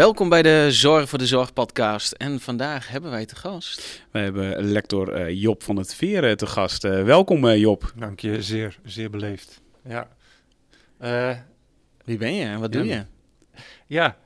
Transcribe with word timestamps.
Welkom 0.00 0.28
bij 0.28 0.42
de 0.42 0.66
Zorg 0.70 1.08
voor 1.08 1.18
de 1.18 1.26
Zorg 1.26 1.52
podcast. 1.52 2.12
En 2.12 2.40
vandaag 2.40 2.88
hebben 2.88 3.10
wij 3.10 3.26
te 3.26 3.36
gast. 3.36 4.02
We 4.10 4.18
hebben 4.18 4.64
lector 4.64 5.20
uh, 5.20 5.42
Job 5.42 5.62
van 5.62 5.76
het 5.76 5.94
Veer 5.94 6.36
te 6.36 6.46
gast. 6.46 6.84
Uh, 6.84 7.04
welkom 7.04 7.44
uh, 7.44 7.56
Job. 7.56 7.92
Dank 7.96 8.20
je, 8.20 8.42
zeer, 8.42 8.78
zeer 8.84 9.10
beleefd. 9.10 9.62
Ja. 9.84 10.08
Wie 12.04 12.18
ben 12.18 12.34
je 12.34 12.44
en 12.44 12.60
wat 12.60 12.72
doe 12.72 12.84
je? 12.84 13.04
Ja, 13.86 14.16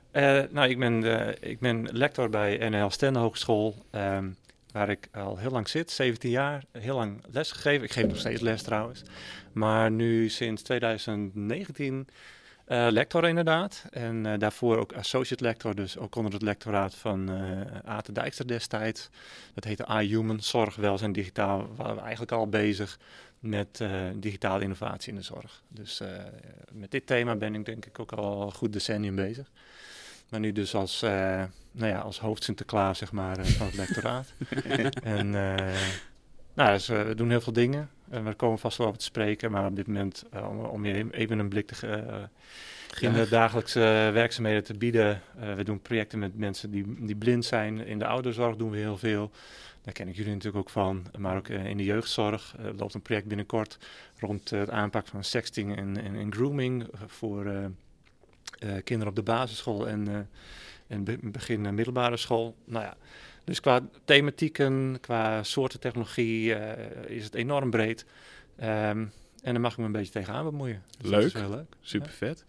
nou 0.51 0.69
ik 0.69 0.79
ben, 0.79 1.03
ik 1.41 1.59
ben 1.59 1.89
lector 1.91 2.29
bij 2.29 2.69
NL 2.69 2.89
Stende 2.89 3.19
Hogeschool. 3.19 3.85
Um, 3.91 4.35
waar 4.71 4.89
ik 4.89 5.07
al 5.11 5.37
heel 5.37 5.51
lang 5.51 5.69
zit, 5.69 5.91
17 5.91 6.29
jaar, 6.29 6.63
heel 6.71 6.95
lang 6.95 7.23
les 7.31 7.51
gegeven. 7.51 7.83
Ik 7.83 7.91
geef 7.91 8.07
nog 8.07 8.17
steeds 8.17 8.41
les 8.41 8.61
trouwens. 8.61 9.01
Maar 9.51 9.91
nu 9.91 10.29
sinds 10.29 10.61
2019 10.61 12.07
uh, 12.67 12.87
lector 12.89 13.27
inderdaad. 13.27 13.85
En 13.91 14.25
uh, 14.25 14.33
daarvoor 14.37 14.77
ook 14.77 14.93
associate 14.93 15.43
lector, 15.43 15.75
dus 15.75 15.97
ook 15.97 16.15
onder 16.15 16.33
het 16.33 16.41
lectoraat 16.41 16.95
van 16.95 17.31
uh, 17.31 17.61
Ate 17.83 18.11
Dijkster 18.11 18.47
destijds. 18.47 19.09
Dat 19.53 19.63
heette 19.63 19.85
iHuman, 20.01 20.41
Zorg, 20.41 20.75
Welzijn, 20.75 21.11
Digitaal. 21.11 21.59
We 21.59 21.75
waren 21.75 22.01
eigenlijk 22.01 22.31
al 22.31 22.47
bezig 22.47 22.99
met 23.39 23.83
digitale 24.15 24.63
innovatie 24.63 25.09
in 25.09 25.15
de 25.15 25.23
zorg. 25.23 25.61
Dus 25.67 26.01
met 26.71 26.91
dit 26.91 27.07
thema 27.07 27.35
ben 27.35 27.55
ik 27.55 27.65
denk 27.65 27.85
ik 27.85 27.99
ook 27.99 28.11
al 28.11 28.41
een 28.41 28.53
goed 28.53 28.73
decennium 28.73 29.15
bezig. 29.15 29.51
Maar 30.29 30.39
nu 30.39 30.51
dus 30.51 30.75
als, 30.75 31.01
nou 31.01 31.51
ja, 31.71 31.99
als 31.99 32.19
hoofd 32.19 32.43
Sinterklaas, 32.43 32.97
zeg 32.97 33.11
maar, 33.11 33.45
van 33.45 33.65
het 33.65 33.75
lectoraat. 33.75 34.33
en 35.03 35.29
nou, 36.53 36.71
dus, 36.71 36.87
we 36.87 37.13
doen 37.15 37.29
heel 37.29 37.41
veel 37.41 37.53
dingen. 37.53 37.89
En 38.09 38.23
we 38.25 38.33
komen 38.33 38.59
vast 38.59 38.77
wel 38.77 38.87
over 38.87 38.99
te 38.99 39.05
spreken, 39.05 39.51
maar 39.51 39.65
op 39.65 39.75
dit 39.75 39.87
moment, 39.87 40.23
om, 40.49 40.59
om 40.59 40.85
je 40.85 41.11
even 41.11 41.39
een 41.39 41.49
blik 41.49 41.67
te 41.67 42.27
in 42.99 43.13
de 43.13 43.29
dagelijkse 43.29 43.79
werkzaamheden 44.13 44.63
te 44.63 44.73
bieden. 44.73 45.21
Uh, 45.39 45.53
we 45.53 45.63
doen 45.63 45.81
projecten 45.81 46.19
met 46.19 46.37
mensen 46.37 46.71
die, 46.71 47.05
die 47.05 47.15
blind 47.15 47.45
zijn. 47.45 47.85
In 47.85 47.99
de 47.99 48.05
ouderzorg 48.05 48.55
doen 48.55 48.69
we 48.69 48.77
heel 48.77 48.97
veel. 48.97 49.31
Daar 49.81 49.93
ken 49.93 50.07
ik 50.07 50.15
jullie 50.15 50.31
natuurlijk 50.31 50.57
ook 50.57 50.69
van. 50.69 51.05
Maar 51.17 51.37
ook 51.37 51.47
uh, 51.47 51.65
in 51.65 51.77
de 51.77 51.83
jeugdzorg 51.83 52.55
uh, 52.59 52.65
loopt 52.77 52.93
een 52.93 53.01
project 53.01 53.27
binnenkort 53.27 53.77
rond 54.19 54.49
het 54.49 54.69
aanpak 54.69 55.07
van 55.07 55.23
sexting 55.23 55.77
en, 55.77 56.03
en, 56.03 56.15
en 56.15 56.33
grooming 56.33 56.87
voor 57.05 57.71
kinderen 58.83 59.07
op 59.07 59.15
de 59.15 59.23
basisschool 59.23 59.87
en, 59.87 60.29
en 60.87 61.03
begin 61.21 61.75
middelbare 61.75 62.17
school. 62.17 62.55
Nou 62.65 62.83
ja, 62.83 62.97
dus 63.45 63.59
qua 63.59 63.81
thematieken, 64.05 64.97
qua 65.01 65.43
soorten 65.43 65.79
technologie 65.79 66.55
is 67.07 67.23
het 67.23 67.35
enorm 67.35 67.69
breed. 67.69 68.05
Um, 68.63 69.11
en 69.45 69.53
dan 69.53 69.61
mag 69.61 69.71
ik 69.71 69.77
me 69.77 69.85
een 69.85 69.91
beetje 69.91 70.11
tegenaan 70.11 70.43
bemoeien. 70.43 70.83
Dus 71.01 71.09
leuk. 71.09 71.33
leuk. 71.33 71.75
Super 71.81 72.09
vet. 72.09 72.43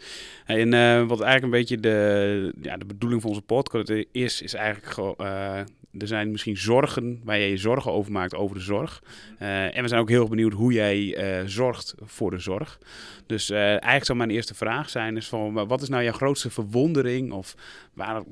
en 0.47 0.73
uh, 0.73 1.09
wat 1.09 1.21
eigenlijk 1.21 1.43
een 1.43 1.59
beetje 1.61 1.81
de, 1.81 2.53
ja, 2.63 2.77
de 2.77 2.85
bedoeling 2.85 3.21
van 3.21 3.31
onze 3.31 3.43
podcast 3.43 3.93
is, 4.13 4.43
is 4.43 4.55
eigenlijk. 4.55 5.21
Uh, 5.21 5.59
er 5.99 6.07
zijn 6.07 6.31
misschien 6.31 6.57
zorgen 6.57 7.21
waar 7.25 7.39
jij 7.39 7.51
je 7.51 7.57
zorgen 7.57 7.93
over 7.93 8.13
maakt 8.13 8.35
over 8.35 8.57
de 8.57 8.63
zorg. 8.63 9.03
Uh, 9.43 9.77
en 9.77 9.83
we 9.83 9.89
zijn 9.89 10.01
ook 10.01 10.09
heel 10.09 10.29
benieuwd 10.29 10.53
hoe 10.53 10.73
jij 10.73 11.19
zorgt 11.47 11.95
voor 12.03 12.31
de 12.31 12.39
zorg. 12.39 12.79
Dus 13.27 13.51
eigenlijk 13.51 14.05
zou 14.05 14.19
mijn 14.19 14.31
eerste 14.31 14.55
vraag 14.55 14.91
zijn: 14.91 15.17
is 15.17 15.29
van, 15.29 15.67
wat 15.67 15.83
is 15.83 15.89
nou 15.89 16.03
jouw 16.03 16.13
grootste 16.13 16.51
verwondering? 16.51 17.33
Of 17.33 17.55
waar, 17.95 18.23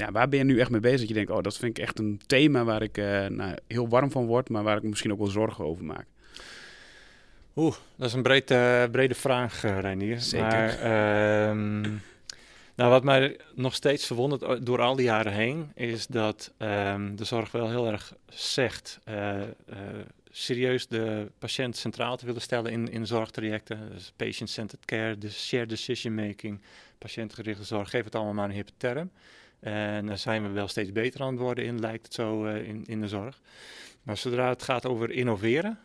ja, 0.00 0.12
waar 0.12 0.28
ben 0.28 0.38
je 0.38 0.44
nu 0.44 0.60
echt 0.60 0.70
mee 0.70 0.80
bezig? 0.80 0.98
Dat 0.98 1.08
je 1.08 1.14
denkt, 1.14 1.30
oh, 1.30 1.42
dat 1.42 1.56
vind 1.56 1.78
ik 1.78 1.84
echt 1.84 1.98
een 1.98 2.20
thema 2.26 2.64
waar 2.64 2.82
ik 2.82 2.96
nou, 3.28 3.54
heel 3.66 3.88
warm 3.88 4.10
van 4.10 4.26
word, 4.26 4.48
maar 4.48 4.62
waar 4.62 4.76
ik 4.76 4.82
misschien 4.82 5.12
ook 5.12 5.18
wel 5.18 5.26
zorgen 5.26 5.64
over 5.64 5.84
maak. 5.84 6.06
Oeh, 7.56 7.74
dat 7.96 8.08
is 8.08 8.14
een 8.14 8.22
breed, 8.22 8.50
uh, 8.50 8.84
brede 8.90 9.14
vraag, 9.14 9.64
uh, 9.64 9.78
Reinier. 9.78 10.20
Zeker. 10.20 10.48
Maar, 10.48 10.74
uh, 10.74 11.90
nou, 12.74 12.90
wat 12.90 13.04
mij 13.04 13.36
nog 13.54 13.74
steeds 13.74 14.06
verwondert 14.06 14.42
eh, 14.42 14.56
door 14.62 14.80
al 14.80 14.96
die 14.96 15.04
jaren 15.04 15.32
heen, 15.32 15.72
is 15.74 16.06
dat 16.06 16.52
um, 16.58 17.16
de 17.16 17.24
zorg 17.24 17.50
wel 17.50 17.68
heel 17.68 17.86
erg 17.86 18.14
zegt 18.28 18.98
serieus 20.30 20.86
de 20.86 21.30
patiënt 21.38 21.76
centraal 21.76 22.16
te 22.16 22.26
willen 22.26 22.40
stellen 22.40 22.72
in, 22.72 22.90
in 22.90 23.06
zorgtrajecten. 23.06 23.90
Dus 23.92 24.12
patient-centered 24.16 24.84
care, 24.84 25.18
de 25.18 25.30
shared 25.30 25.68
decision 25.68 26.14
making, 26.14 26.60
patiëntgerichte 26.98 27.64
zorg, 27.64 27.90
geef 27.90 28.04
het 28.04 28.14
allemaal 28.14 28.34
maar 28.34 28.48
een 28.48 28.54
hippe 28.54 28.72
term. 28.76 29.10
En 29.60 30.06
daar 30.06 30.18
zijn 30.18 30.42
we 30.42 30.48
wel 30.48 30.68
steeds 30.68 30.92
beter 30.92 31.20
aan 31.20 31.32
het 31.32 31.38
worden 31.38 31.64
in, 31.64 31.80
lijkt 31.80 32.04
het 32.04 32.14
zo 32.14 32.44
in, 32.44 32.84
in 32.86 33.00
de 33.00 33.08
zorg. 33.08 33.40
Maar 34.02 34.16
zodra 34.16 34.48
het 34.48 34.62
gaat 34.62 34.86
over 34.86 35.10
innoveren, 35.10 35.78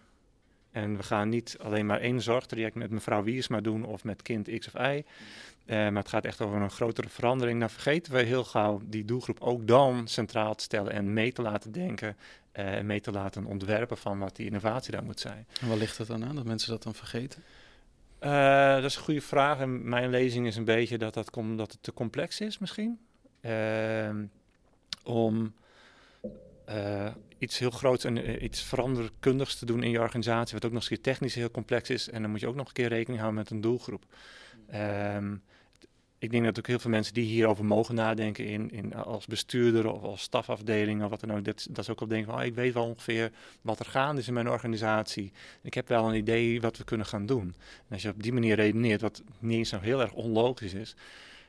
en 0.75 0.97
we 0.97 1.03
gaan 1.03 1.29
niet 1.29 1.57
alleen 1.61 1.85
maar 1.85 1.99
één 1.99 2.21
zorgtraject 2.21 2.75
met 2.75 2.89
mevrouw 2.89 3.23
Wiersma 3.23 3.61
doen 3.61 3.85
of 3.85 4.03
met 4.03 4.21
kind 4.21 4.59
X 4.59 4.67
of 4.67 4.81
Y. 4.81 5.03
Uh, 5.65 5.75
maar 5.75 6.01
het 6.01 6.09
gaat 6.09 6.25
echt 6.25 6.41
over 6.41 6.61
een 6.61 6.69
grotere 6.69 7.09
verandering. 7.09 7.59
Dan 7.59 7.69
vergeten 7.69 8.13
we 8.13 8.21
heel 8.21 8.43
gauw 8.43 8.81
die 8.85 9.05
doelgroep 9.05 9.41
ook 9.41 9.67
dan 9.67 10.07
centraal 10.07 10.55
te 10.55 10.63
stellen 10.63 10.91
en 10.91 11.13
mee 11.13 11.31
te 11.31 11.41
laten 11.41 11.71
denken. 11.71 12.17
Uh, 12.53 12.73
en 12.73 12.85
mee 12.85 13.01
te 13.01 13.11
laten 13.11 13.45
ontwerpen 13.45 13.97
van 13.97 14.19
wat 14.19 14.35
die 14.35 14.45
innovatie 14.45 14.91
daar 14.91 15.03
moet 15.03 15.19
zijn. 15.19 15.47
En 15.61 15.67
waar 15.67 15.77
ligt 15.77 15.97
het 15.97 16.07
dan 16.07 16.25
aan 16.25 16.35
dat 16.35 16.45
mensen 16.45 16.71
dat 16.71 16.83
dan 16.83 16.95
vergeten? 16.95 17.43
Uh, 18.21 18.75
dat 18.75 18.83
is 18.83 18.95
een 18.95 19.03
goede 19.03 19.21
vraag. 19.21 19.59
En 19.59 19.89
mijn 19.89 20.09
lezing 20.09 20.47
is 20.47 20.55
een 20.55 20.65
beetje 20.65 20.97
dat, 20.97 21.13
dat, 21.13 21.29
dat 21.55 21.71
het 21.71 21.83
te 21.83 21.93
complex 21.93 22.39
is 22.39 22.57
misschien. 22.57 22.99
Ehm, 23.45 24.25
om 25.03 25.53
iets 27.38 27.59
heel 27.59 27.72
groots 27.72 28.03
en 28.03 28.17
uh, 28.17 28.41
iets 28.41 28.61
veranderkundigs 28.61 29.56
te 29.56 29.66
doen 29.66 29.83
in 29.83 29.89
je 29.89 30.00
organisatie, 30.00 30.53
wat 30.53 30.66
ook 30.66 30.72
nog 30.72 30.79
eens 30.79 30.89
keer 30.89 31.01
technisch 31.01 31.35
heel 31.35 31.51
complex 31.51 31.89
is. 31.89 32.09
En 32.09 32.22
dan 32.22 32.31
moet 32.31 32.39
je 32.39 32.47
ook 32.47 32.55
nog 32.55 32.67
een 32.67 32.73
keer 32.73 32.88
rekening 32.88 33.19
houden 33.19 33.41
met 33.41 33.51
een 33.51 33.61
doelgroep. 33.61 34.03
Um, 34.73 35.41
ik 36.17 36.31
denk 36.31 36.44
dat 36.44 36.57
ook 36.57 36.67
heel 36.67 36.79
veel 36.79 36.89
mensen 36.89 37.13
die 37.13 37.25
hierover 37.25 37.66
mogen 37.66 37.95
nadenken 37.95 38.45
in, 38.45 38.72
in, 38.72 38.94
als 38.94 39.25
bestuurder 39.25 39.91
of 39.91 40.03
als 40.03 40.22
stafafdeling 40.22 41.03
of 41.03 41.09
wat 41.09 41.19
dan 41.19 41.34
ook, 41.34 41.45
dat, 41.45 41.67
dat 41.69 41.85
ze 41.85 41.91
ook 41.91 42.01
op 42.01 42.09
denken 42.09 42.31
van, 42.31 42.39
oh, 42.39 42.45
ik 42.45 42.55
weet 42.55 42.73
wel 42.73 42.85
ongeveer 42.85 43.31
wat 43.61 43.79
er 43.79 43.85
gaande 43.85 44.22
is 44.22 44.28
in 44.28 44.34
mijn 44.34 44.50
organisatie. 44.50 45.31
Ik 45.61 45.73
heb 45.73 45.88
wel 45.88 46.07
een 46.07 46.16
idee 46.16 46.61
wat 46.61 46.78
we 46.78 46.84
kunnen 46.84 47.05
gaan 47.05 47.25
doen. 47.25 47.55
En 47.88 47.91
als 47.91 48.01
je 48.01 48.09
op 48.09 48.23
die 48.23 48.34
manier 48.34 48.55
redeneert, 48.55 49.01
wat 49.01 49.23
niet 49.39 49.57
eens 49.57 49.79
heel 49.79 50.01
erg 50.01 50.13
onlogisch 50.13 50.73
is, 50.73 50.95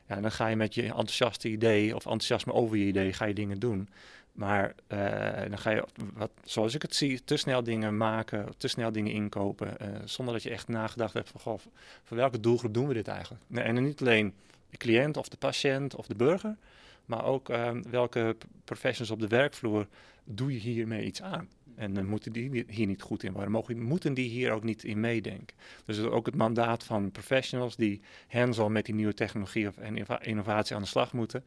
ja, 0.08 0.20
dan 0.20 0.32
ga 0.32 0.46
je 0.46 0.56
met 0.56 0.74
je 0.74 0.82
enthousiaste 0.82 1.48
idee 1.48 1.94
of 1.94 2.04
enthousiasme 2.04 2.52
over 2.52 2.76
je 2.76 2.84
idee, 2.84 3.12
ga 3.12 3.24
je 3.24 3.34
dingen 3.34 3.58
doen. 3.58 3.88
Maar 4.32 4.74
uh, 4.88 5.48
dan 5.48 5.58
ga 5.58 5.70
je, 5.70 5.84
wat, 6.14 6.30
zoals 6.44 6.74
ik 6.74 6.82
het 6.82 6.94
zie, 6.94 7.24
te 7.24 7.36
snel 7.36 7.62
dingen 7.62 7.96
maken, 7.96 8.48
te 8.56 8.68
snel 8.68 8.92
dingen 8.92 9.12
inkopen, 9.12 9.76
uh, 9.82 9.88
zonder 10.04 10.34
dat 10.34 10.42
je 10.42 10.50
echt 10.50 10.68
nagedacht 10.68 11.14
hebt 11.14 11.30
van, 11.30 11.40
goh, 11.40 11.58
voor 12.02 12.16
welke 12.16 12.40
doelgroep 12.40 12.74
doen 12.74 12.88
we 12.88 12.94
dit 12.94 13.08
eigenlijk? 13.08 13.42
Nee, 13.46 13.64
en 13.64 13.82
niet 13.82 14.00
alleen 14.00 14.34
de 14.70 14.76
cliënt 14.76 15.16
of 15.16 15.28
de 15.28 15.36
patiënt 15.36 15.94
of 15.94 16.06
de 16.06 16.14
burger, 16.14 16.56
maar 17.04 17.24
ook 17.24 17.48
uh, 17.48 17.70
welke 17.90 18.36
professionals 18.64 19.10
op 19.10 19.20
de 19.20 19.36
werkvloer 19.36 19.86
doe 20.24 20.52
je 20.52 20.58
hiermee 20.58 21.04
iets 21.04 21.22
aan? 21.22 21.48
En 21.76 21.94
dan 21.94 22.06
moeten 22.06 22.32
die 22.32 22.64
hier 22.68 22.86
niet 22.86 23.02
goed 23.02 23.22
in 23.22 23.32
worden. 23.32 23.50
Mogen, 23.50 23.82
moeten 23.82 24.14
die 24.14 24.28
hier 24.28 24.52
ook 24.52 24.62
niet 24.62 24.84
in 24.84 25.00
meedenken? 25.00 25.56
Dus 25.84 25.98
ook 25.98 26.26
het 26.26 26.34
mandaat 26.34 26.84
van 26.84 27.10
professionals 27.10 27.76
die 27.76 28.00
hands-on 28.28 28.72
met 28.72 28.84
die 28.84 28.94
nieuwe 28.94 29.14
technologie 29.14 29.68
of 29.68 29.74
innovatie 30.20 30.76
aan 30.76 30.82
de 30.82 30.88
slag 30.88 31.12
moeten. 31.12 31.44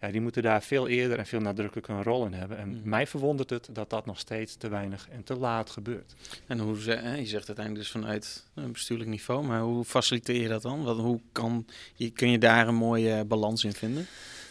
Ja, 0.00 0.10
die 0.10 0.20
moeten 0.20 0.42
daar 0.42 0.62
veel 0.62 0.88
eerder 0.88 1.18
en 1.18 1.26
veel 1.26 1.40
nadrukkelijker 1.40 1.94
een 1.94 2.02
rol 2.02 2.26
in 2.26 2.32
hebben. 2.32 2.58
En 2.58 2.68
mhm. 2.68 2.88
mij 2.88 3.06
verwondert 3.06 3.50
het 3.50 3.68
dat 3.72 3.90
dat 3.90 4.06
nog 4.06 4.18
steeds 4.18 4.56
te 4.56 4.68
weinig 4.68 5.08
en 5.10 5.24
te 5.24 5.36
laat 5.36 5.70
gebeurt. 5.70 6.14
En 6.46 6.58
hoe 6.58 6.80
ze, 6.80 6.90
hè, 6.90 7.14
je 7.14 7.26
zegt 7.26 7.46
uiteindelijk 7.46 7.84
dus 7.84 7.90
vanuit 7.90 8.46
een 8.54 8.72
bestuurlijk 8.72 9.10
niveau, 9.10 9.44
maar 9.44 9.60
hoe 9.60 9.84
faciliteer 9.84 10.42
je 10.42 10.48
dat 10.48 10.62
dan? 10.62 10.82
Wat, 10.82 10.96
hoe 10.96 11.20
kan 11.32 11.66
je, 11.94 12.10
kun 12.10 12.30
je 12.30 12.38
daar 12.38 12.68
een 12.68 12.74
mooie 12.74 13.24
balans 13.24 13.64
in 13.64 13.72
vinden? 13.72 14.06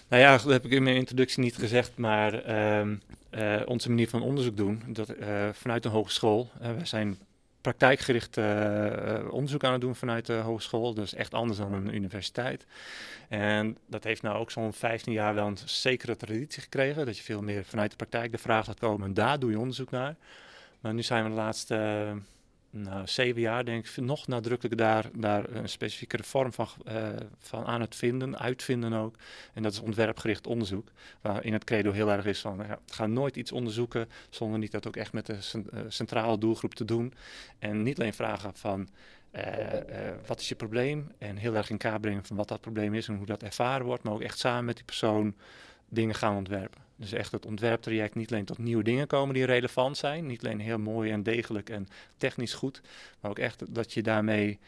Nou 0.07 0.21
ja, 0.21 0.31
dat 0.31 0.45
heb 0.45 0.65
ik 0.65 0.71
in 0.71 0.83
mijn 0.83 0.95
introductie 0.95 1.43
niet 1.43 1.57
gezegd, 1.57 1.97
maar 1.97 2.49
uh, 2.49 2.91
uh, 3.35 3.62
onze 3.66 3.90
manier 3.90 4.09
van 4.09 4.22
onderzoek 4.22 4.57
doen, 4.57 4.84
dat, 4.88 5.09
uh, 5.09 5.50
vanuit 5.51 5.85
een 5.85 5.91
hogeschool. 5.91 6.50
Uh, 6.62 6.72
we 6.78 6.85
zijn 6.85 7.18
praktijkgericht 7.62 8.38
onderzoek 9.29 9.63
aan 9.63 9.72
het 9.72 9.81
doen 9.81 9.96
vanuit 9.96 10.25
de 10.25 10.34
hogeschool, 10.34 10.94
dus 10.94 11.13
echt 11.13 11.34
anders 11.34 11.59
dan 11.59 11.73
een 11.73 11.96
universiteit. 11.96 12.66
En 13.29 13.78
dat 13.87 14.03
heeft 14.03 14.22
nou 14.22 14.37
ook 14.37 14.52
zo'n 14.52 14.73
15 14.73 15.14
jaar 15.14 15.35
wel 15.35 15.47
een 15.47 15.58
zekere 15.66 16.16
traditie 16.16 16.61
gekregen, 16.61 17.05
dat 17.05 17.17
je 17.17 17.23
veel 17.23 17.41
meer 17.41 17.64
vanuit 17.64 17.90
de 17.90 17.96
praktijk 17.96 18.32
de 18.32 18.37
vraag 18.37 18.67
laat 18.67 18.79
komen 18.79 19.08
en 19.08 19.14
daar 19.14 19.40
doe 19.40 19.52
je 19.52 19.59
onderzoek 19.59 19.91
naar. 19.91 20.16
Maar 20.79 20.93
nu 20.93 21.03
zijn 21.03 21.23
we 21.23 21.29
de 21.29 21.35
laatste 21.35 22.08
nou, 22.75 23.39
jaar 23.39 23.66
denk 23.66 23.87
ik 23.87 23.97
nog 23.97 24.27
nadrukkelijker 24.27 24.79
daar, 24.79 25.09
daar 25.13 25.49
een 25.49 25.69
specifieke 25.69 26.23
vorm 26.23 26.53
van, 26.53 26.67
uh, 26.87 27.07
van 27.39 27.66
aan 27.66 27.81
het 27.81 27.95
vinden, 27.95 28.39
uitvinden 28.39 28.93
ook. 28.93 29.16
En 29.53 29.63
dat 29.63 29.73
is 29.73 29.79
ontwerpgericht 29.79 30.47
onderzoek, 30.47 30.91
waarin 31.22 31.53
het 31.53 31.63
credo 31.63 31.91
heel 31.91 32.11
erg 32.11 32.25
is 32.25 32.39
van, 32.39 32.66
ga 32.87 33.05
nooit 33.05 33.35
iets 33.35 33.51
onderzoeken 33.51 34.09
zonder 34.29 34.59
niet 34.59 34.72
dat 34.72 34.87
ook 34.87 34.95
echt 34.95 35.13
met 35.13 35.25
de 35.25 35.37
uh, 35.55 35.79
centrale 35.87 36.37
doelgroep 36.37 36.73
te 36.73 36.85
doen. 36.85 37.13
En 37.59 37.83
niet 37.83 37.99
alleen 37.99 38.13
vragen 38.13 38.55
van, 38.55 38.87
uh, 39.31 39.43
wat 40.25 40.39
is 40.39 40.49
je 40.49 40.55
probleem? 40.55 41.11
En 41.17 41.37
heel 41.37 41.55
erg 41.55 41.69
in 41.69 41.78
kaart 41.78 42.01
brengen 42.01 42.25
van 42.25 42.35
wat 42.35 42.47
dat 42.47 42.61
probleem 42.61 42.93
is 42.93 43.07
en 43.07 43.16
hoe 43.16 43.25
dat 43.25 43.43
ervaren 43.43 43.85
wordt, 43.85 44.03
maar 44.03 44.13
ook 44.13 44.21
echt 44.21 44.39
samen 44.39 44.66
met 44.66 44.75
die 44.75 44.85
persoon 44.85 45.35
dingen 45.89 46.16
gaan 46.16 46.35
ontwerpen. 46.35 46.84
Dus 46.95 47.11
echt 47.11 47.31
het 47.31 47.45
ontwerptraject 47.45 48.15
niet 48.15 48.31
alleen 48.31 48.45
tot 48.45 48.57
nieuwe 48.57 48.83
dingen 48.83 49.07
komen 49.07 49.33
die 49.33 49.45
relevant 49.45 49.97
zijn. 49.97 50.25
Niet 50.25 50.45
alleen 50.45 50.59
heel 50.59 50.79
mooi 50.79 51.11
en 51.11 51.23
degelijk 51.23 51.69
en 51.69 51.87
technisch 52.17 52.53
goed. 52.53 52.81
Maar 53.19 53.31
ook 53.31 53.39
echt 53.39 53.75
dat 53.75 53.93
je 53.93 54.03
daarmee 54.03 54.59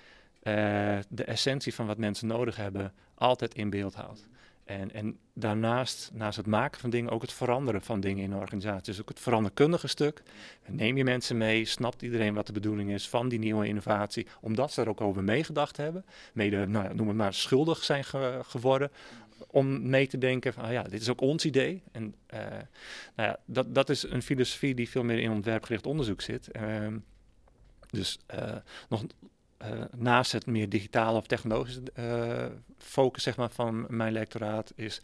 uh, 0.44 0.97
de 1.09 1.24
essentie 1.24 1.74
van 1.74 1.88
wat 1.88 1.97
mensen 1.97 2.27
nodig 2.27 2.56
hebben 2.56 2.94
altijd 3.15 3.53
in 3.53 3.69
beeld 3.69 3.95
houdt. 3.95 4.27
En, 4.68 4.94
en 4.94 5.18
daarnaast, 5.33 6.12
naast 6.13 6.38
het 6.38 6.45
maken 6.45 6.79
van 6.79 6.89
dingen, 6.89 7.12
ook 7.12 7.21
het 7.21 7.33
veranderen 7.33 7.81
van 7.81 8.00
dingen 8.00 8.24
in 8.24 8.31
een 8.31 8.39
organisatie. 8.39 8.83
Dus 8.83 9.01
ook 9.01 9.09
het 9.09 9.19
veranderkundige 9.19 9.88
stuk. 9.88 10.21
Neem 10.65 10.97
je 10.97 11.03
mensen 11.03 11.38
mee, 11.38 11.65
snapt 11.65 12.01
iedereen 12.01 12.33
wat 12.33 12.47
de 12.47 12.53
bedoeling 12.53 12.91
is 12.91 13.09
van 13.09 13.29
die 13.29 13.39
nieuwe 13.39 13.68
innovatie, 13.68 14.27
omdat 14.41 14.71
ze 14.71 14.81
er 14.81 14.89
ook 14.89 15.01
over 15.01 15.24
meegedacht 15.24 15.77
hebben. 15.77 16.06
Mede, 16.33 16.68
nou 16.68 16.95
noem 16.95 17.07
het 17.07 17.18
maar, 17.18 17.33
schuldig 17.33 17.83
zijn 17.83 18.03
geworden 18.45 18.91
om 19.48 19.89
mee 19.89 20.07
te 20.07 20.18
denken 20.18 20.54
van, 20.54 20.63
ah 20.63 20.72
ja, 20.72 20.84
dit 20.84 21.01
is 21.01 21.10
ook 21.10 21.22
ons 21.22 21.45
idee. 21.45 21.84
En 21.92 22.16
uh, 22.34 22.39
nou 23.16 23.30
ja, 23.30 23.39
dat, 23.45 23.75
dat 23.75 23.89
is 23.89 24.04
een 24.04 24.22
filosofie 24.22 24.75
die 24.75 24.89
veel 24.89 25.04
meer 25.04 25.19
in 25.19 25.31
ontwerpgericht 25.31 25.86
onderzoek 25.86 26.22
zit. 26.22 26.50
Uh, 26.56 26.88
dus 27.89 28.19
uh, 28.36 28.56
nog 28.89 29.04
uh, 29.62 29.84
naast 29.95 30.31
het 30.31 30.45
meer 30.45 30.69
digitale 30.69 31.18
of 31.18 31.28
technologische 31.28 31.81
focus 32.78 33.24
zeg 33.24 33.38
maar, 33.38 33.50
van 33.50 33.86
mijn 33.89 34.13
lectoraat, 34.13 34.74
is, 34.75 35.01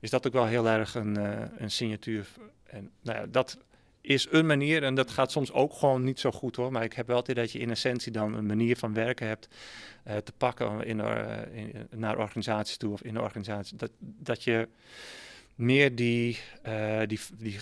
is 0.00 0.10
dat 0.10 0.26
ook 0.26 0.32
wel 0.32 0.46
heel 0.46 0.68
erg 0.68 0.94
een, 0.94 1.16
een 1.62 1.70
signatuur. 1.70 2.28
En 2.64 2.90
nou 3.02 3.18
ja, 3.18 3.26
dat 3.26 3.58
is 4.06 4.26
een 4.30 4.46
manier, 4.46 4.82
en 4.82 4.94
dat 4.94 5.10
gaat 5.10 5.30
soms 5.30 5.52
ook 5.52 5.72
gewoon 5.72 6.04
niet 6.04 6.20
zo 6.20 6.30
goed 6.30 6.56
hoor, 6.56 6.72
maar 6.72 6.84
ik 6.84 6.92
heb 6.92 7.06
wel 7.06 7.20
idee 7.20 7.34
dat 7.34 7.52
je 7.52 7.58
in 7.58 7.70
essentie 7.70 8.12
dan 8.12 8.34
een 8.34 8.46
manier 8.46 8.76
van 8.76 8.94
werken 8.94 9.26
hebt 9.26 9.48
te 10.24 10.32
pakken 10.36 10.84
in, 10.84 11.00
in, 11.52 11.88
naar 11.90 12.18
organisaties 12.18 12.76
toe 12.76 12.92
of 12.92 13.02
in 13.02 13.14
de 13.14 13.20
organisatie. 13.20 13.76
Dat, 13.76 13.90
dat 13.98 14.44
je 14.44 14.68
meer 15.54 15.94
die, 15.94 16.38
uh, 16.66 17.00
die, 17.06 17.20
die 17.38 17.58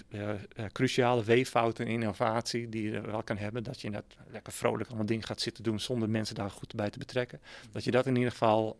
cruciale 0.72 1.24
weeffouten 1.24 1.86
in 1.86 1.92
innovatie 1.92 2.68
die 2.68 2.90
je 2.90 3.00
wel 3.00 3.22
kan 3.22 3.36
hebben. 3.36 3.62
Dat 3.62 3.80
je 3.80 3.90
net 3.90 4.04
lekker 4.30 4.52
vrolijk 4.52 4.88
allemaal 4.88 5.06
dingen 5.06 5.24
gaat 5.24 5.40
zitten 5.40 5.64
doen 5.64 5.80
zonder 5.80 6.10
mensen 6.10 6.34
daar 6.34 6.50
goed 6.50 6.74
bij 6.74 6.90
te 6.90 6.98
betrekken. 6.98 7.40
Dat 7.72 7.84
je 7.84 7.90
dat 7.90 8.06
in 8.06 8.16
ieder 8.16 8.30
geval 8.30 8.76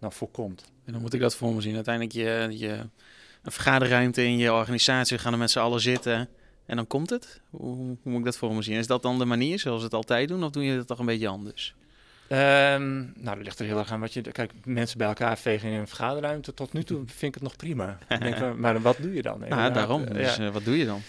nou, 0.00 0.12
voorkomt. 0.12 0.72
En 0.84 0.92
dan 0.92 1.00
moet 1.00 1.14
ik 1.14 1.20
dat 1.20 1.36
voor 1.36 1.54
me 1.54 1.60
zien. 1.60 1.74
Uiteindelijk 1.74 2.14
je, 2.14 2.58
je 2.58 2.72
een 3.42 3.52
vergaderruimte 3.52 4.24
in 4.24 4.36
je 4.36 4.52
organisatie, 4.52 5.18
gaan 5.18 5.32
er 5.32 5.38
met 5.38 5.50
z'n 5.50 5.58
allen 5.58 5.80
zitten 5.80 6.28
en 6.66 6.76
dan 6.76 6.86
komt 6.86 7.10
het. 7.10 7.40
Hoe, 7.50 7.74
hoe 7.76 7.96
moet 8.02 8.18
ik 8.18 8.24
dat 8.24 8.36
voor 8.36 8.54
me 8.54 8.62
zien? 8.62 8.76
Is 8.76 8.86
dat 8.86 9.02
dan 9.02 9.18
de 9.18 9.24
manier 9.24 9.58
zoals 9.58 9.78
we 9.78 9.84
het 9.84 9.94
altijd 9.94 10.28
doen 10.28 10.44
of 10.44 10.50
doe 10.50 10.64
je 10.64 10.76
het 10.76 10.86
toch 10.86 10.98
een 10.98 11.06
beetje 11.06 11.28
anders? 11.28 11.74
Um, 12.30 13.12
nou, 13.16 13.36
dat 13.36 13.44
ligt 13.44 13.58
er 13.58 13.66
heel 13.66 13.78
erg 13.78 13.92
aan 13.92 14.00
wat 14.00 14.12
je... 14.12 14.20
Kijk, 14.20 14.52
mensen 14.64 14.98
bij 14.98 15.06
elkaar 15.06 15.38
vegen 15.38 15.70
in 15.70 15.78
een 15.78 15.88
vergaderruimte. 15.88 16.54
Tot 16.54 16.72
nu 16.72 16.82
toe 16.82 16.98
vind 17.06 17.22
ik 17.22 17.34
het 17.34 17.42
nog 17.42 17.56
prima. 17.56 17.98
denk, 18.18 18.56
maar 18.56 18.80
wat 18.80 18.96
doe 19.00 19.14
je 19.14 19.22
dan? 19.22 19.40
Nou, 19.48 19.72
daarom. 19.72 20.04
Dus 20.04 20.38
uh, 20.38 20.50
wat 20.50 20.64
doe 20.64 20.78
je 20.78 20.84
dan? 20.84 21.00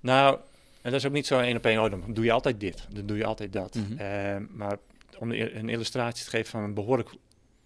Nou, 0.00 0.38
en 0.82 0.90
dat 0.90 1.00
is 1.00 1.06
ook 1.06 1.12
niet 1.12 1.26
zo 1.26 1.38
één 1.38 1.56
op 1.56 1.64
één. 1.64 1.82
Oh, 1.82 1.90
dan 1.90 2.04
doe 2.08 2.24
je 2.24 2.32
altijd 2.32 2.60
dit. 2.60 2.86
Dan 2.92 3.06
doe 3.06 3.16
je 3.16 3.24
altijd 3.24 3.52
dat. 3.52 3.74
Mhm. 3.74 3.84
Mm 3.84 3.98
-hmm. 3.98 4.42
uh, 4.42 4.48
maar 4.56 4.76
om 5.18 5.30
een 5.30 5.68
illustratie 5.68 6.24
te 6.24 6.30
geven 6.30 6.50
van 6.50 6.62
een 6.62 6.74
behoorlijk 6.74 7.10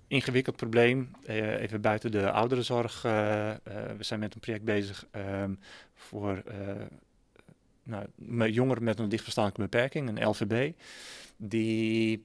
ingewikkeld 0.07 0.57
probleem. 0.57 1.11
Uh, 1.29 1.61
even 1.61 1.81
buiten 1.81 2.11
de 2.11 2.31
ouderenzorg. 2.31 3.03
we 3.03 3.97
zijn 3.99 4.21
met 4.21 4.35
een 4.35 4.41
project 4.41 4.65
bezig 4.65 5.07
um, 5.43 5.59
voor 5.95 6.43
nou, 8.17 8.51
jongeren 8.51 8.85
met 8.85 8.99
een 8.99 9.09
lichtverstandelijke 9.09 9.71
beperking, 9.71 10.09
een 10.09 10.29
LVB. 10.29 10.73
Die 11.37 12.25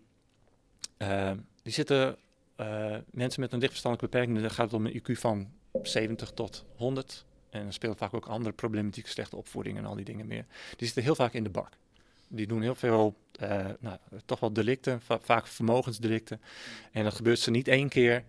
uh, 0.98 1.32
die 1.64 1.74
zitten 1.74 2.18
uh, 2.58 2.96
mensen 3.12 3.42
met 3.42 3.54
een 3.54 3.60
lichtverstandelijke 3.60 4.18
beperking, 4.18 4.40
daar 4.40 4.56
gaat 4.56 4.72
het 4.72 4.80
om 4.80 4.86
een 4.86 5.02
IQ 5.02 5.20
van 5.20 5.48
70 5.84 6.32
tot 6.32 6.66
100. 6.76 7.26
En 7.50 7.66
er 7.66 7.74
speelt 7.74 7.98
vaak 7.98 8.14
ook 8.14 8.26
andere 8.26 8.56
problematiek, 8.56 9.08
slechte 9.08 9.36
opvoeding 9.36 9.78
en 9.78 9.86
al 9.86 9.96
die 9.96 10.06
dingen 10.06 10.28
meer. 10.28 10.46
Die 10.76 10.86
zitten 10.86 11.04
heel 11.04 11.16
vaak 11.16 11.34
in 11.34 11.44
de 11.44 11.50
bak. 11.50 11.70
Die 12.28 12.48
doen 12.48 12.62
heel 12.62 12.76
veel, 12.76 13.16
uh, 13.42 13.66
nou, 13.80 13.98
toch 14.26 14.40
wel 14.40 14.54
delicten, 14.54 15.02
va 15.02 15.20
vaak 15.20 15.48
vermogensdelicten. 15.48 16.42
En 16.92 17.04
dat 17.04 17.14
gebeurt 17.14 17.40
ze 17.40 17.52
niet 17.52 17.68
één 17.68 17.90
keer. 17.90 18.24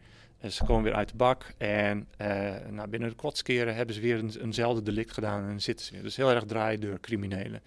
Ze 0.46 0.64
komen 0.64 0.82
weer 0.82 0.94
uit 0.94 1.08
de 1.08 1.17
bak 1.17 1.55
en 1.58 2.08
nou, 2.70 2.88
binnen 2.88 3.08
de 3.08 3.14
kortskeren 3.14 3.75
hebben 3.75 3.94
ze 3.94 4.00
weer 4.00 4.19
een, 4.19 4.32
eenzelfde 4.40 4.82
delict 4.82 5.12
gedaan 5.12 5.49
en 5.49 5.61
zitten 5.61 5.87
ze 5.87 5.93
weer. 5.93 6.02
Dus 6.02 6.17
heel 6.17 6.31
erg 6.31 6.44
draaien 6.44 6.81
door 6.81 7.00
criminelen. 7.00 7.62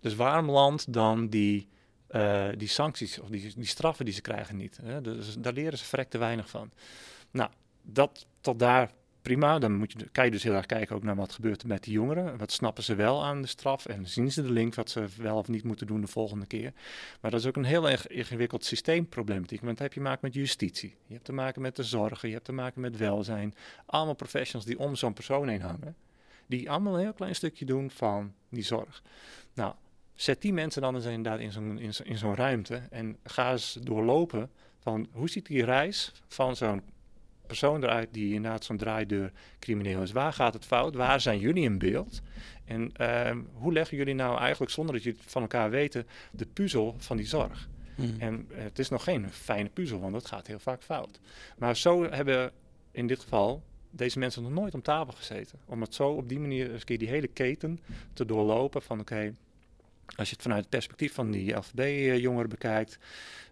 Dus 0.00 0.14
waarom 0.14 0.50
landt 0.50 0.92
dan 0.92 1.28
die 1.28 1.68
uh, 2.10 2.48
die 2.56 2.68
sancties 2.68 3.18
of 3.18 3.28
die, 3.28 3.52
die 3.56 3.66
straffen 3.66 4.04
die 4.04 4.14
ze 4.14 4.20
krijgen 4.20 4.56
niet. 4.56 4.78
Hè? 4.82 5.00
Dus 5.00 5.36
daar 5.38 5.52
leren 5.52 5.78
ze 5.78 5.84
verrekt 5.84 6.10
te 6.10 6.18
weinig 6.18 6.50
van. 6.50 6.70
Nou, 7.30 7.50
dat 7.82 8.26
tot 8.40 8.58
daar 8.58 8.90
prima. 9.22 9.58
Dan 9.58 9.74
moet 9.74 9.92
je, 9.92 10.08
kan 10.12 10.24
je 10.24 10.30
dus 10.30 10.42
heel 10.42 10.54
erg 10.54 10.66
kijken 10.66 10.96
ook 10.96 11.02
naar 11.02 11.16
wat 11.16 11.32
gebeurt 11.32 11.64
met 11.64 11.82
die 11.82 11.92
jongeren. 11.92 12.38
Wat 12.38 12.52
snappen 12.52 12.82
ze 12.82 12.94
wel 12.94 13.24
aan 13.24 13.42
de 13.42 13.48
straf 13.48 13.86
en 13.86 14.06
zien 14.08 14.32
ze 14.32 14.42
de 14.42 14.50
link 14.50 14.74
wat 14.74 14.90
ze 14.90 15.06
wel 15.16 15.36
of 15.36 15.48
niet 15.48 15.64
moeten 15.64 15.86
doen 15.86 16.00
de 16.00 16.06
volgende 16.06 16.46
keer. 16.46 16.72
Maar 17.20 17.30
dat 17.30 17.40
is 17.40 17.46
ook 17.46 17.56
een 17.56 17.64
heel 17.64 17.90
erg 17.90 18.06
ingewikkeld 18.06 18.64
systeemproblematiek. 18.64 19.60
Want 19.60 19.76
dan 19.76 19.86
heb 19.86 19.94
je 19.94 20.00
te 20.00 20.06
maken 20.06 20.20
met 20.22 20.34
justitie. 20.34 20.96
Je 21.06 21.12
hebt 21.12 21.24
te 21.24 21.32
maken 21.32 21.62
met 21.62 21.76
de 21.76 21.82
zorgen. 21.82 22.28
Je 22.28 22.34
hebt 22.34 22.46
te 22.46 22.52
maken 22.52 22.80
met 22.80 22.96
welzijn. 22.96 23.54
Allemaal 23.86 24.14
professionals 24.14 24.66
die 24.66 24.78
om 24.78 24.94
zo'n 24.94 25.12
persoon 25.12 25.48
heen 25.48 25.62
hangen. 25.62 25.96
Die 26.46 26.70
allemaal 26.70 26.94
een 26.94 27.00
heel 27.00 27.12
klein 27.12 27.34
stukje 27.34 27.64
doen 27.64 27.90
van 27.90 28.32
die 28.48 28.64
zorg. 28.64 29.02
Nou, 29.54 29.74
zet 30.14 30.42
die 30.42 30.52
mensen 30.52 30.82
dan 30.82 30.94
eens 30.94 31.04
inderdaad 31.04 31.40
in 31.40 31.52
zo'n 31.52 31.78
in, 31.78 31.92
in 32.04 32.18
zo'n 32.18 32.34
ruimte 32.34 32.82
en 32.90 33.16
ga 33.24 33.52
eens 33.52 33.78
doorlopen 33.82 34.50
van 34.78 35.08
hoe 35.12 35.28
ziet 35.28 35.46
die 35.46 35.64
reis 35.64 36.12
van 36.28 36.56
zo'n 36.56 36.82
persoon 37.58 37.82
eruit 37.82 38.08
die 38.12 38.34
inderdaad 38.34 38.64
zo'n 38.64 38.76
draaideur 38.76 39.32
crimineel 39.58 40.02
is. 40.02 40.12
Waar 40.12 40.32
gaat 40.32 40.54
het 40.54 40.64
fout? 40.64 40.94
Waar 40.94 41.20
zijn 41.20 41.38
jullie 41.38 41.64
in 41.64 41.78
beeld? 41.78 42.22
En 42.64 42.92
uh, 43.00 43.36
hoe 43.52 43.72
leggen 43.72 43.96
jullie 43.96 44.14
nou 44.14 44.38
eigenlijk, 44.38 44.72
zonder 44.72 44.94
dat 44.94 45.02
jullie 45.02 45.18
het 45.20 45.30
van 45.30 45.42
elkaar 45.42 45.70
weten, 45.70 46.06
de 46.30 46.46
puzzel 46.46 46.94
van 46.98 47.16
die 47.16 47.26
zorg? 47.26 47.68
Hmm. 47.94 48.14
En 48.18 48.48
uh, 48.50 48.56
het 48.58 48.78
is 48.78 48.88
nog 48.88 49.04
geen 49.04 49.30
fijne 49.30 49.68
puzzel, 49.68 50.00
want 50.00 50.14
het 50.14 50.26
gaat 50.26 50.46
heel 50.46 50.58
vaak 50.58 50.82
fout. 50.82 51.20
Maar 51.58 51.76
zo 51.76 52.04
hebben 52.10 52.52
in 52.90 53.06
dit 53.06 53.20
geval 53.20 53.62
deze 53.90 54.18
mensen 54.18 54.42
nog 54.42 54.52
nooit 54.52 54.74
om 54.74 54.82
tafel 54.82 55.12
gezeten. 55.12 55.58
Om 55.64 55.80
het 55.80 55.94
zo 55.94 56.08
op 56.08 56.28
die 56.28 56.40
manier 56.40 56.72
eens 56.72 56.84
keer 56.84 56.98
die 56.98 57.08
hele 57.08 57.28
keten 57.28 57.80
te 58.12 58.24
doorlopen 58.24 58.82
van 58.82 59.00
oké, 59.00 59.12
okay, 59.12 59.34
als 60.16 60.28
je 60.28 60.34
het 60.34 60.42
vanuit 60.42 60.60
het 60.60 60.70
perspectief 60.70 61.14
van 61.14 61.30
die 61.30 61.54
LVB-jongeren 61.54 62.48
bekijkt, 62.48 62.98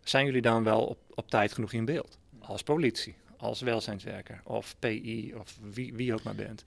zijn 0.04 0.26
jullie 0.26 0.42
dan 0.42 0.64
wel 0.64 0.84
op, 0.84 0.98
op 1.14 1.30
tijd 1.30 1.52
genoeg 1.52 1.72
in 1.72 1.84
beeld? 1.84 2.18
Als 2.38 2.62
politie, 2.62 3.14
als 3.40 3.60
welzijnswerker 3.60 4.40
of 4.44 4.76
PI 4.78 5.34
of 5.38 5.58
wie, 5.72 5.94
wie 5.94 6.14
ook 6.14 6.22
maar 6.22 6.34
bent. 6.34 6.64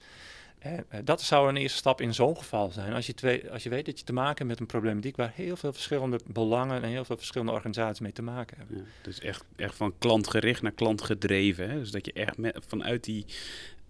En, 0.58 0.84
uh, 0.94 1.00
dat 1.04 1.22
zou 1.22 1.48
een 1.48 1.56
eerste 1.56 1.78
stap 1.78 2.00
in 2.00 2.14
zo'n 2.14 2.36
geval 2.36 2.70
zijn. 2.70 2.92
Als 2.92 3.06
je, 3.06 3.14
twee, 3.14 3.50
als 3.50 3.62
je 3.62 3.68
weet 3.68 3.86
dat 3.86 3.98
je 3.98 4.04
te 4.04 4.12
maken 4.12 4.36
hebt 4.36 4.48
met 4.48 4.60
een 4.60 4.66
problematiek 4.66 5.16
waar 5.16 5.32
heel 5.34 5.56
veel 5.56 5.72
verschillende 5.72 6.20
belangen 6.26 6.82
en 6.82 6.88
heel 6.88 7.04
veel 7.04 7.16
verschillende 7.16 7.52
organisaties 7.52 8.00
mee 8.00 8.12
te 8.12 8.22
maken 8.22 8.56
hebben. 8.56 8.76
Ja, 8.76 8.82
dus 9.02 9.20
echt, 9.20 9.44
echt 9.56 9.74
van 9.74 9.94
klantgericht 9.98 10.62
naar 10.62 10.72
klantgedreven. 10.72 11.70
Hè? 11.70 11.78
Dus 11.78 11.90
dat 11.90 12.06
je 12.06 12.12
echt 12.12 12.38
met, 12.38 12.58
vanuit 12.66 13.04
die 13.04 13.24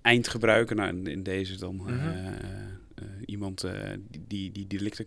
eindgebruiker, 0.02 0.76
nou 0.76 0.88
in, 0.88 1.06
in 1.06 1.22
deze 1.22 1.58
dan. 1.58 1.74
Mm 1.74 1.86
-hmm. 1.86 1.94
uh, 1.94 2.26
uh, 3.02 3.08
iemand 3.24 3.64
uh, 3.64 3.72
die, 4.26 4.52
die 4.52 4.66
delicten 4.66 5.06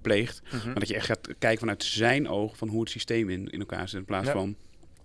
pleegt. 0.00 0.42
Mhm. 0.52 0.66
Maar 0.66 0.78
dat 0.78 0.88
je 0.88 0.94
echt 0.94 1.06
gaat 1.06 1.28
kijken 1.38 1.58
vanuit 1.58 1.84
zijn 1.84 2.28
ogen 2.28 2.56
van 2.56 2.68
hoe 2.68 2.80
het 2.80 2.90
systeem 2.90 3.30
in, 3.30 3.48
in 3.48 3.60
elkaar 3.60 3.88
zit. 3.88 3.98
In 3.98 4.04
plaats 4.04 4.26
Ja. 4.26 4.32
van, 4.32 4.56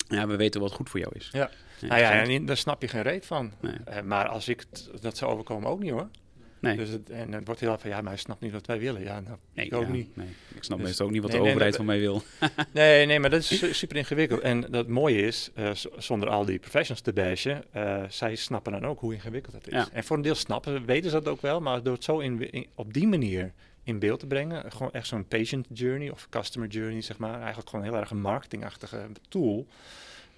ja, 0.08 0.28
we 0.28 0.36
weten 0.36 0.62
wat 0.62 0.72
goed 0.72 0.90
voor 0.90 1.00
jou 1.00 1.12
is. 1.16 1.30
Ja. 1.32 1.50
Ja, 1.80 1.88
nou 1.88 2.00
ja, 2.02 2.12
en 2.24 2.46
daar 2.46 2.58
snap 2.58 2.82
je 2.82 2.88
geen 2.88 3.02
reet 3.02 3.26
van. 3.26 3.52
Nee. 3.62 3.74
Eh, 3.86 4.02
maar 4.02 4.28
als 4.28 4.48
ik 4.48 4.66
dat 5.02 5.18
zou 5.18 5.32
overkomen, 5.32 5.70
ook 5.70 5.80
niet 5.80 5.92
hoor. 5.92 6.08
Nee. 6.60 6.78
Dus 6.78 6.90
het, 6.90 7.10
en 7.10 7.32
het 7.34 7.46
wordt 7.46 7.62
heel 7.62 7.78
van, 7.80 7.90
ja, 7.90 8.02
maar 8.02 8.12
hij 8.12 8.18
snapt 8.22 8.42
niet 8.42 8.52
wat 8.52 8.66
wij 8.66 8.80
willen. 8.80 9.02
Ja, 9.04 9.20
nou, 9.20 9.38
nee, 9.54 9.66
ik 9.66 9.74
ook 9.74 9.82
ja, 9.86 9.90
niet. 9.92 10.16
Nee. 10.16 10.28
Ik 10.56 10.64
snap 10.64 10.78
Dus- 10.78 10.88
meestal 10.88 11.06
ook 11.06 11.12
niet 11.12 11.22
wat 11.22 11.32
de 11.32 11.38
overheid 11.40 11.64
dat- 11.64 11.76
van 11.76 11.86
mij 11.86 12.00
wil. 12.00 12.22
Nee, 12.74 13.06
nee, 13.06 13.20
maar 13.20 13.30
dat 13.30 13.40
is 13.40 13.58
su- 13.58 13.74
super 13.74 13.96
ingewikkeld. 13.98 14.42
En 14.42 14.62
dat 14.70 14.88
mooie 14.88 15.22
is, 15.22 15.52
eh, 15.56 15.72
zonder 15.98 16.30
al 16.30 16.46
die 16.46 16.60
professionals 16.60 17.02
te 17.02 17.14
bashen, 17.14 17.64
eh, 17.72 18.04
zij 18.10 18.36
snappen 18.36 18.72
dan 18.72 18.86
ook 18.86 19.00
hoe 19.00 19.14
ingewikkeld 19.14 19.56
het 19.56 19.68
is. 19.68 19.74
Ja. 19.74 19.88
En 19.92 20.04
voor 20.04 20.16
een 20.16 20.22
deel 20.22 20.36
snappen, 20.36 20.86
weten 20.86 21.10
ze 21.10 21.16
dat 21.22 21.28
ook 21.34 21.42
wel, 21.42 21.60
maar 21.62 21.84
door 21.84 21.94
het 21.94 22.04
zo 22.04 22.20
in, 22.20 22.52
in- 22.52 22.68
op 22.76 22.94
die 22.94 23.08
manier 23.08 23.54
in 23.88 24.00
beeld 24.00 24.20
te 24.20 24.28
brengen, 24.28 24.72
gewoon 24.72 24.92
echt 24.92 25.08
zo'n 25.08 25.28
patient 25.28 25.68
journey 25.74 26.10
of 26.10 26.28
customer 26.30 26.68
journey, 26.70 27.02
zeg 27.02 27.18
maar, 27.18 27.38
eigenlijk 27.40 27.70
gewoon 27.70 27.86
heel 27.86 27.96
erg 27.96 28.10
een 28.12 28.22
marketingachtige 28.22 29.08
tool, 29.30 29.68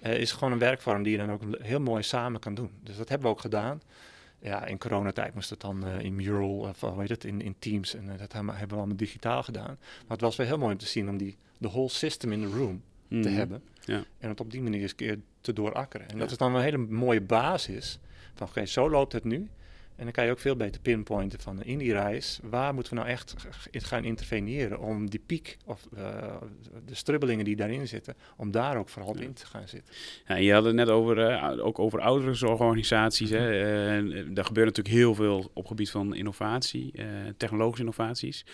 eh, 0.00 0.18
is 0.18 0.32
gewoon 0.32 0.52
een 0.52 0.58
werkvorm 0.58 1.02
die 1.02 1.12
je 1.12 1.18
dan 1.18 1.30
ook 1.30 1.42
heel 1.62 1.80
mooi 1.80 2.02
samen 2.02 2.40
kan 2.40 2.54
doen. 2.54 2.70
Dus 2.82 2.96
dat 2.96 3.08
hebben 3.08 3.26
we 3.28 3.32
ook 3.34 3.40
gedaan. 3.40 3.82
Ja, 4.38 4.66
in 4.66 4.78
coronatijd 4.78 5.34
moest 5.34 5.50
het 5.50 5.60
dan 5.60 5.84
eh, 5.86 5.98
in 6.00 6.14
Mural, 6.14 6.58
of 6.58 6.80
hoe 6.80 7.00
heet 7.00 7.08
het, 7.08 7.24
in, 7.24 7.40
in 7.40 7.54
Teams. 7.58 7.94
En 7.94 8.10
eh, 8.12 8.18
dat 8.18 8.32
hebben 8.32 8.68
we 8.68 8.74
allemaal 8.74 8.96
digitaal 8.96 9.42
gedaan. 9.42 9.76
Maar 10.00 10.08
het 10.16 10.20
was 10.20 10.36
wel 10.36 10.46
heel 10.46 10.58
mooi 10.58 10.72
om 10.72 10.78
te 10.78 10.86
zien 10.86 11.08
om 11.08 11.16
die, 11.16 11.36
de 11.58 11.68
whole 11.68 11.88
system 11.88 12.32
in 12.32 12.40
the 12.40 12.56
room 12.56 12.82
te 13.08 13.14
Mhm. 13.16 13.32
hebben. 13.34 13.62
Ja. 13.84 14.04
En 14.18 14.28
het 14.28 14.40
op 14.40 14.50
die 14.50 14.62
manier 14.62 14.80
eens 14.80 14.90
een 14.90 14.96
keer 14.96 15.18
te 15.40 15.52
doorakkeren. 15.52 16.08
En 16.08 16.14
Ja. 16.14 16.20
dat 16.20 16.30
is 16.30 16.36
dan 16.36 16.54
een 16.54 16.62
hele 16.62 16.76
mooie 16.78 17.20
basis. 17.20 17.98
Van 18.34 18.46
oké, 18.48 18.66
zo 18.66 18.90
loopt 18.90 19.12
het 19.12 19.24
nu. 19.24 19.48
En 20.00 20.06
dan 20.06 20.14
kan 20.14 20.24
je 20.24 20.30
ook 20.30 20.38
veel 20.38 20.56
beter 20.56 20.80
pinpointen 20.80 21.40
van 21.40 21.62
in 21.62 21.78
die 21.78 21.92
reis, 21.92 22.38
waar 22.42 22.74
moeten 22.74 22.92
we 22.92 22.98
nou 22.98 23.10
echt 23.10 23.34
gaan 23.70 24.04
interveneren 24.04 24.78
om 24.78 25.10
die 25.10 25.22
piek 25.26 25.56
of 25.64 25.86
eh, 25.96 26.36
de 26.86 26.94
strubbelingen 26.94 27.44
die 27.44 27.56
daarin 27.56 27.88
zitten, 27.88 28.14
om 28.36 28.50
daar 28.50 28.76
ook 28.76 28.88
vooral 28.88 29.16
Ja. 29.16 29.22
in 29.22 29.32
te 29.32 29.46
gaan 29.46 29.68
zitten. 29.68 29.94
Ja, 30.26 30.34
je 30.36 30.52
had 30.52 30.64
het 30.64 30.74
net 30.74 30.88
over, 30.88 31.18
eh, 31.28 31.66
ook 31.66 31.78
over 31.78 32.00
ouderenzorgorganisaties. 32.00 33.30
Hè. 33.30 33.50
Eh, 33.50 34.24
daar 34.34 34.44
gebeurt 34.44 34.66
natuurlijk 34.66 34.94
heel 34.96 35.14
veel 35.14 35.50
op 35.54 35.66
gebied 35.66 35.90
van 35.90 36.14
innovatie, 36.14 36.92
technologische 37.36 37.80
innovaties. 37.82 38.44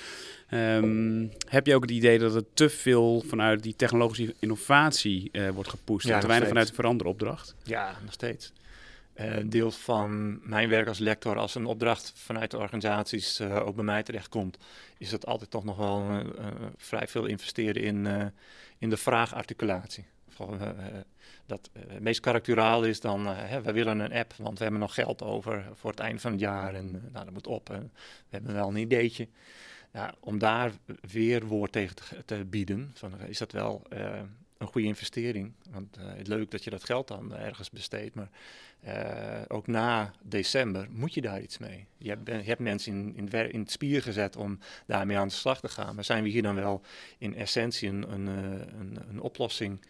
Ehm, 0.49 1.27
heb 1.49 1.67
je 1.67 1.75
ook 1.75 1.83
het 1.83 1.91
idee 1.91 2.19
dat 2.19 2.35
er 2.35 2.45
te 2.55 2.69
veel 2.69 3.21
vanuit 3.27 3.63
die 3.63 3.77
technologische 3.77 4.35
innovatie 4.39 5.31
wordt 5.55 5.71
gepusht 5.71 6.07
Ja, 6.09 6.15
en 6.15 6.21
te 6.21 6.27
weinig 6.27 6.49
steeds. 6.49 6.49
vanuit 6.49 6.69
de 6.69 6.75
veranderopdracht? 6.75 7.55
Ja, 7.63 7.97
nog 8.05 8.13
steeds. 8.13 8.53
Uh, 9.21 9.37
deel 9.47 9.71
van 9.71 10.41
mijn 10.49 10.69
werk 10.69 10.89
als 10.89 10.99
lector, 10.99 11.39
als 11.39 11.55
een 11.55 11.67
opdracht 11.67 12.13
vanuit 12.15 12.51
de 12.51 12.59
organisaties 12.59 13.41
uh, 13.41 13.67
ook 13.67 13.75
bij 13.75 13.85
mij 13.85 14.03
terechtkomt, 14.03 14.59
is 14.99 15.13
het 15.13 15.27
altijd 15.27 15.51
toch 15.51 15.65
nog 15.65 15.77
wel 15.77 16.11
uh, 16.11 16.25
vrij 16.77 17.09
veel 17.09 17.27
investeren 17.27 17.83
in, 17.83 18.33
in 18.79 18.91
de 18.91 18.97
vraagarticulatie. 18.97 20.05
dat 21.47 21.71
het 21.73 22.01
meest 22.01 22.21
karakteriaal 22.21 22.85
is 22.85 23.01
dan, 23.01 23.27
hè, 23.27 23.63
we 23.63 23.73
willen 23.73 23.99
een 23.99 24.13
app, 24.13 24.35
want 24.39 24.57
we 24.57 24.63
hebben 24.63 24.81
nog 24.81 24.95
geld 24.95 25.23
over 25.23 25.65
voor 25.75 25.91
het 25.91 26.01
einde 26.01 26.21
van 26.21 26.31
het 26.31 26.41
jaar 26.41 26.75
en 26.75 26.91
nou, 26.91 27.25
dat 27.25 27.35
moet 27.35 27.47
op. 27.47 27.71
En 27.71 27.93
we 27.93 28.37
hebben 28.37 28.55
wel 28.55 28.69
een 28.69 28.77
ideetje. 28.77 29.29
Om 30.21 30.39
daar 30.39 30.73
weer 31.01 31.47
woord 31.47 31.73
tegen 31.73 31.97
te, 32.25 32.45
bieden, 32.45 32.95
is 33.27 33.39
dat 33.39 33.53
wel 33.53 33.83
een 34.59 34.67
goede 34.67 34.87
investering. 34.87 35.53
Want 35.71 35.97
het 36.01 36.21
is 36.21 36.27
leuk 36.27 36.51
dat 36.51 36.65
je 36.65 36.71
dat 36.71 36.85
geld 36.85 37.09
dan 37.09 37.37
ergens 37.37 37.71
besteedt, 37.71 38.15
maar 38.15 38.31
uh, 38.87 39.43
ook 39.49 39.67
na 39.67 40.13
december 40.23 40.89
moet 40.91 41.15
je 41.15 41.21
daar 41.21 41.41
iets 41.41 41.59
mee. 41.59 41.87
Je 41.99 42.09
hebt, 42.09 42.27
je 42.27 42.33
hebt 42.33 42.61
mensen 42.61 42.93
in, 42.93 43.17
in, 43.17 43.53
in, 43.53 43.61
het 43.61 43.71
spier 43.71 44.03
gezet 44.03 44.37
om 44.37 44.59
daarmee 44.87 45.17
aan 45.17 45.29
de 45.29 45.35
slag 45.35 45.61
te 45.61 45.69
gaan. 45.69 45.95
Maar 45.95 46.05
zijn 46.05 46.23
we 46.23 46.29
hier 46.29 46.43
dan 46.43 46.55
wel 46.55 46.83
in 47.19 47.35
essentie 47.35 47.89
een, 47.89 48.13
een, 48.13 48.29
eh, 48.29 48.67
een, 48.81 48.99
een 49.09 49.21
oplossing 49.21 49.81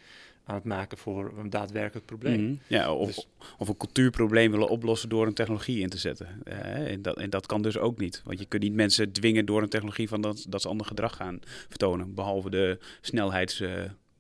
aan 0.44 0.54
het 0.54 0.64
maken 0.64 0.99
voor 0.99 1.32
een 1.38 1.50
daadwerkelijk 1.50 2.06
probleem. 2.06 2.40
Mm 2.40 2.61
Ja, 2.66 2.92
of, 2.92 3.06
dus, 3.06 3.28
of 3.58 3.68
een 3.68 3.76
cultuurprobleem 3.76 4.50
willen 4.50 4.68
oplossen 4.68 5.08
door 5.08 5.26
een 5.26 5.35
technologie 5.35 5.80
in 5.80 5.88
te 5.88 5.99
zetten. 5.99 6.42
Uh, 6.44 6.90
en, 6.90 7.02
dat, 7.02 7.16
en 7.16 7.30
dat 7.30 7.46
kan 7.46 7.62
dus 7.62 7.78
ook 7.78 7.99
niet. 7.99 8.23
Want 8.25 8.38
je 8.38 8.46
kunt 8.46 8.62
niet 8.62 8.75
mensen 8.75 9.12
dwingen 9.12 9.46
door 9.46 9.62
een 9.62 9.68
technologie 9.68 10.08
van 10.08 10.20
dat, 10.20 10.46
dat 10.49 10.62
ze 10.62 10.68
ander 10.68 10.87
gedrag 10.87 11.16
gaan 11.16 11.40
vertonen. 11.68 12.14
Behalve 12.14 12.50
de 12.50 12.78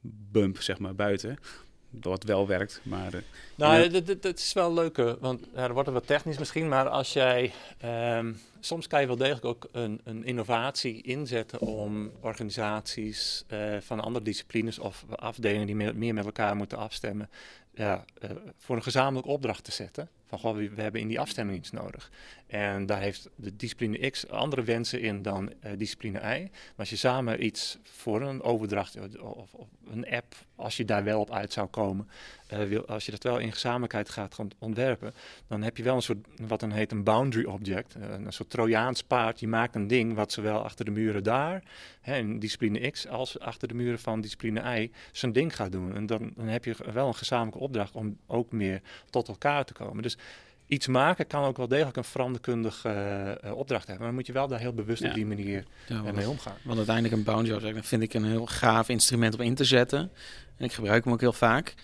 snelheidsbump, 0.06 0.62
zeg 0.62 0.78
maar, 0.78 0.94
buiten 0.94 1.38
wat 1.90 2.24
wel 2.24 2.46
werkt. 2.46 2.80
Maar, 2.82 3.14
uh, 3.14 3.20
nou, 3.54 4.02
dat, 4.20 4.38
is 4.38 4.52
wel 4.52 4.72
leuk, 4.74 4.96
want 5.20 5.46
ja, 5.54 5.62
er 5.62 5.72
wordt 5.72 5.90
wat 5.90 6.06
technisch 6.06 6.38
misschien, 6.38 6.68
maar 6.68 6.88
als 6.88 7.12
jij, 7.12 7.52
um, 7.84 8.38
soms 8.60 8.86
kan 8.86 9.00
je 9.00 9.06
wel 9.06 9.16
degelijk 9.16 9.44
ook 9.44 9.68
een, 9.72 10.00
een 10.04 10.24
innovatie 10.24 11.02
inzetten 11.02 11.60
om 11.60 12.10
organisaties 12.20 13.44
uh, 13.52 13.76
van 13.80 14.00
andere 14.00 14.24
disciplines 14.24 14.78
of 14.78 15.04
afdelingen 15.10 15.66
die 15.66 15.76
meer, 15.76 15.96
meer 15.96 16.14
met 16.14 16.24
elkaar 16.24 16.56
moeten 16.56 16.78
afstemmen, 16.78 17.30
ja, 17.74 18.04
uh, 18.24 18.30
voor 18.56 18.76
een 18.76 18.82
gezamenlijke 18.82 19.30
opdracht 19.30 19.64
te 19.64 19.72
zetten. 19.72 20.08
Van 20.26 20.38
goh, 20.38 20.56
we, 20.56 20.82
hebben 20.82 21.00
in 21.00 21.08
die 21.08 21.20
afstemming 21.20 21.58
iets 21.58 21.70
nodig. 21.70 22.10
En 22.46 22.86
daar 22.86 23.00
heeft 23.00 23.28
de 23.36 23.56
discipline 23.56 24.10
X 24.10 24.28
andere 24.28 24.62
wensen 24.62 25.00
in 25.00 25.22
dan 25.22 25.52
uh, 25.64 25.70
discipline 25.76 26.18
Y. 26.18 26.42
Maar 26.50 26.72
als 26.76 26.90
je 26.90 26.96
samen 26.96 27.44
iets 27.44 27.78
voor 27.82 28.22
een 28.22 28.42
overdracht 28.42 28.98
of, 29.20 29.54
of, 29.54 29.68
een 29.90 30.10
app, 30.10 30.34
als 30.54 30.76
je 30.76 30.84
daar 30.84 31.04
wel 31.04 31.20
op 31.20 31.30
uit 31.30 31.52
zou 31.52 31.66
komen, 31.66 32.08
uh, 32.52 32.62
wil, 32.62 32.86
als 32.86 33.04
je 33.04 33.10
dat 33.10 33.22
wel 33.22 33.38
in 33.38 33.52
gezamenlijkheid 33.52 34.10
gaat 34.10 34.36
ontwerpen, 34.58 35.14
dan 35.46 35.62
heb 35.62 35.76
je 35.76 35.82
wel 35.82 35.94
een 35.94 36.02
soort, 36.02 36.26
wat 36.36 36.60
dan 36.60 36.70
heet 36.70 36.92
een 36.92 37.04
boundary 37.04 37.44
object, 37.44 37.94
een 37.94 38.32
soort 38.32 38.50
Trojaans 38.50 39.02
paard. 39.02 39.40
Je 39.40 39.48
maakt 39.48 39.74
een 39.74 39.86
ding 39.86 40.14
wat 40.14 40.32
zowel 40.32 40.64
achter 40.64 40.84
de 40.84 40.90
muren 40.90 41.22
daar, 41.22 41.62
hè, 42.00 42.16
in 42.16 42.38
discipline 42.38 42.90
X, 42.90 43.08
als 43.08 43.38
achter 43.38 43.68
de 43.68 43.74
muren 43.74 43.98
van 43.98 44.20
discipline 44.20 44.80
Y, 44.80 44.90
zijn 45.12 45.32
ding 45.32 45.56
gaat 45.56 45.72
doen. 45.72 45.94
En 45.94 46.06
dan, 46.06 46.32
dan 46.36 46.46
heb 46.46 46.64
je 46.64 46.74
wel 46.92 47.06
een 47.06 47.14
gezamenlijke 47.14 47.60
opdracht 47.60 47.94
om 47.94 48.18
ook 48.26 48.52
meer 48.52 48.82
tot 49.10 49.28
elkaar 49.28 49.64
te 49.64 49.72
komen. 49.72 50.02
Dus 50.02 50.15
iets 50.66 50.86
maken 50.86 51.26
kan 51.26 51.44
ook 51.44 51.56
wel 51.56 51.68
degelijk 51.68 51.96
een 51.96 52.04
veranderkundige 52.04 53.40
uh, 53.44 53.52
opdracht 53.52 53.86
hebben. 53.86 53.96
Maar 53.96 54.06
dan 54.06 54.14
moet 54.14 54.26
je 54.26 54.32
wel 54.32 54.48
daar 54.48 54.60
heel 54.60 54.72
bewust 54.72 55.04
op 55.04 55.14
die 55.14 55.26
manier 55.26 55.64
ja, 55.88 56.12
mee 56.12 56.28
omgaan. 56.28 56.56
Want 56.62 56.76
uiteindelijk 56.76 57.14
een 57.16 57.24
boundary 57.24 57.56
object 57.56 57.86
vind 57.86 58.02
ik 58.02 58.14
een 58.14 58.24
heel 58.24 58.46
gaaf 58.46 58.88
instrument 58.88 59.34
om 59.34 59.40
in 59.40 59.54
te 59.54 59.64
zetten. 59.64 60.10
En 60.56 60.64
ik 60.64 60.72
gebruik 60.72 61.04
hem 61.04 61.12
ook 61.12 61.20
heel 61.20 61.32
vaak. 61.32 61.74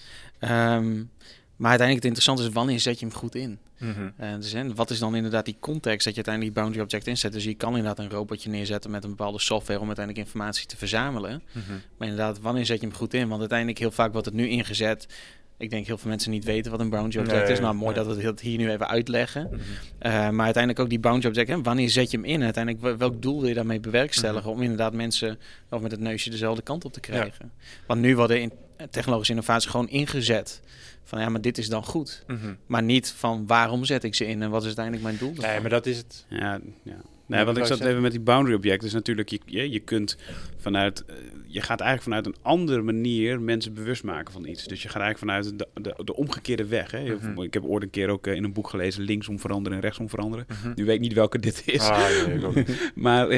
Um, 0.40 1.10
maar 1.56 1.70
uiteindelijk 1.70 2.06
het 2.06 2.16
interessante 2.16 2.42
is, 2.42 2.48
wanneer 2.48 2.80
zet 2.80 3.00
je 3.00 3.06
hem 3.06 3.14
goed 3.14 3.34
in? 3.34 3.58
Mm 3.78 3.92
-hmm. 3.92 4.12
uh, 4.20 4.34
dus, 4.34 4.52
en 4.52 4.74
wat 4.74 4.90
is 4.90 4.98
dan 4.98 5.16
inderdaad 5.16 5.44
die 5.44 5.56
context 5.60 6.04
dat 6.04 6.14
je 6.14 6.24
uiteindelijk 6.24 6.54
die 6.54 6.62
boundary 6.62 6.84
object 6.84 7.06
inzet? 7.06 7.32
Dus 7.32 7.44
je 7.44 7.54
kan 7.54 7.76
inderdaad 7.76 7.98
een 7.98 8.10
robotje 8.10 8.50
neerzetten 8.50 8.90
met 8.90 9.04
een 9.04 9.10
bepaalde 9.10 9.40
software 9.40 9.80
om 9.80 9.86
uiteindelijk 9.86 10.26
informatie 10.26 10.66
te 10.66 10.76
verzamelen. 10.76 11.42
Mm 11.52 11.62
-hmm. 11.66 11.80
Maar 11.96 12.08
inderdaad, 12.08 12.40
wanneer 12.40 12.66
zet 12.66 12.80
je 12.80 12.86
hem 12.86 12.96
goed 12.96 13.14
in? 13.14 13.28
Want 13.28 13.40
uiteindelijk 13.40 13.78
heel 13.78 13.90
vaak 13.90 14.12
wordt 14.12 14.26
het 14.26 14.34
nu 14.34 14.48
ingezet 14.48 15.06
ik 15.56 15.70
denk 15.70 15.86
heel 15.86 15.98
veel 15.98 16.10
mensen 16.10 16.30
niet 16.30 16.44
weten 16.44 16.70
wat 16.70 16.80
een 16.80 16.90
boundary 16.90 17.24
object 17.24 17.48
is. 17.48 17.60
Nou, 17.60 17.74
mooi 17.74 17.94
dat 17.94 18.06
we 18.06 18.22
het 18.22 18.40
hier 18.40 18.58
nu 18.58 18.70
even 18.70 18.88
uitleggen. 18.88 19.42
Mm 19.42 19.58
-hmm. 19.58 20.12
uh, 20.12 20.12
maar 20.30 20.44
uiteindelijk 20.44 20.78
ook 20.78 20.88
die 20.88 20.98
boundary 20.98 21.28
object. 21.28 21.48
Hè, 21.48 21.62
wanneer 21.62 21.90
zet 21.90 22.10
je 22.10 22.16
hem 22.16 22.26
in? 22.26 22.42
Uiteindelijk, 22.42 22.98
welk 22.98 23.22
doel 23.22 23.40
wil 23.40 23.48
je 23.48 23.54
daarmee 23.54 23.80
bewerkstelligen? 23.80 24.42
Mm 24.42 24.48
-hmm. 24.48 24.56
Om 24.56 24.62
inderdaad 24.62 24.92
mensen 24.92 25.38
of 25.70 25.80
met 25.80 25.90
het 25.90 26.00
neusje 26.00 26.30
dezelfde 26.30 26.62
kant 26.62 26.84
op 26.84 26.92
te 26.92 27.00
krijgen. 27.00 27.52
Ja. 27.58 27.64
Want 27.86 28.00
nu 28.00 28.16
worden 28.16 28.40
in 28.40 28.52
technologische 28.90 29.32
innovatie 29.32 29.70
gewoon 29.70 29.88
ingezet. 29.88 30.60
Van 31.04 31.20
ja, 31.20 31.28
maar 31.28 31.40
dit 31.40 31.58
is 31.58 31.68
dan 31.68 31.84
goed. 31.84 32.24
Mm 32.26 32.38
-hmm. 32.42 32.56
Maar 32.66 32.82
niet 32.82 33.14
van 33.16 33.46
waarom 33.46 33.84
zet 33.84 34.04
ik 34.04 34.14
ze 34.14 34.26
in 34.26 34.42
en 34.42 34.50
wat 34.50 34.60
is 34.60 34.66
uiteindelijk 34.66 35.04
mijn 35.04 35.16
doel? 35.18 35.32
Nee, 35.46 35.60
maar 35.60 35.70
dat 35.70 35.86
is 35.86 35.96
het. 35.96 36.26
Ja, 36.28 36.60
ja. 36.82 36.96
Nee, 37.26 37.44
want 37.44 37.56
ik 37.56 37.64
zat 37.64 37.80
even 37.80 38.02
met 38.02 38.10
die 38.10 38.20
boundary 38.20 38.54
object. 38.54 38.82
Dus 38.82 38.92
natuurlijk, 38.92 39.28
je, 39.28 39.40
je, 39.44 39.70
je 39.70 39.80
kunt 39.80 40.16
vanuit, 40.56 41.04
uh, 41.10 41.16
je 41.52 41.60
gaat 41.60 41.80
eigenlijk 41.80 42.02
vanuit 42.02 42.26
een 42.26 42.42
andere 42.42 42.82
manier 42.82 43.40
mensen 43.40 43.74
bewust 43.74 44.04
maken 44.04 44.32
van 44.32 44.46
iets. 44.46 44.64
Dus 44.64 44.82
je 44.82 44.88
gaat 44.88 45.02
eigenlijk 45.02 45.42
vanuit 45.42 45.58
de, 45.58 45.82
de, 45.82 46.04
de 46.04 46.16
omgekeerde 46.16 46.66
weg. 46.66 46.90
Hè. 46.90 47.16
-hmm. 47.16 47.42
Ik 47.42 47.54
heb 47.54 47.64
ooit 47.64 47.82
een 47.82 47.90
keer 47.90 48.08
ook 48.08 48.26
uh, 48.26 48.34
in 48.34 48.44
een 48.44 48.52
boek 48.52 48.68
gelezen, 48.68 49.02
linksom 49.02 49.38
veranderen 49.38 49.78
en 49.78 49.84
rechtsom 49.84 50.08
veranderen. 50.08 50.46
-hmm. 50.62 50.72
Nu 50.74 50.84
weet 50.84 50.94
ik 50.94 51.00
niet 51.00 51.12
welke 51.12 51.38
dit 51.38 51.62
is. 51.66 51.80
Ah, 51.80 52.26
nee, 52.26 52.64
maar, 52.94 53.28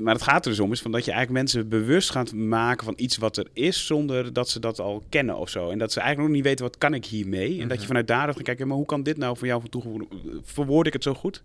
maar 0.00 0.14
het 0.14 0.22
gaat 0.22 0.44
er 0.44 0.50
dus 0.50 0.60
om, 0.60 0.72
is 0.72 0.80
van 0.80 0.92
dat 0.92 1.04
je 1.04 1.12
eigenlijk 1.12 1.42
mensen 1.42 1.68
bewust 1.68 2.10
gaat 2.10 2.32
maken 2.34 2.84
van 2.84 2.94
iets 2.96 3.16
wat 3.16 3.36
er 3.36 3.46
is, 3.52 3.86
zonder 3.86 4.32
dat 4.32 4.48
ze 4.48 4.60
dat 4.60 4.78
al 4.78 5.02
kennen 5.08 5.36
of 5.36 5.48
zo. 5.48 5.70
En 5.70 5.78
dat 5.78 5.92
ze 5.92 6.00
eigenlijk 6.00 6.28
nog 6.28 6.38
niet 6.38 6.46
weten, 6.48 6.64
wat 6.64 6.78
kan 6.78 6.94
ik 6.94 7.04
hiermee? 7.04 7.60
En 7.60 7.68
dat 7.68 7.80
je 7.80 7.86
vanuit 7.86 8.06
daaruit 8.06 8.36
gaat 8.36 8.44
kijken, 8.44 8.68
maar 8.68 8.76
hoe 8.76 8.86
kan 8.86 9.02
dit 9.02 9.16
nou 9.16 9.36
voor 9.36 9.46
jou 9.46 9.60
van 9.60 9.70
toegevoegd 9.70 10.04
Verwoord 10.42 10.86
ik 10.86 10.92
het 10.92 11.02
zo 11.02 11.14
goed? 11.14 11.42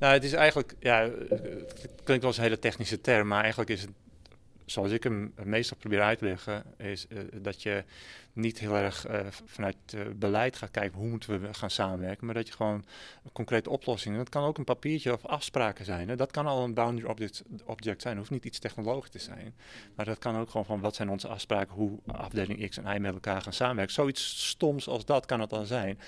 Nou, 0.00 0.12
het 0.12 0.24
is 0.24 0.32
eigenlijk 0.32 0.74
ja, 0.80 1.10
het 1.28 1.90
klinkt 2.04 2.22
wel 2.22 2.30
als 2.30 2.36
een 2.36 2.42
hele 2.42 2.58
technische 2.58 3.00
term, 3.00 3.28
maar 3.28 3.40
eigenlijk 3.40 3.70
is 3.70 3.80
het, 3.80 3.90
zoals 4.70 4.90
ik 4.90 5.02
hem 5.02 5.34
meestal 5.44 5.76
probeer 5.76 6.00
uit 6.00 6.18
te 6.18 6.24
leggen, 6.24 6.64
is 6.76 7.06
uh, 7.08 7.18
dat 7.42 7.62
je 7.62 7.84
niet 8.32 8.58
heel 8.58 8.76
erg 8.76 9.08
uh, 9.08 9.26
vanuit 9.44 9.76
uh, 9.94 10.00
beleid 10.16 10.56
gaat 10.56 10.70
kijken 10.70 10.98
hoe 10.98 11.08
moeten 11.08 11.40
we 11.40 11.54
gaan 11.54 11.70
samenwerken, 11.70 12.26
maar 12.26 12.34
dat 12.34 12.46
je 12.46 12.52
gewoon 12.52 12.84
concrete 13.32 13.70
oplossingen, 13.70 14.18
dat 14.18 14.28
kan 14.28 14.44
ook 14.44 14.58
een 14.58 14.64
papiertje 14.64 15.12
of 15.12 15.26
afspraken 15.26 15.84
zijn. 15.84 16.08
Hè? 16.08 16.16
Dat 16.16 16.30
kan 16.30 16.46
al 16.46 16.64
een 16.64 16.74
boundary 16.74 17.08
object, 17.08 17.42
object 17.64 18.02
zijn, 18.02 18.16
hoeft 18.16 18.30
niet 18.30 18.44
iets 18.44 18.58
technologisch 18.58 19.10
te 19.10 19.18
zijn, 19.18 19.54
maar 19.94 20.04
dat 20.04 20.18
kan 20.18 20.36
ook 20.36 20.50
gewoon 20.50 20.66
van 20.66 20.80
wat 20.80 20.94
zijn 20.94 21.10
onze 21.10 21.28
afspraken, 21.28 21.74
hoe 21.74 21.98
afdeling 22.06 22.68
X 22.68 22.76
en 22.76 22.96
Y 22.96 22.98
met 22.98 23.14
elkaar 23.14 23.42
gaan 23.42 23.52
samenwerken. 23.52 23.94
Zoiets 23.94 24.48
stoms 24.48 24.88
als 24.88 25.04
dat 25.04 25.26
kan 25.26 25.40
het 25.40 25.50
dan 25.50 25.66
zijn 25.66 25.98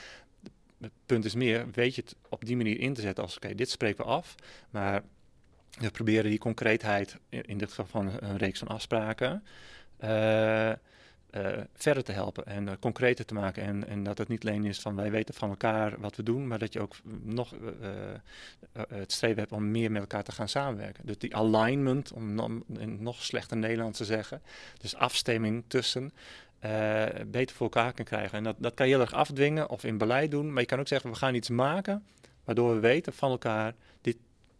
het 0.82 0.92
punt 1.06 1.24
is 1.24 1.34
meer, 1.34 1.66
weet 1.72 1.94
je 1.94 2.00
het 2.00 2.16
op 2.28 2.44
die 2.44 2.56
manier 2.56 2.80
in 2.80 2.94
te 2.94 3.00
zetten 3.00 3.24
als, 3.24 3.36
oké, 3.36 3.54
dit 3.54 3.70
spreken 3.70 4.04
we 4.04 4.10
af, 4.10 4.34
maar 4.70 5.02
we 5.80 5.90
proberen 5.90 6.30
die 6.30 6.38
concreetheid, 6.38 7.16
in 7.28 7.58
dit 7.58 7.68
geval 7.68 7.86
van 7.86 8.10
een 8.20 8.36
reeks 8.36 8.58
van 8.58 8.68
afspraken, 8.68 9.44
uh, 10.04 10.68
uh, 10.68 10.74
verder 11.74 12.04
te 12.04 12.12
helpen 12.12 12.46
en 12.46 12.66
uh, 12.66 12.72
concreter 12.80 13.24
te 13.24 13.34
maken. 13.34 13.62
En, 13.62 13.88
en 13.88 14.02
dat 14.02 14.18
het 14.18 14.28
niet 14.28 14.46
alleen 14.46 14.64
is 14.64 14.80
van 14.80 14.96
wij 14.96 15.10
weten 15.10 15.34
van 15.34 15.48
elkaar 15.48 16.00
wat 16.00 16.16
we 16.16 16.22
doen, 16.22 16.46
maar 16.46 16.58
dat 16.58 16.72
je 16.72 16.80
ook 16.80 16.94
nog 17.22 17.54
het 18.88 19.12
streven 19.12 19.38
hebt 19.38 19.52
om 19.52 19.70
meer 19.70 19.90
met 19.90 20.00
elkaar 20.00 20.24
te 20.24 20.32
gaan 20.32 20.48
samenwerken. 20.48 21.06
Dus 21.06 21.18
die 21.18 21.36
alignment, 21.36 22.12
om 22.12 22.64
in 22.78 23.02
nog 23.02 23.22
slechter 23.22 23.56
Nederlands 23.56 23.98
te 23.98 24.04
zeggen, 24.04 24.42
dus 24.80 24.94
afstemming 24.94 25.64
tussen 25.66 26.12
beter 27.26 27.56
voor 27.56 27.66
elkaar 27.66 27.92
kan 27.92 28.04
krijgen. 28.04 28.38
En 28.38 28.44
dat, 28.44 28.56
dat 28.58 28.74
kan 28.74 28.86
je 28.86 28.92
heel 28.92 29.02
erg 29.02 29.12
afdwingen 29.12 29.70
of 29.70 29.84
in 29.84 29.98
beleid 29.98 30.30
doen. 30.30 30.52
Maar 30.52 30.60
je 30.60 30.68
kan 30.68 30.80
ook 30.80 30.88
zeggen, 30.88 31.10
we 31.10 31.16
gaan 31.16 31.34
iets 31.34 31.48
maken 31.48 32.04
waardoor 32.44 32.74
we 32.74 32.80
weten 32.80 33.12
van 33.12 33.30
elkaar, 33.30 33.74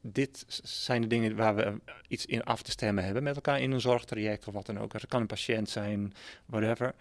dit, 0.03 0.45
zijn 0.63 1.03
de 1.03 1.07
dingen 1.07 1.37
waar 1.37 1.55
we 1.55 1.81
iets 2.09 2.27
in 2.27 2.43
af 2.43 2.63
te 2.63 2.71
stemmen 2.71 3.05
hebben 3.05 3.23
met 3.23 3.35
elkaar 3.35 3.61
in 3.61 3.71
een 3.71 3.81
zorgtraject 3.81 4.49
of 4.49 4.55
wat 4.55 4.67
dan 4.67 4.79
ook. 4.79 4.93
Het 4.93 5.07
kan 5.07 5.21
een 5.21 5.27
patiënt 5.27 5.69
zijn, 5.69 6.15
whatever. 6.47 6.95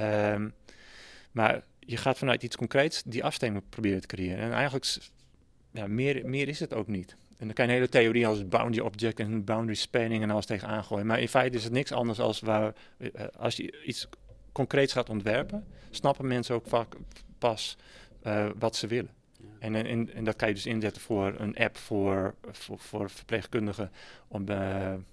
Um, 0.00 0.54
maar 1.30 1.62
je 1.78 1.96
gaat 1.96 2.18
vanuit 2.18 2.42
iets 2.42 2.56
concreets 2.56 3.02
die 3.02 3.24
afstemming 3.24 3.64
proberen 3.68 4.00
te 4.00 4.06
creëren. 4.06 4.38
En 4.38 4.52
eigenlijk, 4.52 4.96
ja, 5.70 5.86
meer, 5.86 6.28
meer 6.28 6.48
is 6.48 6.60
het 6.60 6.74
ook 6.74 6.86
niet. 6.86 7.16
En 7.38 7.46
dan 7.46 7.54
kan 7.54 7.64
je 7.64 7.70
een 7.70 7.76
hele 7.76 7.90
theorie 7.90 8.26
als 8.26 8.48
boundary 8.48 8.84
object 8.84 9.20
en 9.20 9.44
boundary 9.44 9.74
spanning 9.74 10.22
en 10.22 10.30
alles 10.30 10.46
tegen 10.46 10.68
aangooien. 10.68 11.06
Maar 11.06 11.20
in 11.20 11.28
feite 11.28 11.56
is 11.56 11.64
het 11.64 11.72
niks 11.72 11.92
anders 11.92 12.20
als 12.20 12.40
waar, 12.40 12.74
eh, 12.98 13.10
als 13.36 13.56
je 13.56 13.84
iets 13.84 14.08
concreet 14.52 14.92
gaat 14.92 15.08
ontwerpen, 15.08 15.66
snappen 15.90 16.26
mensen 16.26 16.54
ook 16.54 16.66
vaak 16.66 16.94
pas 17.38 17.76
wat 18.58 18.76
ze 18.76 18.86
willen. 18.86 19.10
En, 19.58 19.74
en, 19.74 20.14
en, 20.14 20.24
dat 20.24 20.36
kan 20.36 20.48
je 20.48 20.54
dus 20.54 20.66
inzetten 20.66 21.02
voor 21.02 21.34
een 21.38 21.56
app 21.56 21.76
voor, 21.76 22.34
voor, 22.50 22.78
voor 22.78 23.10
verpleegkundigen 23.10 23.90
om 24.28 24.50
uh, 24.50 24.56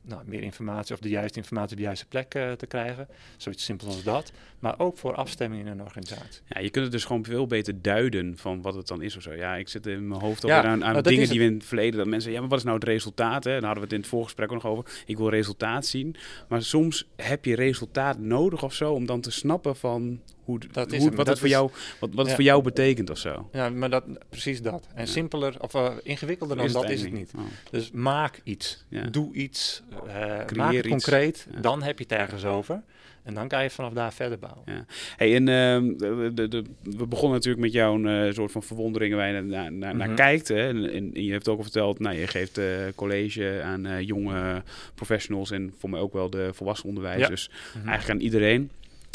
nou, 0.02 0.22
meer 0.26 0.42
informatie 0.42 0.96
of 0.96 1.02
de 1.02 1.10
juiste 1.10 1.38
informatie 1.38 1.72
op 1.72 1.78
de 1.78 1.84
juiste 1.84 2.06
plek 2.06 2.36
uh, 2.36 2.52
te 2.52 2.66
krijgen. 2.66 3.08
Zoiets 3.38 3.64
simpels 3.64 3.94
als 3.96 4.04
dat. 4.04 4.32
Maar 4.60 4.80
ook 4.80 4.98
voor 4.98 5.16
afstemming 5.16 5.62
in 5.62 5.68
een 5.68 5.82
organisatie. 5.82 6.42
Ja, 6.48 6.60
je 6.60 6.70
kunt 6.70 6.84
het 6.84 6.94
dus 6.94 7.06
gewoon 7.06 7.24
veel 7.24 7.48
beter 7.48 7.82
duiden 7.82 8.38
van 8.38 8.62
wat 8.62 8.76
het 8.76 8.88
dan 8.88 9.02
is 9.02 9.16
of 9.16 9.22
zo. 9.22 9.34
Ja, 9.34 9.56
ik 9.56 9.70
zit 9.70 9.86
in 9.86 10.08
mijn 10.08 10.22
hoofd 10.22 10.42
ja, 10.42 10.64
aan, 10.64 10.84
aan 10.84 11.02
dingen 11.04 11.30
die 11.30 11.40
we 11.40 11.46
in 11.46 11.54
het 11.54 11.64
verleden, 11.66 11.98
dat 11.98 12.08
mensen, 12.08 12.32
ja, 12.32 12.40
maar 12.40 12.50
wat 12.50 12.58
is 12.58 12.64
nou 12.64 12.76
het 12.78 12.88
resultaat? 12.88 13.44
Hè? 13.44 13.52
Daar 13.52 13.62
hadden 13.64 13.78
we 13.78 13.84
het 13.84 13.94
in 13.94 14.00
het 14.00 14.08
voorgesprek 14.08 14.52
ook 14.52 14.64
nog 14.64 14.72
over. 14.72 15.04
Ik 15.06 15.18
wil 15.18 15.30
resultaat 15.30 15.86
zien. 15.86 16.16
Maar 16.48 16.64
soms 16.64 17.08
heb 17.16 17.46
je 17.46 17.56
resultaat 17.56 18.20
nodig 18.20 18.64
of 18.64 18.74
zo 18.74 18.94
om 18.94 19.06
dan 19.06 19.22
te 19.22 19.32
snappen 19.32 19.76
van 19.76 20.22
hoe, 20.44 20.60
Dat 20.72 20.92
is 20.92 21.04
hem. 21.04 21.16
wat, 21.16 21.18
Dat 21.18 21.28
het 21.28 21.38
voor 21.40 21.48
is- 21.48 21.54
jou, 21.54 21.72
wat, 22.00 22.10
wat 22.14 22.26
het 22.26 22.36
voor 22.36 22.44
jou 22.44 22.64
betekent 22.64 23.10
of 23.10 23.18
zo. 23.18 23.50
Ja, 23.52 23.70
maar 23.70 23.90
dat, 23.90 24.04
precies 24.34 24.62
dat. 24.62 24.88
En 24.96 25.06
Ja. 25.06 25.12
simpeler 25.12 25.56
of 25.62 25.74
eh, 25.74 25.92
ingewikkelder 26.04 26.58
dan 26.58 26.66
Is 26.66 26.72
dat 26.74 26.90
is 26.90 27.02
het 27.02 27.12
niet. 27.14 27.32
Oh. 27.38 27.42
Dus 27.72 27.92
maak 27.92 28.40
iets. 28.44 28.84
Ja. 28.90 29.02
Doe 29.04 29.34
iets. 29.34 29.84
eh, 30.08 30.16
maak 30.56 30.74
het 30.74 30.86
iets. 30.86 30.88
concreet. 30.88 31.48
Dan 31.62 31.84
heb 31.84 31.98
je 31.98 32.04
het 32.04 32.14
ergens 32.20 32.46
over. 32.46 32.82
En 33.24 33.34
dan 33.34 33.48
kan 33.48 33.64
je 33.64 33.70
vanaf 33.70 33.94
daar 33.94 34.14
verder 34.14 34.40
bouwen. 34.40 34.62
Ja. 34.66 34.86
Hey, 35.18 35.36
en 35.36 35.48
ehm, 35.48 35.98
de, 35.98 36.32
de, 36.34 36.48
de- 36.48 36.64
we 36.84 37.08
begonnen 37.08 37.34
natuurlijk 37.38 37.64
met 37.64 37.72
jouw 37.74 38.04
eh, 38.06 38.34
soort 38.34 38.52
van 38.52 38.64
verwonderingen 38.64 39.18
waar 39.18 39.28
je 39.34 39.42
naar, 39.42 39.72
naar, 39.72 39.96
naar 39.96 40.08
Mhm. 40.08 40.16
kijkt. 40.16 40.48
Hè? 40.48 40.68
En, 40.68 40.92
en 40.94 41.24
je 41.24 41.32
hebt 41.32 41.48
ook 41.48 41.58
al 41.58 41.64
verteld, 41.64 42.00
nou, 42.00 42.16
je 42.16 42.28
geeft 42.28 42.60
college 42.96 43.62
aan 43.64 44.06
jonge 44.06 44.64
professionals 44.96 45.52
en 45.52 45.74
voor 45.78 45.90
mij 45.90 46.00
ook 46.00 46.14
wel 46.14 46.30
de 46.30 46.50
volwassen 46.54 46.90
onderwijzers. 46.90 47.50
Mhm. 47.78 47.88
Eigenlijk 47.88 48.20
aan 48.20 48.26
iedereen. 48.26 48.70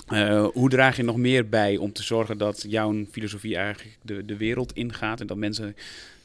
Eh, 0.08 0.46
hoe 0.52 0.68
draag 0.68 0.96
je 0.96 1.02
nog 1.02 1.16
meer 1.16 1.48
bij 1.48 1.76
om 1.76 1.92
te 1.92 2.02
zorgen 2.02 2.38
dat 2.38 2.64
jouw 2.68 3.04
filosofie 3.10 3.56
eigenlijk 3.56 3.98
de, 4.02 4.24
de 4.24 4.36
wereld 4.36 4.72
ingaat 4.72 5.20
en 5.20 5.26
dat 5.26 5.36
mensen 5.36 5.76